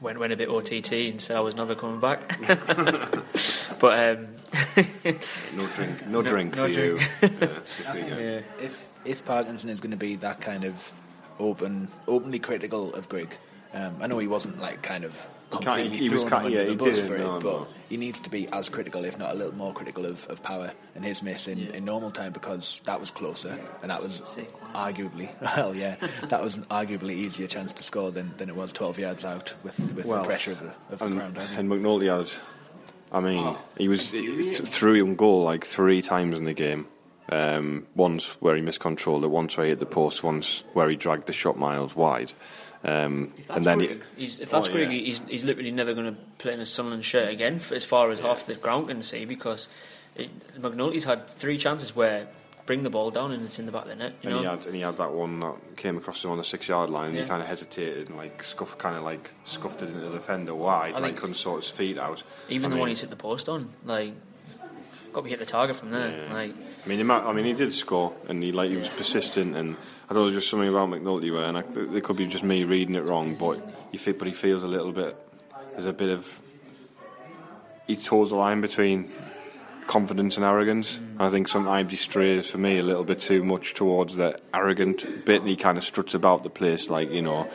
went 0.00 0.18
went 0.18 0.32
a 0.32 0.36
bit 0.36 0.48
OTT 0.48 0.92
and 0.92 1.20
said 1.20 1.36
I 1.36 1.40
was 1.40 1.56
never 1.56 1.74
coming 1.74 2.00
back. 2.00 2.38
but 3.80 4.18
um, 4.18 4.28
No 5.54 5.66
drink, 5.68 6.06
no, 6.06 6.22
drink 6.22 6.56
no 6.56 6.66
for 6.66 6.72
drink. 6.72 7.00
you. 7.22 7.28
Yeah, 7.84 8.04
yeah, 8.04 8.40
If 8.60 8.88
if 9.04 9.24
Parkinson 9.24 9.70
is 9.70 9.80
going 9.80 9.92
to 9.92 9.96
be 9.96 10.16
that 10.16 10.40
kind 10.40 10.64
of 10.64 10.92
open, 11.38 11.88
openly 12.08 12.38
critical 12.38 12.94
of 12.94 13.08
Grigg, 13.08 13.36
um, 13.74 13.96
I 14.00 14.06
know 14.06 14.18
he 14.18 14.26
wasn't 14.28 14.60
like 14.60 14.82
kind 14.82 15.04
of 15.04 15.28
completely 15.50 15.96
he 15.96 16.08
was 16.08 16.22
thrown 16.22 16.30
kind- 16.30 16.46
under 16.46 16.58
yeah, 16.58 16.64
the 16.64 16.70
he 16.70 16.76
bus 16.76 16.96
didn't, 16.96 17.06
for 17.08 17.14
it, 17.16 17.20
no, 17.20 17.40
but 17.40 17.60
no. 17.60 17.66
he 17.88 17.96
needs 17.96 18.18
to 18.20 18.30
be 18.30 18.48
as 18.52 18.68
critical, 18.68 19.04
if 19.04 19.18
not 19.18 19.32
a 19.32 19.34
little 19.34 19.54
more 19.54 19.72
critical, 19.72 20.04
of, 20.04 20.26
of 20.28 20.42
Power 20.42 20.72
and 20.94 21.04
his 21.04 21.22
miss 21.22 21.46
in, 21.46 21.68
in 21.70 21.84
normal 21.84 22.10
time 22.10 22.32
because 22.32 22.80
that 22.84 22.98
was 22.98 23.10
closer 23.12 23.58
and 23.82 23.90
that 23.90 24.02
was 24.02 24.20
arguably, 24.74 25.28
well, 25.56 25.74
yeah, 25.74 25.96
that 26.24 26.42
was 26.42 26.56
an 26.56 26.64
arguably 26.64 27.12
easier 27.12 27.46
chance 27.46 27.72
to 27.74 27.82
score 27.84 28.10
than, 28.10 28.32
than 28.38 28.48
it 28.48 28.56
was 28.56 28.72
12 28.72 28.98
yards 28.98 29.24
out 29.24 29.54
with, 29.62 29.78
with 29.94 30.06
Well, 30.06 30.22
the 30.22 30.26
pressure 30.26 30.52
of 30.52 30.60
the, 30.60 30.72
of 30.90 30.98
the 30.98 31.04
and, 31.06 31.14
ground. 31.14 31.38
and 31.38 31.70
McNulty 31.70 32.08
had, 32.18 32.32
I 33.12 33.20
mean, 33.20 33.56
he 33.78 33.88
was 33.88 34.10
through 34.10 34.52
threw 34.52 35.04
him 35.04 35.14
goal 35.14 35.44
like 35.44 35.64
three 35.64 36.02
times 36.02 36.36
in 36.38 36.44
the 36.44 36.54
game. 36.54 36.88
Um, 37.28 37.86
once 37.96 38.26
where 38.40 38.54
he 38.54 38.62
miscontrolled 38.62 39.24
it, 39.24 39.28
once 39.28 39.56
where 39.56 39.66
he 39.66 39.70
hit 39.70 39.80
the 39.80 39.86
post, 39.86 40.22
once 40.22 40.62
where 40.74 40.88
he 40.88 40.94
dragged 40.94 41.26
the 41.26 41.32
shot 41.32 41.58
miles 41.58 41.96
wide. 41.96 42.32
Um, 42.86 43.32
If 43.36 43.50
and 43.50 43.64
then 43.64 43.78
Grigg, 43.78 44.02
he, 44.16 44.22
he's, 44.22 44.40
if 44.40 44.50
that's 44.50 44.68
Oh, 44.68 44.72
Grigg, 44.72 44.92
yeah. 44.92 44.98
he's, 44.98 45.20
he's 45.28 45.44
literally 45.44 45.72
never 45.72 45.92
going 45.92 46.14
to 46.14 46.20
play 46.38 46.52
in 46.52 46.60
a 46.60 46.66
Sunderland 46.66 47.04
shirt 47.04 47.28
again, 47.30 47.58
for 47.58 47.74
as 47.74 47.84
far 47.84 48.10
as 48.10 48.20
half 48.20 48.46
the 48.46 48.54
ground 48.54 48.88
can 48.88 49.02
see, 49.02 49.24
because 49.24 49.68
it, 50.14 50.30
McNulty's 50.60 51.04
had 51.04 51.28
three 51.28 51.58
chances 51.58 51.96
where 51.96 52.28
bring 52.64 52.82
the 52.82 52.90
ball 52.90 53.10
down 53.12 53.30
and 53.32 53.42
it's 53.44 53.58
in 53.60 53.66
the 53.66 53.72
back 53.72 53.82
of 53.82 53.88
the 53.88 53.94
net. 53.96 54.14
You 54.22 54.30
and 54.30 54.36
know, 54.36 54.38
he 54.42 54.56
had 54.56 54.66
and 54.66 54.74
he 54.74 54.80
had 54.82 54.96
that 54.98 55.12
one 55.12 55.38
that 55.40 55.54
came 55.76 55.96
across 55.96 56.24
him 56.24 56.30
on 56.32 56.38
the 56.38 56.42
six 56.44 56.66
yard 56.68 56.90
line. 56.90 57.08
and 57.08 57.16
Yeah. 57.16 57.22
He 57.22 57.28
kind 57.28 57.40
of 57.42 57.46
hesitated 57.48 58.08
and 58.08 58.16
like 58.16 58.42
scuffed, 58.42 58.78
kind 58.78 58.96
of 58.96 59.04
like 59.04 59.30
scuffed 59.44 59.82
it 59.82 59.88
into 59.88 60.00
the 60.00 60.10
defender 60.10 60.54
wide, 60.54 60.90
I 60.94 60.98
like 60.98 61.02
think- 61.04 61.18
couldn't 61.18 61.34
sort 61.36 61.62
his 61.62 61.70
feet 61.70 61.96
out. 61.98 62.22
even 62.48 62.66
I 62.72 62.74
the 62.74 62.76
one 62.80 62.86
mean- 62.86 62.96
he's 62.96 63.02
hit 63.02 63.10
the 63.10 63.16
post 63.16 63.48
on, 63.48 63.68
like, 63.84 64.14
got 65.16 65.22
to 65.22 65.24
be 65.24 65.30
hit 65.30 65.38
the 65.38 65.46
target 65.46 65.76
from 65.76 65.90
there. 65.90 66.10
Yeah. 66.10 66.34
Like, 66.34 66.54
I 66.84 66.88
mean, 66.88 67.06
might, 67.06 67.22
I 67.22 67.32
mean, 67.32 67.46
he 67.46 67.54
did 67.54 67.72
score, 67.72 68.12
and 68.28 68.42
he 68.42 68.52
like 68.52 68.68
he 68.68 68.76
was 68.76 68.90
persistent, 68.90 69.56
and 69.56 69.74
I 70.04 70.08
thought 70.08 70.14
there 70.14 70.22
was 70.24 70.34
just 70.34 70.50
something 70.50 70.68
about 70.68 70.90
McNulty 70.90 71.32
where, 71.32 71.44
and 71.44 71.56
I, 71.56 71.64
it 71.96 72.04
could 72.04 72.16
be 72.16 72.26
just 72.26 72.44
me 72.44 72.64
reading 72.64 72.94
it 72.96 73.04
wrong, 73.04 73.34
but 73.34 73.58
he 73.90 73.96
fe- 73.96 74.12
but 74.12 74.28
he 74.28 74.34
feels 74.34 74.62
a 74.62 74.68
little 74.68 74.92
bit. 74.92 75.16
There's 75.72 75.86
a 75.86 75.94
bit 75.94 76.10
of 76.10 76.40
he 77.86 77.96
toes 77.96 78.28
the 78.28 78.36
line 78.36 78.60
between 78.60 79.10
confidence 79.86 80.36
and 80.36 80.44
arrogance. 80.44 80.98
Mm. 80.98 81.16
I 81.18 81.30
think 81.30 81.48
sometimes 81.48 81.90
he 81.90 81.96
strays 81.96 82.50
for 82.50 82.58
me 82.58 82.78
a 82.78 82.82
little 82.82 83.04
bit 83.04 83.20
too 83.20 83.42
much 83.42 83.72
towards 83.72 84.16
the 84.16 84.38
arrogant 84.52 85.24
bit, 85.24 85.40
and 85.40 85.48
he 85.48 85.56
kind 85.56 85.78
of 85.78 85.84
struts 85.84 86.12
about 86.12 86.42
the 86.42 86.50
place 86.50 86.90
like 86.90 87.10
you 87.10 87.22
know. 87.22 87.48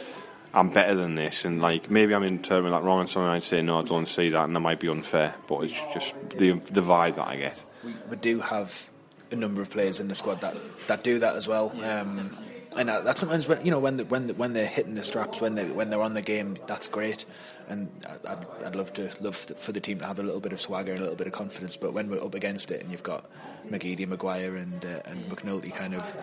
I'm 0.53 0.69
better 0.69 0.95
than 0.95 1.15
this, 1.15 1.45
and 1.45 1.61
like 1.61 1.89
maybe 1.89 2.13
I'm 2.13 2.23
interpreting 2.23 2.71
that 2.71 2.83
wrong, 2.83 2.99
and 3.01 3.09
someone 3.09 3.31
might 3.31 3.43
say 3.43 3.61
no, 3.61 3.79
I 3.79 3.83
don't 3.83 4.05
see 4.07 4.29
that, 4.29 4.43
and 4.45 4.55
that 4.55 4.59
might 4.59 4.79
be 4.79 4.89
unfair. 4.89 5.35
But 5.47 5.61
it's 5.65 5.73
just 5.93 6.13
the 6.37 6.53
the 6.71 6.81
vibe 6.81 7.15
that 7.15 7.27
I 7.27 7.35
get. 7.37 7.63
we, 7.83 7.93
we 8.09 8.17
do 8.17 8.39
have 8.41 8.89
a 9.31 9.35
number 9.35 9.61
of 9.61 9.69
players 9.69 9.99
in 10.01 10.09
the 10.09 10.15
squad 10.15 10.41
that, 10.41 10.57
that 10.87 11.03
do 11.05 11.19
that 11.19 11.35
as 11.37 11.47
well. 11.47 11.71
Um, 11.83 12.35
and 12.75 12.89
that, 12.89 13.03
that 13.05 13.17
sometimes 13.17 13.47
when 13.47 13.63
you 13.65 13.71
know 13.71 13.79
when 13.79 13.95
the, 13.97 14.03
when 14.05 14.27
the, 14.27 14.33
when 14.33 14.51
they're 14.53 14.65
hitting 14.67 14.95
the 14.95 15.03
straps, 15.03 15.39
when 15.39 15.55
they 15.55 15.65
when 15.65 15.89
they're 15.89 16.01
on 16.01 16.13
the 16.13 16.21
game, 16.21 16.57
that's 16.67 16.87
great. 16.89 17.23
And 17.69 17.89
I- 18.25 18.31
I'd, 18.33 18.45
I'd 18.65 18.75
love 18.75 18.91
to 18.93 19.09
love 19.21 19.35
for 19.37 19.71
the 19.71 19.79
team 19.79 19.99
to 19.99 20.05
have 20.05 20.19
a 20.19 20.23
little 20.23 20.41
bit 20.41 20.51
of 20.51 20.59
swagger 20.59 20.91
and 20.91 20.99
a 20.99 21.03
little 21.03 21.15
bit 21.17 21.27
of 21.27 21.33
confidence. 21.33 21.77
But 21.77 21.93
when 21.93 22.09
we're 22.09 22.23
up 22.23 22.35
against 22.35 22.71
it, 22.71 22.81
and 22.81 22.91
you've 22.91 23.03
got 23.03 23.29
McGeady, 23.69 24.05
Maguire, 24.07 24.55
and 24.57 24.83
uh, 24.83 24.99
and 25.05 25.29
McNulty 25.31 25.73
kind 25.73 25.95
of 25.95 26.17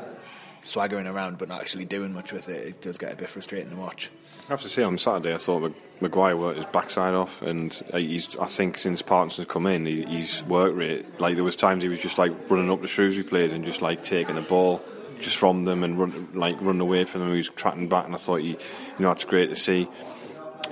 swaggering 0.65 1.07
around 1.07 1.39
but 1.39 1.49
not 1.49 1.61
actually 1.61 1.85
doing 1.85 2.13
much 2.13 2.33
with 2.33 2.49
it, 2.49 2.67
it 2.67 2.81
does 2.81 2.99
get 2.99 3.13
a 3.13 3.17
bit 3.17 3.29
frustrating 3.29 3.71
to 3.71 3.77
watch. 3.77 4.11
I 4.49 4.53
have 4.53 4.63
to 4.63 4.69
say, 4.69 4.83
on 4.83 4.97
Saturday, 4.97 5.35
I 5.35 5.37
thought 5.37 5.61
Mag- 5.61 5.75
Maguire 6.01 6.35
worked 6.35 6.57
his 6.57 6.67
backside 6.67 7.13
off, 7.13 7.43
and 7.43 7.83
uh, 7.93 7.99
he's. 7.99 8.35
I 8.39 8.47
think 8.47 8.79
since 8.79 9.03
Parkinson's 9.03 9.47
come 9.47 9.67
in, 9.67 9.85
he, 9.85 10.05
he's 10.05 10.43
worked 10.45 10.75
rate. 10.75 11.21
Like 11.21 11.35
there 11.35 11.45
was 11.45 11.55
times 11.55 11.83
he 11.83 11.89
was 11.91 12.01
just 12.01 12.17
like 12.17 12.33
running 12.51 12.71
up 12.71 12.81
the 12.81 12.89
Shrewsbury 12.89 13.29
players 13.29 13.53
and 13.53 13.63
just 13.63 13.83
like 13.83 14.03
taking 14.03 14.37
the 14.37 14.41
ball 14.41 14.81
just 15.21 15.37
from 15.37 15.65
them 15.65 15.83
and 15.83 15.99
run 15.99 16.29
like 16.33 16.57
running 16.63 16.81
away 16.81 17.05
from 17.05 17.21
them. 17.21 17.31
He 17.33 17.37
was 17.37 17.49
tracking 17.49 17.89
back, 17.89 18.07
and 18.07 18.15
I 18.15 18.19
thought 18.19 18.41
he, 18.41 18.49
you 18.49 18.59
know, 19.01 19.09
that's 19.09 19.25
great 19.25 19.51
to 19.51 19.57
see. 19.57 19.87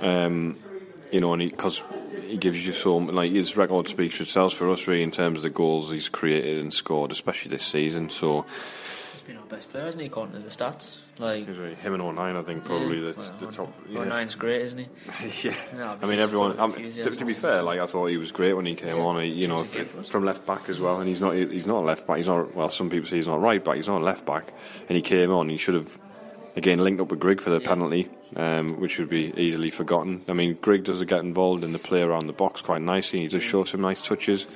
Um, 0.01 0.57
you 1.11 1.21
know, 1.21 1.33
and 1.33 1.47
because 1.47 1.81
he, 2.25 2.37
gives 2.37 2.65
you 2.65 2.73
so 2.73 2.97
like 2.97 3.31
his 3.31 3.55
record 3.55 3.87
speaks 3.87 4.15
for 4.15 4.23
itself 4.23 4.53
for 4.53 4.71
us 4.71 4.87
really 4.87 5.03
in 5.03 5.11
terms 5.11 5.37
of 5.37 5.43
the 5.43 5.49
goals 5.49 5.91
he's 5.91 6.09
created 6.09 6.57
and 6.57 6.73
scored, 6.73 7.11
especially 7.11 7.51
this 7.51 7.63
season. 7.63 8.09
So 8.09 8.45
been 9.27 9.37
our 9.37 9.45
best 9.45 9.69
player, 9.71 9.85
hasn't 9.85 10.01
he, 10.01 10.07
according 10.07 10.33
to 10.33 10.39
the 10.39 10.49
stats? 10.49 10.99
Like, 11.17 11.47
he's 11.47 11.57
really- 11.57 11.75
him 11.75 11.93
and 11.93 12.01
O'Nien, 12.01 12.35
I 12.37 12.41
think, 12.43 12.63
probably 12.63 12.97
yeah, 12.99 13.11
the, 13.11 13.19
well, 13.19 13.33
the 13.39 13.47
top. 13.51 13.73
Oh, 13.95 14.03
nine's 14.03 14.35
great, 14.35 14.61
isn't 14.61 14.79
he? 14.79 14.87
yeah, 15.49 15.55
No, 15.75 15.97
I 16.01 16.05
mean 16.05 16.19
everyone. 16.19 16.59
I 16.59 16.67
mean, 16.67 16.91
to, 16.91 17.09
to 17.11 17.25
be 17.25 17.33
fair, 17.33 17.61
like 17.61 17.79
I 17.79 17.85
thought 17.87 18.07
he 18.07 18.17
was 18.17 18.31
great 18.31 18.53
when 18.53 18.65
he 18.65 18.75
came 18.75 18.97
on. 18.97 19.21
He, 19.23 19.29
you 19.29 19.47
know, 19.47 19.63
Choose 19.63 19.73
again 19.75 19.85
for 19.87 19.99
us. 19.99 20.07
from 20.07 20.23
left 20.25 20.45
back 20.45 20.69
as 20.69 20.79
well, 20.79 20.99
and 20.99 21.07
he's 21.09 21.19
not. 21.21 21.35
He's 21.35 21.65
not 21.67 21.81
a 21.83 21.85
left 21.85 22.07
back. 22.07 22.17
He's 22.17 22.27
not. 22.27 22.55
Well, 22.55 22.69
some 22.69 22.89
people 22.89 23.07
say 23.09 23.17
he's 23.17 23.27
not 23.27 23.41
right 23.41 23.63
back. 23.63 23.75
He's 23.75 23.87
not 23.87 24.01
a 24.01 24.03
left 24.05 24.25
back, 24.25 24.53
and 24.87 24.95
he 24.95 25.01
came 25.01 25.31
on. 25.31 25.49
He 25.49 25.57
should 25.57 25.75
have 25.75 25.99
again 26.55 26.79
linked 26.79 27.01
up 27.01 27.09
with 27.09 27.19
Grigg 27.19 27.41
for 27.41 27.49
the 27.49 27.59
Yeah. 27.59 27.67
penalty, 27.67 28.09
um, 28.35 28.79
which 28.79 28.97
would 28.99 29.09
be 29.09 29.33
easily 29.37 29.69
forgotten. 29.69 30.23
I 30.27 30.33
mean, 30.33 30.57
Grigg 30.61 30.83
does 30.85 31.03
get 31.03 31.19
involved 31.21 31.63
in 31.63 31.71
the 31.73 31.79
play 31.79 32.01
around 32.01 32.27
the 32.27 32.33
box 32.33 32.61
quite 32.61 32.81
nicely. 32.81 33.19
He 33.21 33.27
does 33.27 33.43
show 33.43 33.63
some 33.63 33.81
nice 33.81 34.01
touches. 34.01 34.47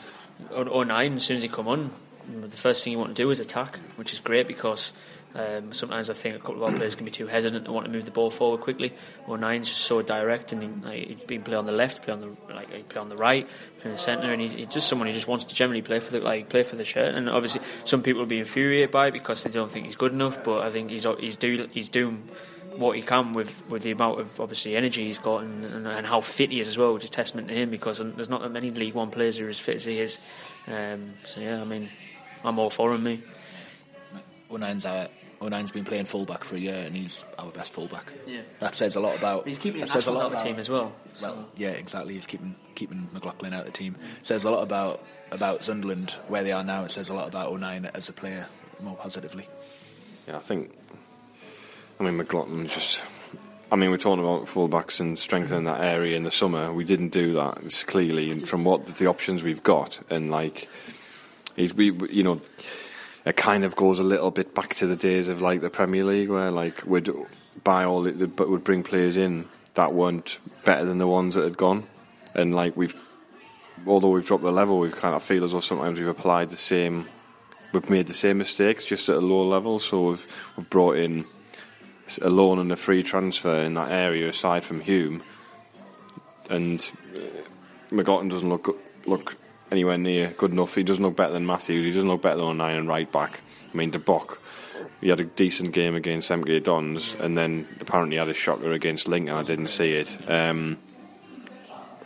or, 0.56 0.68
or 0.68 0.86
nine, 0.86 1.18
as 1.18 1.24
soon 1.24 1.38
as 1.38 1.44
he 1.44 1.50
come 1.50 1.68
on, 1.68 1.92
the 2.30 2.58
first 2.58 2.84
thing 2.84 2.92
you 2.94 3.00
want 3.00 3.16
to 3.16 3.22
do 3.22 3.30
is 3.32 3.40
attack, 3.40 3.80
which 3.96 4.14
is 4.14 4.20
great 4.20 4.48
because 4.48 4.94
um, 5.34 5.72
sometimes 5.74 6.10
I 6.10 6.14
think 6.14 6.36
a 6.36 6.40
couple 6.40 6.64
of 6.64 6.70
our 6.70 6.78
players 6.78 6.96
can 6.96 7.06
be 7.06 7.12
too 7.12 7.28
hesitant 7.28 7.66
to 7.66 7.72
want 7.72 7.86
to 7.86 7.92
move 7.92 8.06
the 8.06 8.12
ball 8.12 8.32
forward 8.32 8.62
quickly. 8.62 8.94
O'Nien's 9.28 9.70
just 9.70 9.82
so 9.82 10.02
direct, 10.02 10.52
and 10.52 10.62
he, 10.62 10.70
like, 10.88 11.08
he'd 11.08 11.28
been 11.28 11.44
play 11.44 11.56
on 11.56 11.66
the 11.66 11.72
left, 11.72 12.04
play 12.04 12.14
on 12.14 12.22
the 12.22 12.54
like 12.54 12.90
play 12.90 13.02
on 13.02 13.10
the 13.10 13.16
right, 13.16 13.48
play 13.48 13.86
in 13.86 13.92
the 13.92 13.98
centre, 13.98 14.32
and 14.32 14.42
he, 14.42 14.48
he's 14.50 14.68
just 14.68 14.90
someone 14.90 15.08
who 15.08 15.14
just 15.14 15.28
wants 15.28 15.46
to 15.46 15.56
generally 15.56 15.82
play 15.82 16.00
for 16.00 16.12
the 16.12 16.20
like 16.20 16.50
play 16.50 16.64
for 16.64 16.76
the 16.76 16.84
shirt. 16.84 17.16
And 17.16 17.30
obviously, 17.30 17.62
some 17.86 18.04
people 18.04 18.20
will 18.20 18.28
be 18.28 18.40
infuriated 18.40 18.92
by 18.92 19.08
it 19.08 19.12
because 19.12 19.44
they 19.44 19.50
don't 19.50 19.72
think 19.72 19.86
he's 19.86 19.96
good 19.96 20.12
enough. 20.12 20.44
But 20.44 20.62
I 20.62 20.70
think 20.70 20.90
he's 20.90 21.08
he's 21.20 21.38
do 21.38 21.68
he's 21.72 21.90
doing 21.90 22.30
what 22.76 22.96
he 22.96 23.02
can 23.02 23.34
with, 23.34 23.68
with 23.70 23.84
the 23.84 23.92
amount 23.92 24.20
of 24.20 24.40
obviously 24.40 24.78
energy 24.78 25.06
he's 25.06 25.20
got 25.20 25.44
and, 25.44 25.66
and, 25.66 25.88
and 25.88 26.08
how 26.08 26.22
fit 26.22 26.52
he 26.52 26.60
is 26.62 26.70
as 26.70 26.78
well, 26.78 26.94
which 26.94 27.04
is 27.04 27.10
testament 27.10 27.50
to 27.50 27.54
him 27.54 27.70
because 27.70 28.00
there's 28.00 28.30
not 28.30 28.42
that 28.42 28.50
many 28.50 28.72
League 28.72 28.94
One 28.94 29.12
players 29.12 29.38
who 29.38 29.46
are 29.46 29.50
as 29.50 29.60
fit 29.60 29.76
as 29.76 29.86
he 29.86 30.00
is. 30.00 30.18
Um, 30.68 31.14
so 31.26 31.42
yeah, 31.42 31.62
I 31.62 31.66
mean, 31.66 31.90
I'm 32.44 32.60
all 32.60 32.70
for 32.70 32.94
him. 32.94 33.04
Me, 33.04 33.22
O'Nien's 34.52 34.86
our 34.86 35.04
uh, 35.04 35.08
O'Nien's 35.42 35.72
been 35.72 35.86
playing 35.86 36.06
fullback 36.06 36.44
for 36.44 36.56
a 36.56 36.60
year, 36.60 36.84
and 36.86 36.96
he's 36.96 37.24
our 37.40 37.50
best 37.50 37.74
fullback. 37.74 38.14
Yeah. 38.28 38.42
That 38.60 38.76
says 38.76 38.96
a 38.96 39.00
lot 39.00 39.18
about. 39.18 39.48
he's 39.48 39.58
keeping 39.58 39.82
the 39.82 39.88
that 39.88 39.94
says 39.94 40.06
a 40.06 40.12
lot 40.12 40.26
out 40.26 40.34
of 40.34 40.38
the 40.38 40.44
team 40.46 40.60
as 40.60 40.70
well. 40.70 40.94
Well, 41.22 41.50
yeah, 41.58 41.70
exactly. 41.70 42.14
He's 42.14 42.28
keeping 42.28 42.56
keeping 42.76 43.10
McLaughlin 43.12 43.54
out 43.54 43.62
of 43.62 43.66
the 43.66 43.72
team. 43.72 43.96
says 44.22 44.44
a 44.44 44.52
lot 44.52 44.62
about 44.62 45.04
about 45.32 45.64
Sunderland 45.64 46.12
where 46.28 46.44
they 46.44 46.52
are 46.52 46.64
now. 46.64 46.84
It 46.84 46.92
says 46.92 47.10
a 47.10 47.14
lot 47.14 47.28
about 47.28 47.52
O'Nien 47.52 47.86
as 47.94 48.08
a 48.08 48.14
player 48.14 48.46
more 48.80 48.96
positively. 48.96 49.48
Yeah, 50.28 50.38
I 50.38 50.40
think. 50.40 50.72
I 52.00 52.04
mean, 52.04 52.18
McLaughlin 52.18 52.68
just. 52.68 53.02
I 53.72 53.78
mean, 53.78 53.90
we're 53.90 53.98
talking 53.98 54.24
about 54.24 54.48
fullbacks 54.48 55.00
and 55.00 55.18
strengthening 55.18 55.64
that 55.64 55.82
area 55.82 56.18
in 56.18 56.24
the 56.24 56.32
summer. 56.32 56.74
We 56.74 56.84
didn't 56.84 57.10
do 57.10 57.34
that. 57.36 57.60
It's 57.64 57.86
clearly, 57.86 58.30
and 58.30 58.46
from 58.46 58.66
what 58.66 58.86
the 58.86 59.08
options 59.08 59.44
we've 59.44 59.64
got, 59.64 60.02
and 60.10 60.30
like, 60.30 60.68
he's 61.56 61.74
we, 61.74 61.92
you 62.10 62.24
know, 62.24 62.42
it 63.26 63.38
kind 63.38 63.64
of 63.64 63.76
goes 63.76 64.00
a 64.00 64.04
little 64.04 64.32
bit 64.32 64.54
back 64.56 64.76
to 64.76 64.88
the 64.88 64.96
days 64.96 65.28
of 65.28 65.42
like 65.42 65.62
the 65.62 65.70
Premier 65.70 66.04
League, 66.04 66.30
where 66.30 66.52
like 66.52 66.86
we'd 66.86 67.10
buy 67.64 67.86
all, 67.86 68.10
but 68.12 68.50
would 68.50 68.64
bring 68.64 68.84
players 68.84 69.18
in 69.18 69.46
that 69.76 69.94
weren't 69.94 70.40
better 70.66 70.86
than 70.86 70.98
the 70.98 71.08
ones 71.08 71.36
that 71.36 71.44
had 71.44 71.58
gone, 71.58 71.86
and 72.34 72.54
like 72.54 72.76
we've, 72.76 72.96
although 73.86 74.10
we've 74.10 74.26
dropped 74.26 74.44
the 74.44 74.52
level, 74.52 74.80
we 74.80 74.90
kind 74.90 75.16
of 75.16 75.24
feel 75.24 75.44
as 75.44 75.52
though 75.52 75.60
sometimes 75.60 76.00
we've 76.00 76.08
applied 76.08 76.50
the 76.50 76.58
same 76.58 77.08
we've 77.74 77.90
made 77.90 78.08
the 78.08 78.14
same 78.14 78.38
mistakes 78.38 78.86
just 78.86 79.10
at 79.10 79.16
a 79.16 79.22
lower 79.22 79.46
level. 79.46 79.80
So 79.80 80.10
we've 80.10 80.28
we've 80.58 80.70
brought 80.70 80.98
in 80.98 81.26
a 82.22 82.30
loan 82.30 82.60
and 82.60 82.72
a 82.72 82.76
free 82.76 83.04
transfer 83.04 83.58
in 83.64 83.76
that 83.76 83.92
area 83.92 84.28
aside 84.30 84.64
from 84.64 84.82
Hume, 84.82 85.24
and 86.50 86.92
uh, 87.16 87.20
McGotton 87.92 88.30
doesn't 88.30 88.50
look 88.50 88.76
look 89.06 89.36
anywhere 89.72 89.98
near 89.98 90.30
good 90.32 90.52
enough. 90.52 90.76
He 90.76 90.84
doesn't 90.84 91.04
look 91.04 91.16
better 91.16 91.34
than 91.34 91.46
Matthews. 91.46 91.86
He 91.86 91.92
doesn't 91.92 92.10
look 92.10 92.22
better 92.22 92.38
than 92.38 92.46
O'Nien 92.46 92.78
and 92.78 92.88
right 92.88 93.12
back. 93.12 93.42
I 93.74 93.78
mean, 93.78 93.92
De 93.92 94.00
Bock, 94.00 94.42
he 95.00 95.10
had 95.10 95.20
a 95.20 95.24
decent 95.24 95.72
game 95.72 95.96
against 95.96 96.30
MK 96.30 96.64
Dons, 96.64 97.16
and 97.20 97.38
then 97.38 97.68
apparently 97.80 98.18
had 98.18 98.30
a 98.30 98.34
shocker 98.34 98.72
against 98.72 99.08
Lincoln. 99.08 99.36
I 99.36 99.44
didn't 99.44 99.68
see 99.68 99.94
it. 99.94 100.30
Um, 100.30 100.78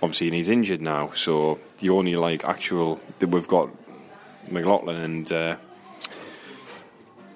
obviously, 0.01 0.27
and 0.27 0.35
he's 0.35 0.49
injured 0.49 0.81
now, 0.81 1.11
so 1.13 1.59
the 1.79 1.89
only 1.89 2.15
like 2.15 2.45
actual 2.45 2.99
that 3.19 3.29
we've 3.29 3.47
got 3.47 3.69
McLaughlin 4.49 5.01
and 5.01 5.31
uh, 5.31 5.55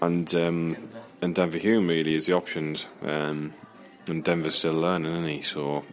and 0.02 0.34
um, 0.36 0.90
and 1.22 1.36
Denver 1.36 1.58
Hume 1.58 1.88
really 1.88 2.16
is 2.16 2.28
the 2.28 2.34
options. 2.34 2.88
Um, 3.02 3.54
and 4.08 4.24
Denver's 4.24 4.56
still 4.56 4.74
learning, 4.74 5.12
isn't 5.12 5.28
he? 5.28 5.42
So 5.42 5.84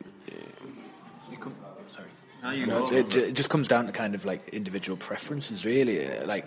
You 2.53 2.67
No, 2.67 2.87
go. 2.87 2.95
it, 2.95 3.17
it 3.17 3.35
just 3.35 3.51
comes 3.51 3.69
down 3.69 3.87
to 3.87 3.93
kind 3.93 4.15
of 4.15 4.25
like 4.25 4.49
individual 4.51 4.97
preferences, 4.97 5.65
really. 5.65 6.07
Like 6.25 6.47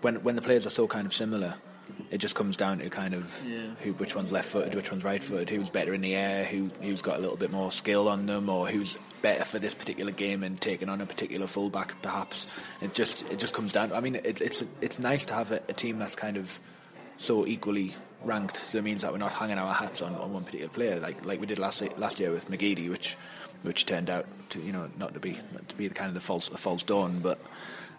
when 0.00 0.22
when 0.22 0.36
the 0.36 0.42
players 0.42 0.66
are 0.66 0.70
so 0.70 0.86
kind 0.88 1.06
of 1.06 1.12
similar, 1.14 1.54
it 2.10 2.18
just 2.18 2.34
comes 2.34 2.56
down 2.56 2.78
to 2.78 2.88
kind 2.90 3.14
of 3.14 3.44
Yeah. 3.46 3.74
who, 3.80 3.92
which 3.94 4.14
one's 4.14 4.32
left-footed, 4.32 4.74
which 4.74 4.90
one's 4.90 5.04
right-footed, 5.04 5.50
who's 5.50 5.70
better 5.70 5.92
in 5.94 6.00
the 6.00 6.14
air, 6.14 6.44
who 6.44 6.70
who's 6.80 7.02
got 7.02 7.16
a 7.18 7.20
little 7.20 7.36
bit 7.36 7.50
more 7.50 7.70
skill 7.72 8.08
on 8.08 8.26
them, 8.26 8.48
or 8.48 8.66
who's 8.68 8.96
better 9.20 9.44
for 9.44 9.58
this 9.58 9.74
particular 9.74 10.10
game 10.12 10.42
and 10.42 10.60
taking 10.60 10.88
on 10.88 11.00
a 11.00 11.06
particular 11.06 11.46
fullback, 11.46 12.00
perhaps. 12.02 12.46
It 12.80 12.94
just 12.94 13.30
it 13.30 13.38
just 13.38 13.54
comes 13.54 13.72
down. 13.72 13.90
To, 13.90 13.96
I 13.96 14.00
mean, 14.00 14.16
it, 14.16 14.40
it's 14.40 14.64
it's 14.80 14.98
nice 14.98 15.24
to 15.26 15.34
have 15.34 15.50
a, 15.52 15.60
a 15.68 15.72
team 15.72 15.98
that's 15.98 16.16
kind 16.16 16.36
of 16.36 16.58
so 17.18 17.46
equally 17.46 17.94
ranked. 18.24 18.56
So 18.56 18.78
it 18.78 18.84
means 18.84 19.02
that 19.02 19.12
we're 19.12 19.18
not 19.18 19.32
hanging 19.32 19.58
our 19.58 19.72
hats 19.74 20.00
on, 20.02 20.14
on 20.14 20.32
one 20.32 20.44
particular 20.44 20.72
player, 20.72 20.98
like 21.00 21.24
like 21.24 21.40
we 21.40 21.46
did 21.46 21.58
last 21.58 21.82
last 21.98 22.18
year 22.18 22.32
with 22.32 22.50
McGeady, 22.50 22.88
which 22.90 23.16
which 23.62 23.86
turned 23.86 24.10
out 24.10 24.26
to 24.50 24.60
you 24.60 24.72
know 24.72 24.88
not 24.98 25.14
to 25.14 25.20
be 25.20 25.38
not 25.52 25.68
to 25.68 25.74
be 25.74 25.88
the 25.88 25.94
kind 25.94 26.08
of 26.08 26.14
the 26.14 26.20
false 26.20 26.48
a 26.48 26.56
false 26.56 26.82
dawn. 26.82 27.20
But 27.20 27.38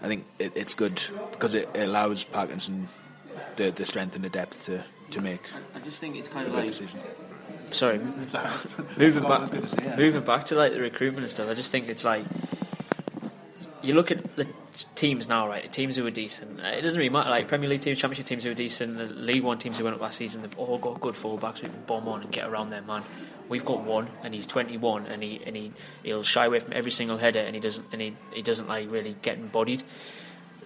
I 0.01 0.07
think 0.07 0.25
it, 0.39 0.53
it's 0.55 0.73
good 0.75 1.01
because 1.31 1.55
it, 1.55 1.69
it 1.73 1.81
allows 1.83 2.23
Parkinson 2.23 2.87
the 3.55 3.71
the 3.71 3.85
strength 3.85 4.15
and 4.15 4.23
the 4.23 4.29
depth 4.29 4.65
to 4.65 4.83
to 5.11 5.21
make 5.21 5.41
I 5.75 5.79
just 5.79 5.99
think 5.99 6.15
it's 6.15 6.29
kind 6.29 6.45
a 6.45 6.49
of 6.49 6.55
good 6.55 6.59
like 6.61 6.67
decision. 6.69 6.99
sorry, 7.71 7.99
moving 8.97 9.23
back, 9.23 9.97
moving 9.97 10.21
back 10.23 10.45
to 10.45 10.55
like 10.55 10.73
the 10.73 10.79
recruitment 10.79 11.23
and 11.23 11.31
stuff. 11.31 11.49
I 11.49 11.53
just 11.53 11.71
think 11.71 11.87
it's 11.89 12.03
like 12.05 12.25
you 13.81 13.93
look 13.93 14.11
at 14.11 14.35
the 14.37 14.47
teams 14.95 15.27
now, 15.27 15.47
right? 15.47 15.71
Teams 15.71 15.95
who 15.97 16.05
are 16.07 16.11
decent. 16.11 16.61
Uh, 16.61 16.67
It 16.69 16.81
doesn't 16.81 16.97
really 16.97 17.09
matter. 17.09 17.29
Like 17.29 17.49
Premier 17.49 17.69
League 17.69 17.81
teams, 17.81 17.97
Championship 17.99 18.25
teams 18.25 18.43
who 18.45 18.51
are 18.51 18.55
decent, 18.55 18.97
the 18.97 19.05
League 19.05 19.43
One 19.43 19.57
teams 19.59 19.77
who 19.77 19.83
went 19.83 19.95
up 19.95 20.01
last 20.01 20.17
season. 20.17 20.41
They've 20.41 20.57
all 20.57 20.77
got 20.77 21.01
good 21.01 21.15
fullbacks 21.15 21.59
who 21.59 21.67
can 21.67 21.83
bomb 21.85 22.07
on 22.07 22.21
and 22.21 22.31
get 22.31 22.47
around 22.47 22.69
their 22.69 22.81
man. 22.81 23.03
We've 23.49 23.65
got 23.65 23.83
one, 23.83 24.09
and 24.23 24.33
he's 24.33 24.47
21, 24.47 25.05
and 25.05 25.21
he 25.21 25.41
and 25.45 25.55
he 25.55 25.71
he'll 26.03 26.23
shy 26.23 26.45
away 26.45 26.59
from 26.59 26.73
every 26.73 26.91
single 26.91 27.17
header, 27.17 27.39
and 27.39 27.55
he 27.55 27.61
doesn't 27.61 27.85
and 27.91 28.01
he, 28.01 28.15
he 28.33 28.41
doesn't 28.41 28.67
like 28.67 28.89
really 28.89 29.15
get 29.21 29.37
embodied. 29.37 29.83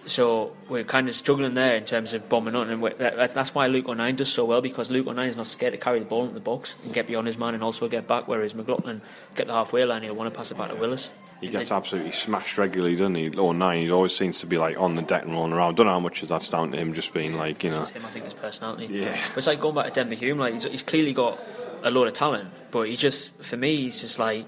So 0.06 0.56
we're 0.70 0.84
kind 0.84 1.08
of 1.08 1.14
struggling 1.14 1.52
there 1.52 1.76
in 1.76 1.84
terms 1.84 2.14
of 2.14 2.28
bombing 2.28 2.54
on, 2.54 2.70
and 2.70 2.82
that's 3.02 3.54
why 3.54 3.66
Luke 3.66 3.88
O'Nien 3.88 4.16
does 4.16 4.32
so 4.32 4.46
well 4.46 4.62
because 4.62 4.90
Luke 4.90 5.06
O'Nien 5.06 5.28
is 5.28 5.36
not 5.36 5.46
scared 5.46 5.74
to 5.74 5.78
carry 5.78 5.98
the 5.98 6.06
ball 6.06 6.22
into 6.22 6.34
the 6.34 6.40
box 6.40 6.76
and 6.82 6.94
get 6.94 7.06
beyond 7.06 7.26
his 7.26 7.36
man 7.36 7.54
and 7.54 7.62
also 7.62 7.88
get 7.88 8.06
back. 8.06 8.26
Whereas 8.26 8.54
McLaughlin 8.54 9.02
get 9.34 9.48
the 9.48 9.52
halfway 9.52 9.84
line, 9.84 10.02
he'll 10.02 10.14
want 10.14 10.32
to 10.32 10.36
pass 10.36 10.50
it 10.50 10.56
back 10.56 10.70
to 10.70 10.76
Willis. 10.76 11.12
He 11.40 11.48
gets 11.48 11.70
absolutely 11.70 12.12
smashed 12.12 12.58
regularly, 12.58 12.96
doesn't 12.96 13.14
he? 13.14 13.30
O'Nien, 13.36 13.82
he 13.82 13.90
always 13.90 14.16
seems 14.16 14.40
to 14.40 14.46
be 14.46 14.58
like 14.58 14.78
on 14.78 14.94
the 14.94 15.02
deck 15.02 15.24
and 15.24 15.32
rolling 15.32 15.52
around. 15.52 15.76
Don't 15.76 15.86
know 15.86 15.92
how 15.92 16.00
much 16.00 16.22
of 16.22 16.28
that's 16.28 16.48
down 16.48 16.72
to 16.72 16.78
him 16.78 16.94
just 16.94 17.12
being 17.12 17.36
like 17.36 17.62
you 17.62 17.70
know. 17.70 17.84
him, 17.84 18.04
I 18.04 18.08
think 18.08 18.24
his 18.24 18.34
personality. 18.34 18.86
Yeah, 18.90 19.20
but 19.28 19.38
it's 19.38 19.46
like 19.46 19.60
going 19.60 19.74
back 19.74 19.86
to 19.86 19.90
Denver 19.92 20.14
Hume. 20.14 20.38
Like 20.38 20.54
he's, 20.54 20.64
he's 20.64 20.82
clearly 20.82 21.12
got 21.12 21.38
a 21.82 21.90
lot 21.90 22.06
of 22.06 22.14
talent, 22.14 22.50
but 22.70 22.88
he 22.88 22.96
just 22.96 23.36
for 23.42 23.56
me, 23.56 23.76
he's 23.76 24.00
just 24.00 24.18
like 24.18 24.46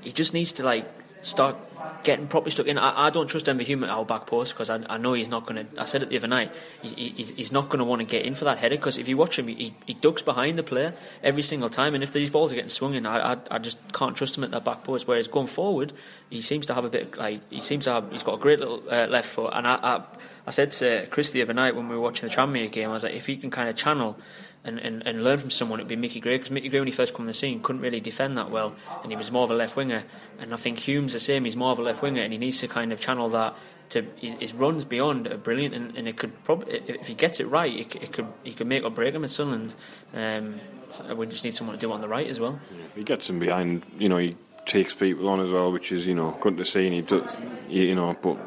he 0.00 0.12
just 0.12 0.34
needs 0.34 0.52
to 0.54 0.64
like 0.64 0.86
start 1.22 1.56
getting 2.02 2.26
properly 2.26 2.50
stuck 2.50 2.66
in. 2.66 2.78
I, 2.78 3.06
I 3.06 3.10
don't 3.10 3.28
trust 3.28 3.46
Denver 3.46 3.62
Hume 3.62 3.84
at 3.84 3.90
our 3.90 4.04
back 4.04 4.26
post 4.26 4.52
because 4.52 4.70
I, 4.70 4.84
I, 4.88 4.96
know 4.98 5.12
he's 5.12 5.28
not 5.28 5.46
going 5.46 5.66
to. 5.66 5.80
I 5.80 5.84
said 5.84 6.02
it 6.02 6.08
the 6.08 6.16
other 6.16 6.28
night. 6.28 6.52
He, 6.82 7.10
he's, 7.16 7.30
he's, 7.30 7.52
not 7.52 7.68
going 7.68 7.78
to 7.78 7.84
want 7.84 8.00
to 8.00 8.04
get 8.04 8.24
in 8.24 8.34
for 8.34 8.44
that 8.44 8.58
header 8.58 8.76
because 8.76 8.98
if 8.98 9.08
you 9.08 9.16
watch 9.16 9.38
him, 9.38 9.48
he, 9.48 9.74
he, 9.86 9.94
ducks 9.94 10.22
behind 10.22 10.58
the 10.58 10.62
player 10.62 10.94
every 11.22 11.42
single 11.42 11.68
time. 11.68 11.94
And 11.94 12.02
if 12.02 12.12
these 12.12 12.30
balls 12.30 12.52
are 12.52 12.56
getting 12.56 12.70
swung 12.70 12.94
in, 12.94 13.06
I, 13.06 13.34
I, 13.34 13.38
I 13.52 13.58
just 13.58 13.78
can't 13.92 14.16
trust 14.16 14.36
him 14.36 14.44
at 14.44 14.50
that 14.50 14.64
back 14.64 14.84
post. 14.84 15.06
Whereas 15.06 15.28
going 15.28 15.46
forward, 15.46 15.92
he 16.28 16.40
seems 16.40 16.66
to 16.66 16.74
have 16.74 16.84
a 16.84 16.90
bit 16.90 17.16
like 17.16 17.40
he 17.50 17.60
seems 17.60 17.84
to 17.84 17.92
have. 17.92 18.10
He's 18.10 18.22
got 18.22 18.34
a 18.34 18.38
great 18.38 18.58
little 18.58 18.82
uh, 18.90 19.06
left 19.06 19.28
foot. 19.28 19.52
And 19.54 19.66
I, 19.66 19.74
I, 19.74 20.02
I 20.46 20.50
said 20.50 20.72
to 20.72 21.06
Chris 21.06 21.30
the 21.30 21.42
other 21.42 21.54
night 21.54 21.76
when 21.76 21.88
we 21.88 21.94
were 21.94 22.00
watching 22.00 22.28
the 22.28 22.34
Tranmere 22.34 22.70
game, 22.70 22.90
I 22.90 22.92
was 22.92 23.04
like, 23.04 23.14
if 23.14 23.26
he 23.26 23.36
can 23.36 23.50
kind 23.50 23.68
of 23.68 23.76
channel 23.76 24.18
and, 24.64 24.78
and, 24.78 25.06
and 25.06 25.24
learn 25.24 25.38
from 25.38 25.50
someone, 25.50 25.80
it 25.80 25.84
would 25.84 25.88
be 25.88 25.96
Mickey 25.96 26.20
Gray. 26.20 26.36
Because 26.36 26.50
Mickey 26.50 26.68
Gray, 26.68 26.80
when 26.80 26.88
he 26.88 26.92
first 26.92 27.14
came 27.14 27.22
on 27.22 27.26
the 27.26 27.32
scene, 27.32 27.60
couldn't 27.62 27.82
really 27.82 28.00
defend 28.00 28.38
that 28.38 28.50
well, 28.50 28.74
and 29.02 29.10
he 29.10 29.16
was 29.16 29.30
more 29.30 29.44
of 29.44 29.50
a 29.50 29.54
left 29.54 29.76
winger. 29.76 30.04
And 30.38 30.52
I 30.52 30.56
think 30.56 30.78
Hume's 30.78 31.12
the 31.12 31.20
same; 31.20 31.44
he's 31.44 31.56
more 31.56 31.72
of 31.72 31.78
a 31.78 31.82
left 31.82 32.02
winger, 32.02 32.22
and 32.22 32.32
he 32.32 32.38
needs 32.38 32.60
to 32.60 32.68
kind 32.68 32.92
of 32.92 33.00
channel 33.00 33.28
that. 33.30 33.56
To 33.90 34.06
his, 34.16 34.34
his 34.34 34.54
runs 34.54 34.84
beyond 34.84 35.26
are 35.26 35.36
brilliant, 35.36 35.74
and, 35.74 35.96
and 35.96 36.08
it 36.08 36.16
could 36.16 36.42
probably, 36.44 36.74
if 36.74 37.06
he 37.06 37.14
gets 37.14 37.40
it 37.40 37.48
right, 37.48 37.74
it, 37.74 37.94
it 37.96 38.12
could 38.12 38.26
he 38.42 38.54
could 38.54 38.66
make 38.66 38.84
or 38.84 38.90
break 38.90 39.14
him 39.14 39.24
at 39.24 39.30
Sunderland. 39.30 39.74
Um, 40.14 40.60
so 40.88 41.14
we 41.14 41.26
just 41.26 41.44
need 41.44 41.54
someone 41.54 41.76
to 41.76 41.80
do 41.80 41.90
it 41.90 41.94
on 41.94 42.00
the 42.00 42.08
right 42.08 42.26
as 42.26 42.40
well. 42.40 42.58
Yeah, 42.70 42.84
he 42.94 43.02
gets 43.02 43.28
him 43.28 43.38
behind, 43.38 43.84
you 43.98 44.08
know. 44.08 44.18
He 44.18 44.36
takes 44.64 44.94
people 44.94 45.28
on 45.28 45.40
as 45.40 45.50
well, 45.50 45.72
which 45.72 45.92
is 45.92 46.06
you 46.06 46.14
know 46.14 46.36
good 46.40 46.56
to 46.56 46.64
see. 46.64 46.86
And 46.86 46.94
he 46.94 47.02
does, 47.02 47.30
you 47.68 47.94
know, 47.94 48.16
but 48.22 48.38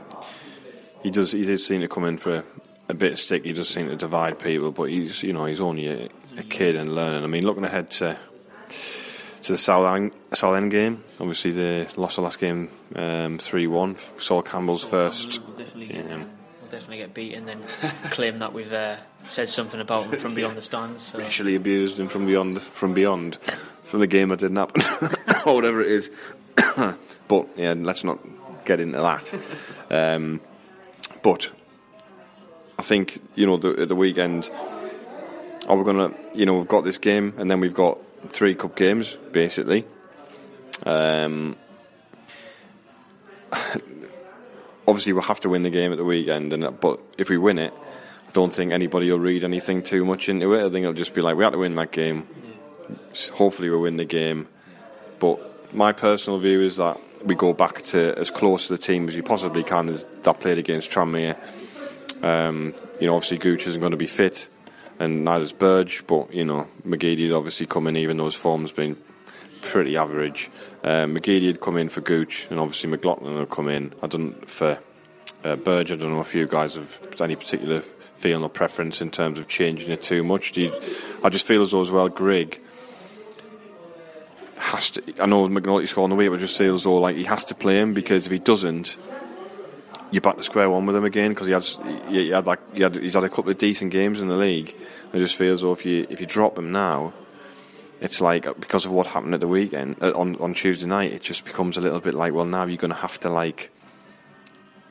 he 1.03 1.11
does 1.11 1.31
he 1.31 1.43
did 1.43 1.59
seem 1.59 1.81
to 1.81 1.87
come 1.87 2.05
in 2.05 2.17
for 2.17 2.43
a 2.87 2.93
bit 2.93 3.17
sticky, 3.17 3.53
does 3.53 3.69
seem 3.69 3.87
to 3.87 3.95
divide 3.95 4.39
people, 4.39 4.71
but 4.71 4.89
he's 4.89 5.23
you 5.23 5.33
know 5.33 5.45
he's 5.45 5.61
only 5.61 5.87
a, 5.87 6.09
a 6.37 6.43
kid 6.43 6.75
and 6.75 6.93
learning. 6.93 7.23
I 7.23 7.27
mean, 7.27 7.45
looking 7.45 7.63
ahead 7.63 7.89
to 7.91 8.17
to 9.45 9.51
the 9.51 9.57
Southend, 9.57 10.11
Southend 10.33 10.71
game, 10.71 11.03
obviously 11.19 11.51
they 11.51 11.87
lost 11.97 12.15
the 12.15 12.21
last 12.21 12.39
game 12.39 12.69
um, 12.95 13.37
three 13.37 13.67
um, 13.67 13.73
one. 13.73 13.97
Sol 14.17 14.41
Campbell's 14.41 14.83
first. 14.83 15.41
We'll 15.41 15.57
definitely, 15.57 15.87
get, 15.87 16.07
we'll 16.07 16.69
definitely 16.69 16.97
get 16.97 17.13
beat 17.13 17.33
and 17.35 17.47
then 17.47 17.63
claim 18.09 18.39
that 18.39 18.53
we've 18.53 18.73
uh, 18.73 18.97
said 19.27 19.49
something 19.49 19.79
about 19.79 20.05
him 20.05 20.19
from 20.19 20.33
beyond 20.33 20.57
the 20.57 20.61
stands. 20.61 21.03
So. 21.03 21.19
Racially 21.19 21.55
abused 21.55 21.99
him 21.99 22.07
from 22.07 22.25
beyond 22.25 22.61
from 22.61 22.93
beyond 22.93 23.35
from 23.83 23.99
the 23.99 24.07
game 24.07 24.29
that 24.29 24.39
didn't 24.39 24.57
happen 24.57 24.81
or 25.45 25.55
whatever 25.55 25.81
it 25.81 25.91
is. 25.91 26.09
but 27.27 27.47
yeah, 27.55 27.73
let's 27.77 28.03
not 28.03 28.19
get 28.65 28.79
into 28.79 28.97
that. 28.97 30.15
Um, 30.15 30.41
but 31.21 31.51
I 32.77 32.81
think 32.81 33.21
you 33.35 33.45
know 33.45 33.57
the 33.57 33.85
the 33.85 33.95
weekend. 33.95 34.49
Are 35.67 35.77
we 35.77 35.83
gonna? 35.83 36.11
You 36.33 36.45
know, 36.45 36.57
we've 36.57 36.67
got 36.67 36.83
this 36.83 36.97
game, 36.97 37.33
and 37.37 37.49
then 37.49 37.59
we've 37.59 37.73
got 37.73 37.97
three 38.29 38.55
cup 38.55 38.75
games 38.75 39.17
basically. 39.31 39.85
Um, 40.85 41.55
obviously, 44.87 45.13
we'll 45.13 45.23
have 45.23 45.39
to 45.41 45.49
win 45.49 45.63
the 45.63 45.69
game 45.69 45.91
at 45.91 45.97
the 45.97 46.03
weekend, 46.03 46.53
and 46.53 46.79
but 46.79 46.99
if 47.17 47.29
we 47.29 47.37
win 47.37 47.59
it, 47.59 47.73
I 48.27 48.31
don't 48.33 48.53
think 48.53 48.71
anybody 48.71 49.09
will 49.11 49.19
read 49.19 49.43
anything 49.43 49.81
too 49.81 50.05
much 50.05 50.27
into 50.29 50.53
it. 50.53 50.65
I 50.65 50.69
think 50.69 50.83
it'll 50.83 50.93
just 50.93 51.13
be 51.13 51.21
like 51.21 51.37
we 51.37 51.43
had 51.43 51.51
to 51.51 51.59
win 51.59 51.75
that 51.75 51.91
game. 51.91 52.27
Hopefully, 53.33 53.69
we'll 53.69 53.81
win 53.81 53.97
the 53.97 54.05
game. 54.05 54.47
But 55.19 55.73
my 55.73 55.93
personal 55.93 56.39
view 56.39 56.61
is 56.61 56.75
that 56.77 56.99
we 57.23 57.35
go 57.35 57.53
back 57.53 57.81
to 57.83 58.13
as 58.19 58.29
close 58.29 58.67
to 58.67 58.73
the 58.73 58.77
team 58.77 59.07
as 59.07 59.15
you 59.15 59.23
possibly 59.23 59.63
can 59.63 59.89
as 59.89 60.05
that 60.23 60.39
played 60.39 60.57
against 60.57 60.91
Tranmere 60.91 61.37
um, 62.21 62.73
you 62.99 63.07
know, 63.07 63.15
obviously 63.15 63.37
Gooch 63.37 63.67
isn't 63.67 63.79
going 63.79 63.91
to 63.91 63.97
be 63.97 64.07
fit, 64.07 64.49
and 64.99 65.23
neither 65.25 65.43
is 65.43 65.53
Burge. 65.53 66.05
But 66.07 66.33
you 66.33 66.45
know, 66.45 66.67
McGeady 66.85 67.29
would 67.29 67.37
obviously 67.37 67.65
come 67.65 67.87
in, 67.87 67.97
even 67.97 68.17
though 68.17 68.25
his 68.25 68.35
form's 68.35 68.71
been 68.71 68.97
pretty 69.61 69.97
average. 69.97 70.49
Um, 70.83 71.15
McGeady 71.15 71.47
would 71.47 71.61
come 71.61 71.77
in 71.77 71.89
for 71.89 72.01
Gooch, 72.01 72.47
and 72.49 72.59
obviously 72.59 72.89
McLaughlin 72.89 73.35
would 73.35 73.49
come 73.49 73.69
in. 73.69 73.93
I 74.01 74.07
don't 74.07 74.49
for 74.49 74.79
uh, 75.43 75.55
Burge. 75.55 75.91
I 75.91 75.95
don't 75.95 76.11
know 76.11 76.21
if 76.21 76.35
you 76.35 76.47
guys 76.47 76.75
have 76.75 76.99
any 77.19 77.35
particular 77.35 77.81
feeling 78.15 78.43
or 78.43 78.49
preference 78.49 79.01
in 79.01 79.11
terms 79.11 79.39
of 79.39 79.47
changing 79.47 79.91
it 79.91 80.01
too 80.01 80.23
much. 80.23 80.55
You, 80.57 80.73
I 81.23 81.29
just 81.29 81.45
feel 81.45 81.61
as 81.61 81.71
though 81.71 81.81
as 81.81 81.91
well, 81.91 82.09
Grigg 82.09 82.59
has 84.57 84.91
to. 84.91 85.03
I 85.21 85.25
know 85.25 85.47
McNulty 85.47 85.87
scored 85.87 86.05
on 86.05 86.09
the 86.09 86.15
way, 86.15 86.27
but 86.27 86.39
just 86.39 86.57
feel 86.57 86.75
as 86.75 86.85
like 86.85 87.15
he 87.15 87.25
has 87.25 87.45
to 87.45 87.55
play 87.55 87.79
him 87.79 87.93
because 87.93 88.25
if 88.25 88.31
he 88.31 88.39
doesn't, 88.39 88.97
you're 90.11 90.21
back 90.21 90.37
to 90.37 90.43
square 90.43 90.69
one 90.69 90.85
with 90.85 90.95
him 90.95 91.03
again 91.03 91.31
because 91.31 91.47
he 91.47 91.53
had 91.53 91.65
he 92.09 92.29
had 92.29 92.45
like 92.45 92.59
he 92.73 92.83
had, 92.83 92.95
he's 92.95 93.13
had 93.13 93.23
a 93.23 93.29
couple 93.29 93.51
of 93.51 93.57
decent 93.57 93.91
games 93.91 94.21
in 94.21 94.27
the 94.27 94.35
league. 94.35 94.75
It 95.13 95.19
just 95.19 95.35
feels 95.35 95.63
as 95.63 95.79
if 95.79 95.85
you 95.85 96.05
if 96.09 96.19
you 96.19 96.27
drop 96.27 96.57
him 96.57 96.71
now, 96.71 97.13
it's 98.01 98.21
like 98.21 98.43
because 98.59 98.85
of 98.85 98.91
what 98.91 99.07
happened 99.07 99.33
at 99.33 99.39
the 99.39 99.47
weekend 99.47 100.01
uh, 100.01 100.11
on 100.15 100.35
on 100.37 100.53
Tuesday 100.53 100.85
night, 100.85 101.11
it 101.11 101.21
just 101.21 101.45
becomes 101.45 101.77
a 101.77 101.81
little 101.81 101.99
bit 101.99 102.13
like 102.13 102.33
well 102.33 102.45
now 102.45 102.65
you're 102.65 102.77
going 102.77 102.89
to 102.89 102.97
have 102.97 103.19
to 103.21 103.29
like 103.29 103.71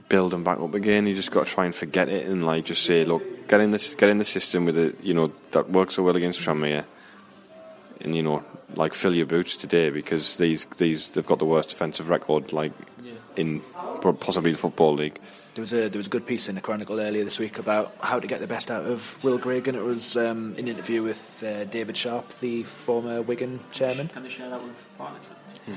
build 0.09 0.35
him 0.35 0.45
back 0.45 0.59
up 0.61 0.75
again. 0.75 1.07
You 1.07 1.15
just 1.15 1.31
got 1.31 1.47
to 1.47 1.53
try 1.53 1.65
and 1.65 1.75
forget 1.75 2.09
it 2.09 2.27
and 2.27 2.45
like 2.45 2.65
just 2.67 2.85
say 2.85 3.05
look 3.05 3.49
get 3.49 3.61
in 3.61 3.71
this 3.71 3.95
get 3.95 4.11
in 4.11 4.19
the 4.19 4.25
system 4.25 4.65
with 4.65 4.79
it 4.79 5.03
you 5.03 5.15
know 5.15 5.33
that 5.51 5.71
works 5.71 5.95
so 5.95 6.03
well 6.03 6.17
against 6.17 6.41
Tranmere, 6.41 6.85
and 8.01 8.15
you 8.15 8.23
know 8.23 8.45
like 8.75 8.95
fill 8.95 9.15
your 9.15 9.27
boots 9.27 9.57
today 9.57 9.91
because 9.91 10.37
these 10.37 10.65
these 10.79 11.11
they've 11.11 11.27
got 11.27 11.39
the 11.39 11.45
worst 11.47 11.71
defensive 11.71 12.09
record 12.09 12.53
like. 12.53 12.73
In 13.37 13.61
possibly 14.21 14.53
the 14.53 14.59
Football 14.59 14.95
League. 14.95 15.19
There 15.55 15.63
was 15.63 15.73
a 15.73 15.89
there 15.89 15.99
was 15.99 16.09
a 16.09 16.11
good 16.11 16.27
piece 16.27 16.49
in 16.49 16.57
the 16.57 16.61
Chronicle 16.61 17.01
earlier 17.01 17.23
this 17.23 17.39
week 17.39 17.59
about 17.59 17.95
how 18.01 18.19
to 18.19 18.27
get 18.27 18.41
the 18.41 18.47
best 18.47 18.71
out 18.71 18.85
of 18.87 19.23
Will 19.23 19.39
Grigg, 19.39 19.69
and 19.69 19.77
it 19.77 19.85
was 19.85 20.17
um, 20.17 20.55
an 20.59 20.67
interview 20.67 21.03
with 21.03 21.45
uh, 21.45 21.65
David 21.65 21.97
Sharpe, 21.97 22.29
the 22.41 22.65
former 22.65 23.23
Wigan 23.23 23.61
chairman. 23.71 24.09
Can 24.09 24.25
you 24.25 24.31
share 24.31 24.51
that 24.51 24.63
with 24.63 24.75
partners? 24.99 25.31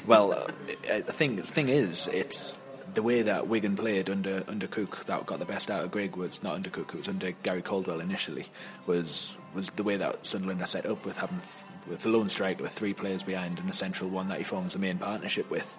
Well, 0.05 0.33
uh, 0.33 0.47
the 0.87 1.13
thing 1.13 1.35
the 1.35 1.43
thing 1.43 1.69
is, 1.69 2.07
it's 2.07 2.55
the 2.95 3.03
way 3.03 3.21
that 3.21 3.47
Wigan 3.47 3.75
played 3.75 4.09
under 4.09 4.43
under 4.47 4.65
Cook 4.65 5.05
that 5.05 5.25
got 5.27 5.37
the 5.37 5.45
best 5.45 5.69
out 5.69 5.83
of 5.83 5.91
Grigg 5.91 6.15
was 6.15 6.41
not 6.41 6.55
under 6.55 6.71
Cook, 6.71 6.95
it 6.95 6.97
was 6.97 7.07
under 7.07 7.31
Gary 7.43 7.61
Caldwell 7.61 7.99
initially. 7.99 8.47
Was 8.87 9.35
was 9.53 9.69
the 9.71 9.83
way 9.83 9.97
that 9.97 10.25
Sunderland 10.25 10.61
are 10.63 10.67
set 10.67 10.87
up 10.87 11.05
with 11.05 11.17
having 11.17 11.41
with 11.87 11.99
the 11.99 12.09
lone 12.09 12.29
striker 12.29 12.63
with 12.63 12.71
three 12.71 12.93
players 12.93 13.21
behind 13.21 13.59
and 13.59 13.69
a 13.69 13.73
central 13.73 14.09
one 14.09 14.29
that 14.29 14.39
he 14.39 14.43
forms 14.43 14.73
the 14.73 14.79
main 14.79 14.97
partnership 14.97 15.49
with 15.51 15.77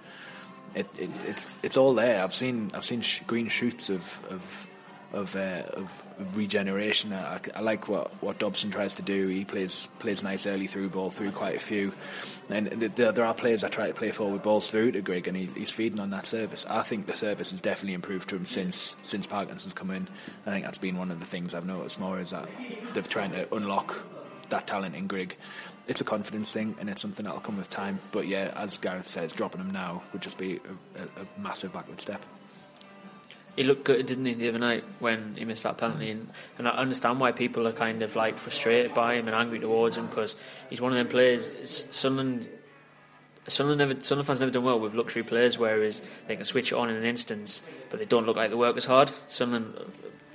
it, 0.74 0.86
it, 0.98 1.10
it's 1.26 1.58
it's 1.62 1.76
all 1.76 1.94
there. 1.94 2.22
I've 2.22 2.34
seen 2.34 2.70
I've 2.74 2.84
seen 2.84 3.00
sh- 3.00 3.22
green 3.26 3.48
shoots 3.48 3.90
of 3.90 4.24
of 4.30 4.68
of, 5.12 5.34
uh, 5.36 5.62
of 5.72 6.02
regeneration. 6.36 7.12
I, 7.12 7.40
I, 7.54 7.60
like 7.60 7.88
what, 7.88 8.10
what 8.22 8.38
Dobson 8.38 8.70
tries 8.70 8.96
to 8.96 9.02
do. 9.02 9.28
He 9.28 9.44
plays 9.44 9.88
plays 9.98 10.22
nice 10.22 10.46
early 10.46 10.66
through 10.66 10.90
ball 10.90 11.10
through 11.10 11.32
quite 11.32 11.56
a 11.56 11.60
few, 11.60 11.94
and 12.50 12.66
there, 12.66 13.12
there 13.12 13.24
are 13.24 13.34
players 13.34 13.64
I 13.64 13.68
try 13.68 13.86
to 13.88 13.94
play 13.94 14.10
forward 14.10 14.42
balls 14.42 14.70
through 14.70 14.92
to 14.92 15.00
Grigg, 15.00 15.26
and 15.26 15.36
he, 15.36 15.46
he's 15.46 15.70
feeding 15.70 16.00
on 16.00 16.10
that 16.10 16.26
service. 16.26 16.66
I 16.68 16.82
think 16.82 17.06
the 17.06 17.16
service 17.16 17.50
has 17.50 17.60
definitely 17.60 17.94
improved 17.94 18.28
to 18.30 18.36
him 18.36 18.46
since 18.46 18.96
since 19.02 19.26
Parkinson's 19.26 19.74
come 19.74 19.90
in. 19.90 20.08
I 20.46 20.50
think 20.50 20.64
that's 20.64 20.78
been 20.78 20.98
one 20.98 21.10
of 21.10 21.20
the 21.20 21.26
things 21.26 21.54
I've 21.54 21.66
noticed 21.66 21.98
more 21.98 22.20
is 22.20 22.30
that 22.30 22.48
they've 22.92 23.08
trying 23.08 23.32
to 23.32 23.52
unlock 23.54 23.96
that 24.50 24.66
talent 24.66 24.94
in 24.94 25.06
Grigg 25.06 25.36
it's 25.88 26.02
a 26.02 26.04
confidence 26.04 26.52
thing 26.52 26.76
and 26.78 26.88
it's 26.90 27.00
something 27.00 27.24
that'll 27.24 27.40
come 27.40 27.56
with 27.56 27.70
time. 27.70 27.98
But 28.12 28.28
yeah, 28.28 28.52
as 28.54 28.76
Gareth 28.76 29.08
says, 29.08 29.32
dropping 29.32 29.62
him 29.62 29.70
now 29.70 30.02
would 30.12 30.22
just 30.22 30.36
be 30.36 30.60
a, 30.96 31.00
a, 31.00 31.22
a 31.22 31.40
massive 31.40 31.72
backward 31.72 32.00
step. 32.00 32.24
He 33.56 33.64
looked 33.64 33.84
good, 33.84 34.06
didn't 34.06 34.26
he, 34.26 34.34
the 34.34 34.50
other 34.50 34.58
night 34.58 34.84
when 35.00 35.34
he 35.36 35.44
missed 35.44 35.64
that 35.64 35.78
penalty? 35.78 36.10
And, 36.10 36.30
and 36.58 36.68
I 36.68 36.72
understand 36.72 37.18
why 37.18 37.32
people 37.32 37.66
are 37.66 37.72
kind 37.72 38.02
of 38.02 38.14
like 38.14 38.38
frustrated 38.38 38.94
by 38.94 39.14
him 39.14 39.26
and 39.26 39.34
angry 39.34 39.58
towards 39.58 39.96
him 39.96 40.06
because 40.06 40.36
he's 40.70 40.80
one 40.80 40.92
of 40.92 40.98
them 40.98 41.08
players. 41.08 41.50
Sunderland, 41.90 42.48
Sunderland, 43.48 43.78
never, 43.78 44.00
Sunderland 44.00 44.26
fans 44.28 44.40
never 44.40 44.52
done 44.52 44.62
well 44.62 44.78
with 44.78 44.94
luxury 44.94 45.24
players, 45.24 45.58
whereas 45.58 46.02
they 46.28 46.36
can 46.36 46.44
switch 46.44 46.70
it 46.70 46.76
on 46.76 46.90
in 46.90 46.96
an 46.96 47.04
instance, 47.04 47.62
but 47.90 47.98
they 47.98 48.04
don't 48.04 48.26
look 48.26 48.36
like 48.36 48.50
they 48.50 48.56
work 48.56 48.76
as 48.76 48.84
hard. 48.84 49.10
Sunderland 49.26 49.74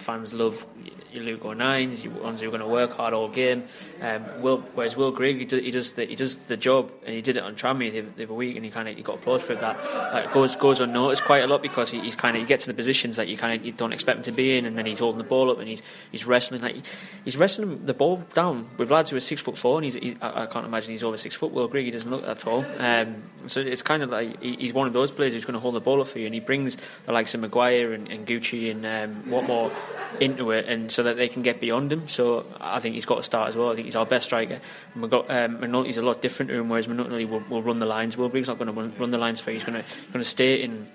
fans 0.03 0.33
love 0.33 0.65
your 1.11 1.23
Luke 1.23 1.57
nines, 1.57 2.03
your 2.03 2.13
ones 2.13 2.41
who 2.41 2.47
are 2.47 2.49
going 2.49 2.61
to 2.61 2.67
work 2.67 2.93
hard 2.93 3.13
all 3.13 3.29
game. 3.29 3.63
Um, 4.01 4.41
Will, 4.41 4.57
whereas 4.73 4.97
Will 4.97 5.11
Grigg, 5.11 5.37
he 5.37 5.45
does, 5.45 5.61
he 5.61 5.71
does 5.71 5.91
the 5.91 6.05
he 6.05 6.15
does 6.15 6.35
the 6.47 6.57
job, 6.57 6.91
and 7.05 7.15
he 7.15 7.21
did 7.21 7.37
it 7.37 7.43
on 7.43 7.55
Tranmere 7.55 7.91
the, 7.91 8.01
the 8.01 8.23
other 8.23 8.33
week, 8.33 8.55
and 8.55 8.65
he 8.65 8.71
kind 8.71 8.87
of 8.87 8.95
he 8.95 9.03
got 9.03 9.15
applause 9.15 9.43
for 9.43 9.55
that. 9.55 9.77
Uh, 9.77 10.31
goes 10.33 10.55
goes 10.55 10.81
unnoticed 10.81 11.23
quite 11.23 11.43
a 11.43 11.47
lot 11.47 11.61
because 11.61 11.91
he, 11.91 11.99
he's 11.99 12.15
kind 12.15 12.35
of 12.35 12.41
he 12.41 12.47
gets 12.47 12.67
in 12.67 12.71
the 12.71 12.75
positions 12.75 13.17
that 13.17 13.27
you 13.27 13.37
kind 13.37 13.59
of 13.59 13.65
you 13.65 13.71
don't 13.71 13.93
expect 13.93 14.17
him 14.17 14.23
to 14.23 14.31
be 14.31 14.57
in, 14.57 14.65
and 14.65 14.77
then 14.77 14.85
he's 14.85 14.99
holding 14.99 15.19
the 15.19 15.23
ball 15.23 15.51
up 15.51 15.59
and 15.59 15.67
he's 15.67 15.81
he's 16.11 16.25
wrestling 16.25 16.61
like 16.61 16.85
he's 17.23 17.37
wrestling 17.37 17.85
the 17.85 17.93
ball 17.93 18.23
down 18.33 18.67
with 18.77 18.91
lads 18.91 19.09
who 19.09 19.17
are 19.17 19.21
six 19.21 19.41
foot 19.41 19.57
four, 19.57 19.77
and 19.77 19.85
he's, 19.85 19.95
he, 19.95 20.17
I, 20.21 20.45
can't 20.47 20.65
imagine 20.65 20.91
he's 20.91 21.03
over 21.03 21.17
six 21.17 21.35
foot. 21.35 21.51
Will 21.51 21.67
Grigg, 21.67 21.85
he 21.85 21.91
doesn't 21.91 22.09
look 22.09 22.25
that 22.25 22.39
tall, 22.39 22.65
um, 22.79 23.23
so 23.47 23.61
it's 23.61 23.81
kind 23.81 24.03
of 24.03 24.09
like 24.09 24.41
he's 24.41 24.73
one 24.73 24.87
of 24.87 24.93
those 24.93 25.11
players 25.11 25.33
who's 25.33 25.45
going 25.45 25.53
to 25.53 25.59
hold 25.59 25.75
the 25.75 25.81
ball 25.81 26.01
up 26.01 26.07
for 26.07 26.19
you, 26.19 26.25
and 26.25 26.33
he 26.33 26.39
brings 26.39 26.77
the 27.05 27.11
likes 27.11 27.33
of 27.33 27.41
Maguire 27.41 27.93
and, 27.93 28.07
and 28.09 28.25
Gucci 28.25 28.71
and 28.71 28.85
um, 28.85 29.23
Watmore 29.31 29.71
into 30.19 30.51
it, 30.51 30.67
and 30.67 30.91
so 30.91 31.03
that 31.03 31.17
they 31.17 31.27
can 31.27 31.41
get 31.41 31.59
beyond 31.59 31.91
him. 31.91 32.07
So 32.07 32.45
I 32.59 32.79
think 32.79 32.95
he's 32.95 33.05
got 33.05 33.17
to 33.17 33.23
start 33.23 33.49
as 33.49 33.55
well. 33.55 33.71
I 33.71 33.75
think 33.75 33.85
he's 33.85 33.95
our 33.95 34.05
best 34.05 34.25
striker. 34.25 34.59
And 34.95 35.09
got 35.09 35.29
um, 35.29 35.59
McNulty's 35.59 35.97
a 35.97 36.01
lot 36.01 36.21
different 36.21 36.49
to 36.49 36.57
him, 36.57 36.69
whereas 36.69 36.87
McNulty 36.87 37.29
will, 37.29 37.43
will 37.49 37.61
run 37.61 37.79
the 37.79 37.85
lines. 37.85 38.17
Will 38.17 38.29
Grigg's 38.29 38.47
not 38.47 38.57
going 38.57 38.73
to 38.73 38.99
run 38.99 39.09
the 39.09 39.17
lines 39.17 39.39
for 39.39 39.51
you. 39.51 39.55
He's 39.55 39.63
going 39.63 39.81
to 39.81 39.89
going 40.11 40.23
to 40.23 40.29
stay 40.29 40.61
in 40.61 40.87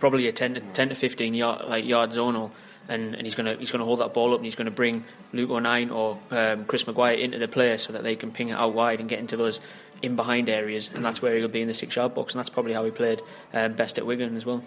probably 0.00 0.28
a 0.28 0.32
10 0.32 0.54
to, 0.54 0.60
10 0.60 0.90
to 0.90 0.94
15 0.94 1.34
yard 1.34 1.66
like 1.68 1.84
yard 1.84 2.10
zonal 2.10 2.50
and, 2.88 3.14
and 3.14 3.26
he's 3.26 3.34
going 3.34 3.46
to 3.46 3.58
he's 3.58 3.70
going 3.70 3.80
to 3.80 3.84
hold 3.84 4.00
that 4.00 4.14
ball 4.14 4.32
up 4.32 4.38
and 4.38 4.44
he's 4.44 4.54
going 4.54 4.66
to 4.66 4.70
bring 4.70 5.04
Luke 5.32 5.50
O'Nien 5.50 5.90
or 5.90 6.18
um, 6.30 6.64
Chris 6.64 6.86
Maguire 6.86 7.14
into 7.14 7.38
the 7.38 7.48
play 7.48 7.76
so 7.76 7.92
that 7.92 8.02
they 8.02 8.16
can 8.16 8.32
ping 8.32 8.48
it 8.48 8.54
out 8.54 8.74
wide 8.74 9.00
and 9.00 9.08
get 9.08 9.18
into 9.18 9.36
those 9.36 9.60
in 10.00 10.16
behind 10.16 10.48
areas 10.48 10.90
and 10.94 11.04
that's 11.04 11.20
where 11.20 11.36
he'll 11.36 11.48
be 11.48 11.60
in 11.60 11.68
the 11.68 11.74
six 11.74 11.96
yard 11.96 12.14
box 12.14 12.32
and 12.32 12.38
that's 12.38 12.48
probably 12.48 12.72
how 12.72 12.84
he 12.84 12.90
played 12.90 13.20
um, 13.52 13.74
best 13.74 13.98
at 13.98 14.06
Wigan 14.06 14.36
as 14.36 14.46
well. 14.46 14.62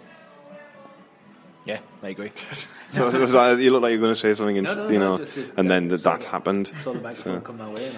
Yeah, 1.64 1.78
I 2.02 2.08
agree. 2.08 2.32
you 2.94 3.70
look 3.70 3.82
like 3.82 3.90
you're 3.90 3.98
going 3.98 4.12
to 4.12 4.16
say 4.16 4.34
something, 4.34 4.56
in, 4.56 4.64
no, 4.64 4.74
no, 4.74 4.88
you 4.88 4.98
know, 4.98 5.16
no, 5.16 5.26
and 5.56 5.70
then 5.70 5.88
that, 5.88 6.02
that 6.02 6.24
happened. 6.24 6.68
Saw 6.82 6.92
the 6.92 7.14
so, 7.14 7.40
come 7.40 7.58
my 7.58 7.68
way. 7.68 7.92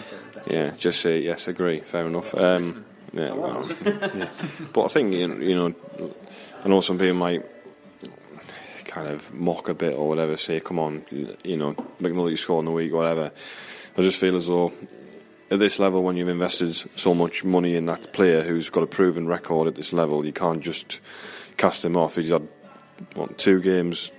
yeah, 0.50 0.72
just 0.76 1.00
say 1.00 1.20
yes, 1.20 1.48
agree. 1.48 1.80
Fair 1.80 2.06
enough. 2.06 2.34
Um, 2.34 2.84
yeah, 3.12 3.32
well, 3.32 3.66
yeah, 3.86 4.28
but 4.72 4.84
I 4.84 4.88
think 4.88 5.12
you 5.14 5.54
know, 5.54 5.74
I 6.64 6.68
know 6.68 6.80
some 6.80 6.98
people 6.98 7.16
might 7.16 7.44
kind 8.84 9.08
of 9.08 9.32
mock 9.32 9.68
a 9.68 9.74
bit 9.74 9.94
or 9.94 10.08
whatever, 10.08 10.36
say, 10.36 10.60
come 10.60 10.78
on, 10.78 11.04
you 11.10 11.56
know, 11.56 11.74
McNulty 12.00 12.38
score 12.38 12.60
in 12.60 12.66
the 12.66 12.70
week, 12.70 12.92
whatever. 12.92 13.32
I 13.96 14.02
just 14.02 14.18
feel 14.18 14.36
as 14.36 14.46
though 14.46 14.72
at 15.50 15.58
this 15.58 15.78
level, 15.78 16.02
when 16.02 16.16
you've 16.16 16.28
invested 16.28 16.74
so 16.96 17.14
much 17.14 17.44
money 17.44 17.76
in 17.76 17.86
that 17.86 18.12
player 18.12 18.42
who's 18.42 18.70
got 18.70 18.82
a 18.82 18.86
proven 18.86 19.26
record 19.26 19.68
at 19.68 19.74
this 19.74 19.92
level, 19.92 20.24
you 20.24 20.32
can't 20.32 20.62
just 20.62 21.00
cast 21.56 21.84
him 21.84 21.96
off. 21.96 22.16
He's 22.16 22.30
had 22.30 22.48
what, 23.14 23.38
two 23.38 23.61
games 23.61 24.11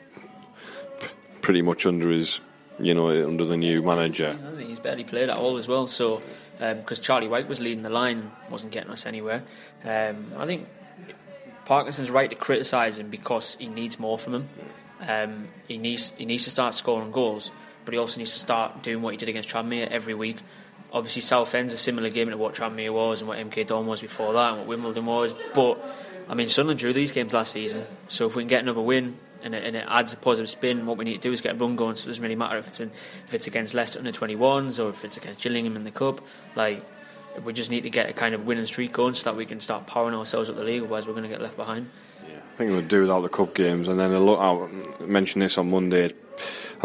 pretty 1.41 1.61
much 1.61 1.85
under 1.85 2.09
his, 2.09 2.41
you 2.79 2.93
know, 2.93 3.09
under 3.09 3.45
the 3.45 3.57
new 3.57 3.81
manager. 3.81 4.37
He's 4.57 4.79
barely 4.79 5.03
played 5.03 5.29
at 5.29 5.37
all 5.37 5.57
as 5.57 5.67
well. 5.67 5.87
So 5.87 6.21
because 6.57 6.99
um, 6.99 7.03
Charlie 7.03 7.27
Wyke 7.27 7.49
was 7.49 7.59
leading 7.59 7.83
the 7.83 7.89
line, 7.89 8.31
wasn't 8.49 8.71
getting 8.71 8.91
us 8.91 9.05
anywhere. 9.05 9.43
Um, 9.83 10.33
I 10.37 10.45
think 10.45 10.67
Parkinson's 11.65 12.11
right 12.11 12.29
to 12.29 12.35
criticise 12.35 12.99
him 12.99 13.09
because 13.09 13.55
he 13.59 13.67
needs 13.67 13.99
more 13.99 14.17
from 14.17 14.35
him. 14.35 14.49
Um, 15.01 15.47
he 15.67 15.77
needs 15.77 16.11
he 16.11 16.25
needs 16.25 16.45
to 16.45 16.49
start 16.49 16.73
scoring 16.73 17.11
goals, 17.11 17.51
but 17.83 17.93
he 17.93 17.97
also 17.99 18.17
needs 18.17 18.33
to 18.33 18.39
start 18.39 18.81
doing 18.81 19.01
what 19.01 19.11
he 19.11 19.17
did 19.17 19.29
against 19.29 19.49
Tranmere 19.49 19.87
every 19.87 20.13
week. 20.13 20.37
Obviously, 20.93 21.21
Southend's 21.21 21.73
a 21.73 21.77
similar 21.77 22.09
game 22.09 22.29
to 22.29 22.37
what 22.37 22.55
Tranmere 22.55 22.93
was 22.93 23.19
and 23.19 23.27
what 23.27 23.37
MK 23.37 23.67
Don 23.67 23.85
was 23.85 23.99
before 23.99 24.33
that, 24.33 24.51
and 24.51 24.59
what 24.59 24.67
Wimbledon 24.67 25.05
was. 25.05 25.35
But 25.53 25.83
I 26.27 26.33
mean, 26.33 26.47
Sunderland 26.47 26.79
drew 26.79 26.93
these 26.93 27.11
games 27.11 27.33
last 27.33 27.51
season, 27.51 27.85
so 28.07 28.25
if 28.25 28.35
we 28.35 28.43
can 28.43 28.47
get 28.47 28.61
another 28.61 28.81
win 28.81 29.17
and 29.43 29.53
it, 29.53 29.63
and 29.63 29.75
it 29.75 29.85
adds 29.87 30.11
a 30.11 30.17
positive 30.17 30.49
spin, 30.49 30.85
what 30.85 30.97
we 30.97 31.05
need 31.05 31.21
to 31.21 31.27
do 31.27 31.31
is 31.31 31.41
get 31.41 31.55
a 31.55 31.57
run 31.57 31.75
going. 31.75 31.95
So 31.95 32.05
it 32.05 32.07
doesn't 32.07 32.23
really 32.23 32.35
matter 32.35 32.57
if 32.57 32.67
it's 32.67 32.79
in, 32.79 32.91
if 33.27 33.33
it's 33.33 33.47
against 33.47 33.73
Leicester 33.73 33.99
under 33.99 34.11
21s 34.11 34.83
or 34.83 34.89
if 34.89 35.05
it's 35.05 35.17
against 35.17 35.39
Gillingham 35.41 35.75
in 35.75 35.83
the 35.83 35.91
cup. 35.91 36.21
Like 36.55 36.83
we 37.43 37.53
just 37.53 37.69
need 37.69 37.81
to 37.81 37.89
get 37.89 38.09
a 38.09 38.13
kind 38.13 38.33
of 38.33 38.45
winning 38.45 38.65
streak 38.65 38.93
going 38.93 39.13
so 39.13 39.25
that 39.25 39.35
we 39.35 39.45
can 39.45 39.61
start 39.61 39.85
powering 39.85 40.15
ourselves 40.15 40.49
up 40.49 40.55
the 40.55 40.63
league. 40.63 40.81
Otherwise, 40.81 41.05
we're 41.05 41.13
going 41.13 41.23
to 41.23 41.29
get 41.29 41.41
left 41.41 41.57
behind. 41.57 41.89
Yeah, 42.27 42.37
I 42.37 42.57
think 42.57 42.71
we'll 42.71 42.81
do 42.81 43.01
without 43.01 43.21
the 43.21 43.29
cup 43.29 43.53
games, 43.53 43.87
and 43.87 43.99
then 43.99 44.11
I'll 44.13 44.69
mention 44.99 45.41
this 45.41 45.57
on 45.57 45.69
Monday. 45.69 46.11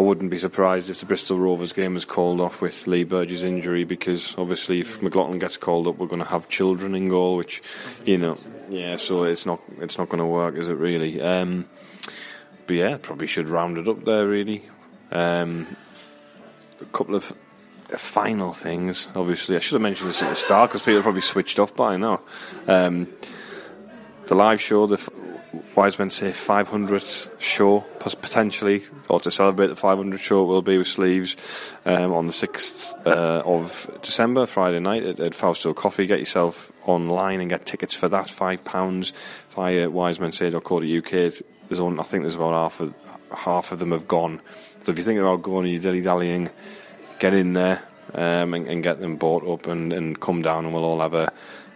I 0.01 0.03
wouldn't 0.03 0.31
be 0.31 0.39
surprised 0.39 0.89
if 0.89 0.99
the 1.01 1.05
Bristol 1.05 1.39
Rovers 1.39 1.75
game 1.75 1.93
was 1.93 2.07
called 2.07 2.41
off 2.41 2.63
with 2.63 2.87
Lee 2.87 3.05
Burge's 3.05 3.45
injury 3.45 3.85
because 3.85 4.35
obviously 4.39 4.81
if 4.81 5.03
McLaughlin 5.03 5.39
gets 5.39 5.59
called 5.59 5.87
up, 5.87 5.99
we're 5.99 6.07
going 6.07 6.23
to 6.23 6.29
have 6.29 6.49
children 6.49 6.95
in 6.95 7.11
goal, 7.11 7.37
which 7.37 7.63
you 8.07 8.17
know, 8.17 8.39
yeah. 8.71 8.97
So 8.97 9.25
it's 9.25 9.45
not 9.45 9.63
it's 9.77 9.99
not 9.99 10.09
going 10.09 10.21
to 10.21 10.25
work, 10.25 10.57
is 10.57 10.71
it 10.71 10.79
really? 10.79 11.21
Um, 11.21 11.69
but 12.67 12.77
yeah, 12.77 12.97
probably 12.97 13.27
should 13.27 13.51
round 13.51 13.77
it 13.77 13.89
up 13.89 14.07
there 14.07 14.27
really. 14.27 14.63
Um, 15.13 15.77
a 16.81 16.87
couple 16.87 17.15
of 17.15 17.25
final 17.91 18.55
things. 18.55 19.11
Obviously, 19.15 19.55
I 19.55 19.59
should 19.59 19.75
have 19.75 19.83
mentioned 19.83 20.09
this 20.09 20.23
at 20.23 20.31
the 20.31 20.35
start 20.35 20.71
because 20.71 20.81
people 20.81 21.03
probably 21.03 21.21
switched 21.21 21.59
off 21.59 21.77
by 21.77 21.99
now. 21.99 22.23
Um, 22.67 23.07
the 24.25 24.35
live 24.35 24.63
show, 24.63 24.87
the 24.87 24.97
wise 25.75 25.99
men 25.99 26.11
say 26.11 26.33
500 26.33 27.03
show, 27.39 27.81
potentially, 27.99 28.83
or 29.09 29.21
to 29.21 29.31
celebrate 29.31 29.69
the 29.69 29.77
500 29.77 30.19
show, 30.19 30.45
will 30.45 30.63
be 30.63 30.79
with 30.79 30.87
sleeves 30.87 31.37
um, 31.85 32.13
on 32.13 32.27
the 32.27 32.33
6th 32.33 32.95
uh, 33.07 33.43
of 33.45 33.91
December, 34.03 34.47
Friday 34.47 34.81
night 34.81 35.05
at, 35.05 35.21
at 35.21 35.35
Fausto 35.35 35.75
Coffee. 35.75 36.07
Get 36.07 36.19
yourself 36.19 36.73
online 36.85 37.41
and 37.41 37.51
get 37.51 37.67
tickets 37.67 37.95
for 37.95 38.09
that. 38.09 38.31
Five 38.31 38.65
pounds 38.65 39.13
via 39.51 39.89
wisemensay.co.uk. 39.89 41.11
There's 41.69 41.81
only, 41.81 42.01
I 42.01 42.05
think 42.05 42.23
there's 42.23 42.35
about 42.35 42.55
half 42.55 42.81
of 42.81 42.95
half 43.37 43.71
of 43.73 43.79
them 43.79 43.93
have 43.93 44.09
gone. 44.09 44.41
So 44.81 44.93
if 44.93 44.99
you 44.99 45.05
think 45.05 45.21
about 45.21 45.43
going 45.43 45.65
and 45.65 45.73
you're 45.73 45.83
dilly 45.83 46.01
dallying 46.01 46.51
get 47.21 47.35
in 47.35 47.53
there 47.53 47.83
um, 48.15 48.55
and, 48.55 48.67
and, 48.67 48.83
get 48.83 48.99
them 48.99 49.17
bought 49.17 49.47
up 49.47 49.69
and, 49.69 49.93
and 49.93 50.19
come 50.19 50.43
down, 50.43 50.65
and 50.65 50.75
we'll 50.75 50.85
all 50.85 51.01
have 51.01 51.15
a, 51.15 51.33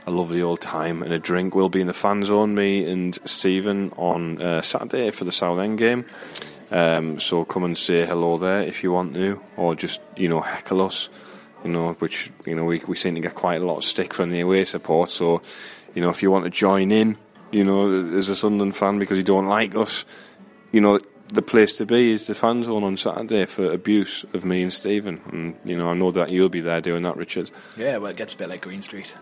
a 0.06 0.10
lovely 0.10 0.42
old 0.42 0.60
time 0.60 1.02
and 1.02 1.12
a 1.12 1.18
drink. 1.18 1.54
We'll 1.54 1.68
be 1.68 1.80
in 1.80 1.86
the 1.86 1.92
fan 1.92 2.24
zone, 2.24 2.54
me 2.54 2.84
and 2.90 3.18
Stephen, 3.24 3.92
on 3.96 4.40
uh, 4.40 4.62
Saturday 4.62 5.10
for 5.10 5.24
the 5.24 5.32
Southend 5.32 5.78
game. 5.78 6.06
Um, 6.70 7.20
so 7.20 7.44
come 7.44 7.64
and 7.64 7.76
say 7.76 8.04
hello 8.04 8.36
there 8.36 8.62
if 8.62 8.82
you 8.82 8.92
want 8.92 9.14
to, 9.14 9.40
or 9.56 9.74
just 9.74 10.00
you 10.16 10.28
know 10.28 10.40
heckle 10.40 10.82
us. 10.82 11.08
You 11.64 11.70
know, 11.70 11.92
which 11.94 12.30
you 12.44 12.54
know 12.54 12.64
we 12.64 12.82
we 12.86 12.96
seem 12.96 13.14
to 13.14 13.20
get 13.20 13.34
quite 13.34 13.62
a 13.62 13.64
lot 13.64 13.78
of 13.78 13.84
stick 13.84 14.12
from 14.12 14.30
the 14.30 14.40
away 14.40 14.64
support. 14.64 15.10
So, 15.10 15.40
you 15.94 16.02
know, 16.02 16.10
if 16.10 16.22
you 16.22 16.30
want 16.30 16.44
to 16.44 16.50
join 16.50 16.92
in, 16.92 17.16
you 17.52 17.64
know, 17.64 18.16
as 18.16 18.28
a 18.28 18.36
Sunderland 18.36 18.76
fan 18.76 18.98
because 18.98 19.16
you 19.16 19.24
don't 19.24 19.46
like 19.46 19.74
us, 19.74 20.04
you 20.72 20.80
know, 20.80 21.00
the 21.28 21.42
place 21.42 21.76
to 21.78 21.86
be 21.86 22.12
is 22.12 22.26
the 22.26 22.34
fan 22.34 22.64
zone 22.64 22.84
on 22.84 22.96
Saturday 22.96 23.46
for 23.46 23.70
abuse 23.72 24.24
of 24.34 24.44
me 24.44 24.62
and 24.62 24.72
Stephen. 24.72 25.20
And, 25.32 25.56
you 25.64 25.76
know, 25.76 25.88
I 25.88 25.94
know 25.94 26.10
that 26.10 26.30
you'll 26.30 26.48
be 26.48 26.60
there 26.60 26.80
doing 26.80 27.02
that, 27.04 27.16
Richard. 27.16 27.50
Yeah, 27.76 27.96
well, 27.96 28.10
it 28.10 28.16
gets 28.16 28.34
a 28.34 28.36
bit 28.36 28.48
like 28.48 28.62
Green 28.62 28.82
Street. 28.82 29.12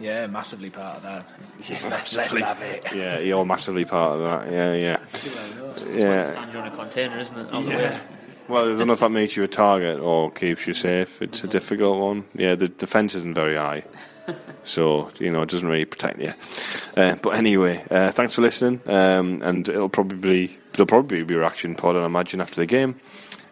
yeah, 0.00 0.26
massively 0.26 0.70
part 0.70 0.96
of 0.96 1.02
that. 1.02 1.26
Yeah, 1.68 1.78
let's, 1.88 2.16
let's 2.16 2.38
have 2.38 2.60
it. 2.60 2.84
Yeah, 2.94 3.18
you're 3.20 3.44
massively 3.44 3.84
part 3.84 4.18
of 4.18 4.22
that. 4.22 4.52
Yeah, 4.52 4.74
yeah. 4.74 4.98
yeah. 5.96 6.32
Stand 6.32 6.52
you 6.52 6.58
on 6.58 6.66
a 6.66 6.76
container, 6.76 7.18
isn't 7.18 7.38
it? 7.38 7.50
On 7.52 7.66
yeah. 7.66 8.00
Well, 8.48 8.72
I 8.72 8.76
don't 8.76 8.88
know 8.88 8.94
if 8.94 9.00
that 9.00 9.10
makes 9.10 9.36
you 9.36 9.44
a 9.44 9.48
target 9.48 10.00
or 10.00 10.30
keeps 10.32 10.66
you 10.66 10.74
safe. 10.74 11.22
It's 11.22 11.44
a 11.44 11.46
difficult 11.46 12.00
one. 12.00 12.24
Yeah, 12.34 12.56
the 12.56 12.68
defence 12.68 13.14
isn't 13.14 13.34
very 13.34 13.56
high 13.56 13.84
so 14.64 15.10
you 15.18 15.30
know 15.30 15.42
it 15.42 15.48
doesn't 15.48 15.68
really 15.68 15.84
protect 15.84 16.20
you. 16.20 16.32
Uh, 16.96 17.16
but 17.16 17.30
anyway, 17.30 17.84
uh, 17.90 18.10
thanks 18.12 18.34
for 18.34 18.42
listening, 18.42 18.80
um, 18.86 19.42
and 19.42 19.68
it'll 19.68 19.88
probably 19.88 20.58
there'll 20.72 20.86
probably 20.86 21.22
be 21.22 21.34
a 21.34 21.38
reaction 21.38 21.74
pod, 21.74 21.96
I 21.96 22.04
imagine, 22.04 22.40
after 22.40 22.56
the 22.56 22.66
game, 22.66 23.00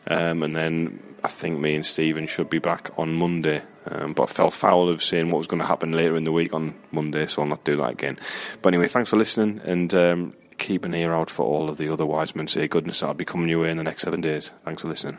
um, 0.08 0.42
and 0.42 0.54
then 0.54 1.02
I 1.24 1.28
think 1.28 1.58
me 1.58 1.74
and 1.74 1.84
Stephen 1.84 2.26
should 2.26 2.50
be 2.50 2.58
back 2.58 2.90
on 2.98 3.14
Monday. 3.14 3.62
Um, 3.86 4.12
but 4.12 4.24
I 4.24 4.26
fell 4.26 4.50
foul 4.50 4.88
of 4.88 5.02
saying 5.02 5.30
what 5.30 5.38
was 5.38 5.46
going 5.46 5.60
to 5.60 5.66
happen 5.66 5.92
later 5.92 6.14
in 6.14 6.24
the 6.24 6.32
week 6.32 6.52
on 6.52 6.74
Monday, 6.92 7.26
so 7.26 7.42
I'll 7.42 7.48
not 7.48 7.64
do 7.64 7.76
that 7.76 7.90
again. 7.90 8.18
But 8.60 8.74
anyway, 8.74 8.88
thanks 8.88 9.08
for 9.08 9.16
listening, 9.16 9.60
and 9.64 9.92
um, 9.94 10.34
keep 10.58 10.84
an 10.84 10.94
ear 10.94 11.12
out 11.12 11.30
for 11.30 11.44
all 11.44 11.68
of 11.68 11.78
the 11.78 11.92
other 11.92 12.06
wise 12.06 12.36
men 12.36 12.46
say 12.46 12.68
goodness 12.68 13.00
that'll 13.00 13.14
be 13.14 13.24
coming 13.24 13.48
your 13.48 13.62
way 13.62 13.70
in 13.70 13.78
the 13.78 13.82
next 13.82 14.02
seven 14.02 14.20
days. 14.20 14.52
Thanks 14.64 14.82
for 14.82 14.88
listening. 14.88 15.18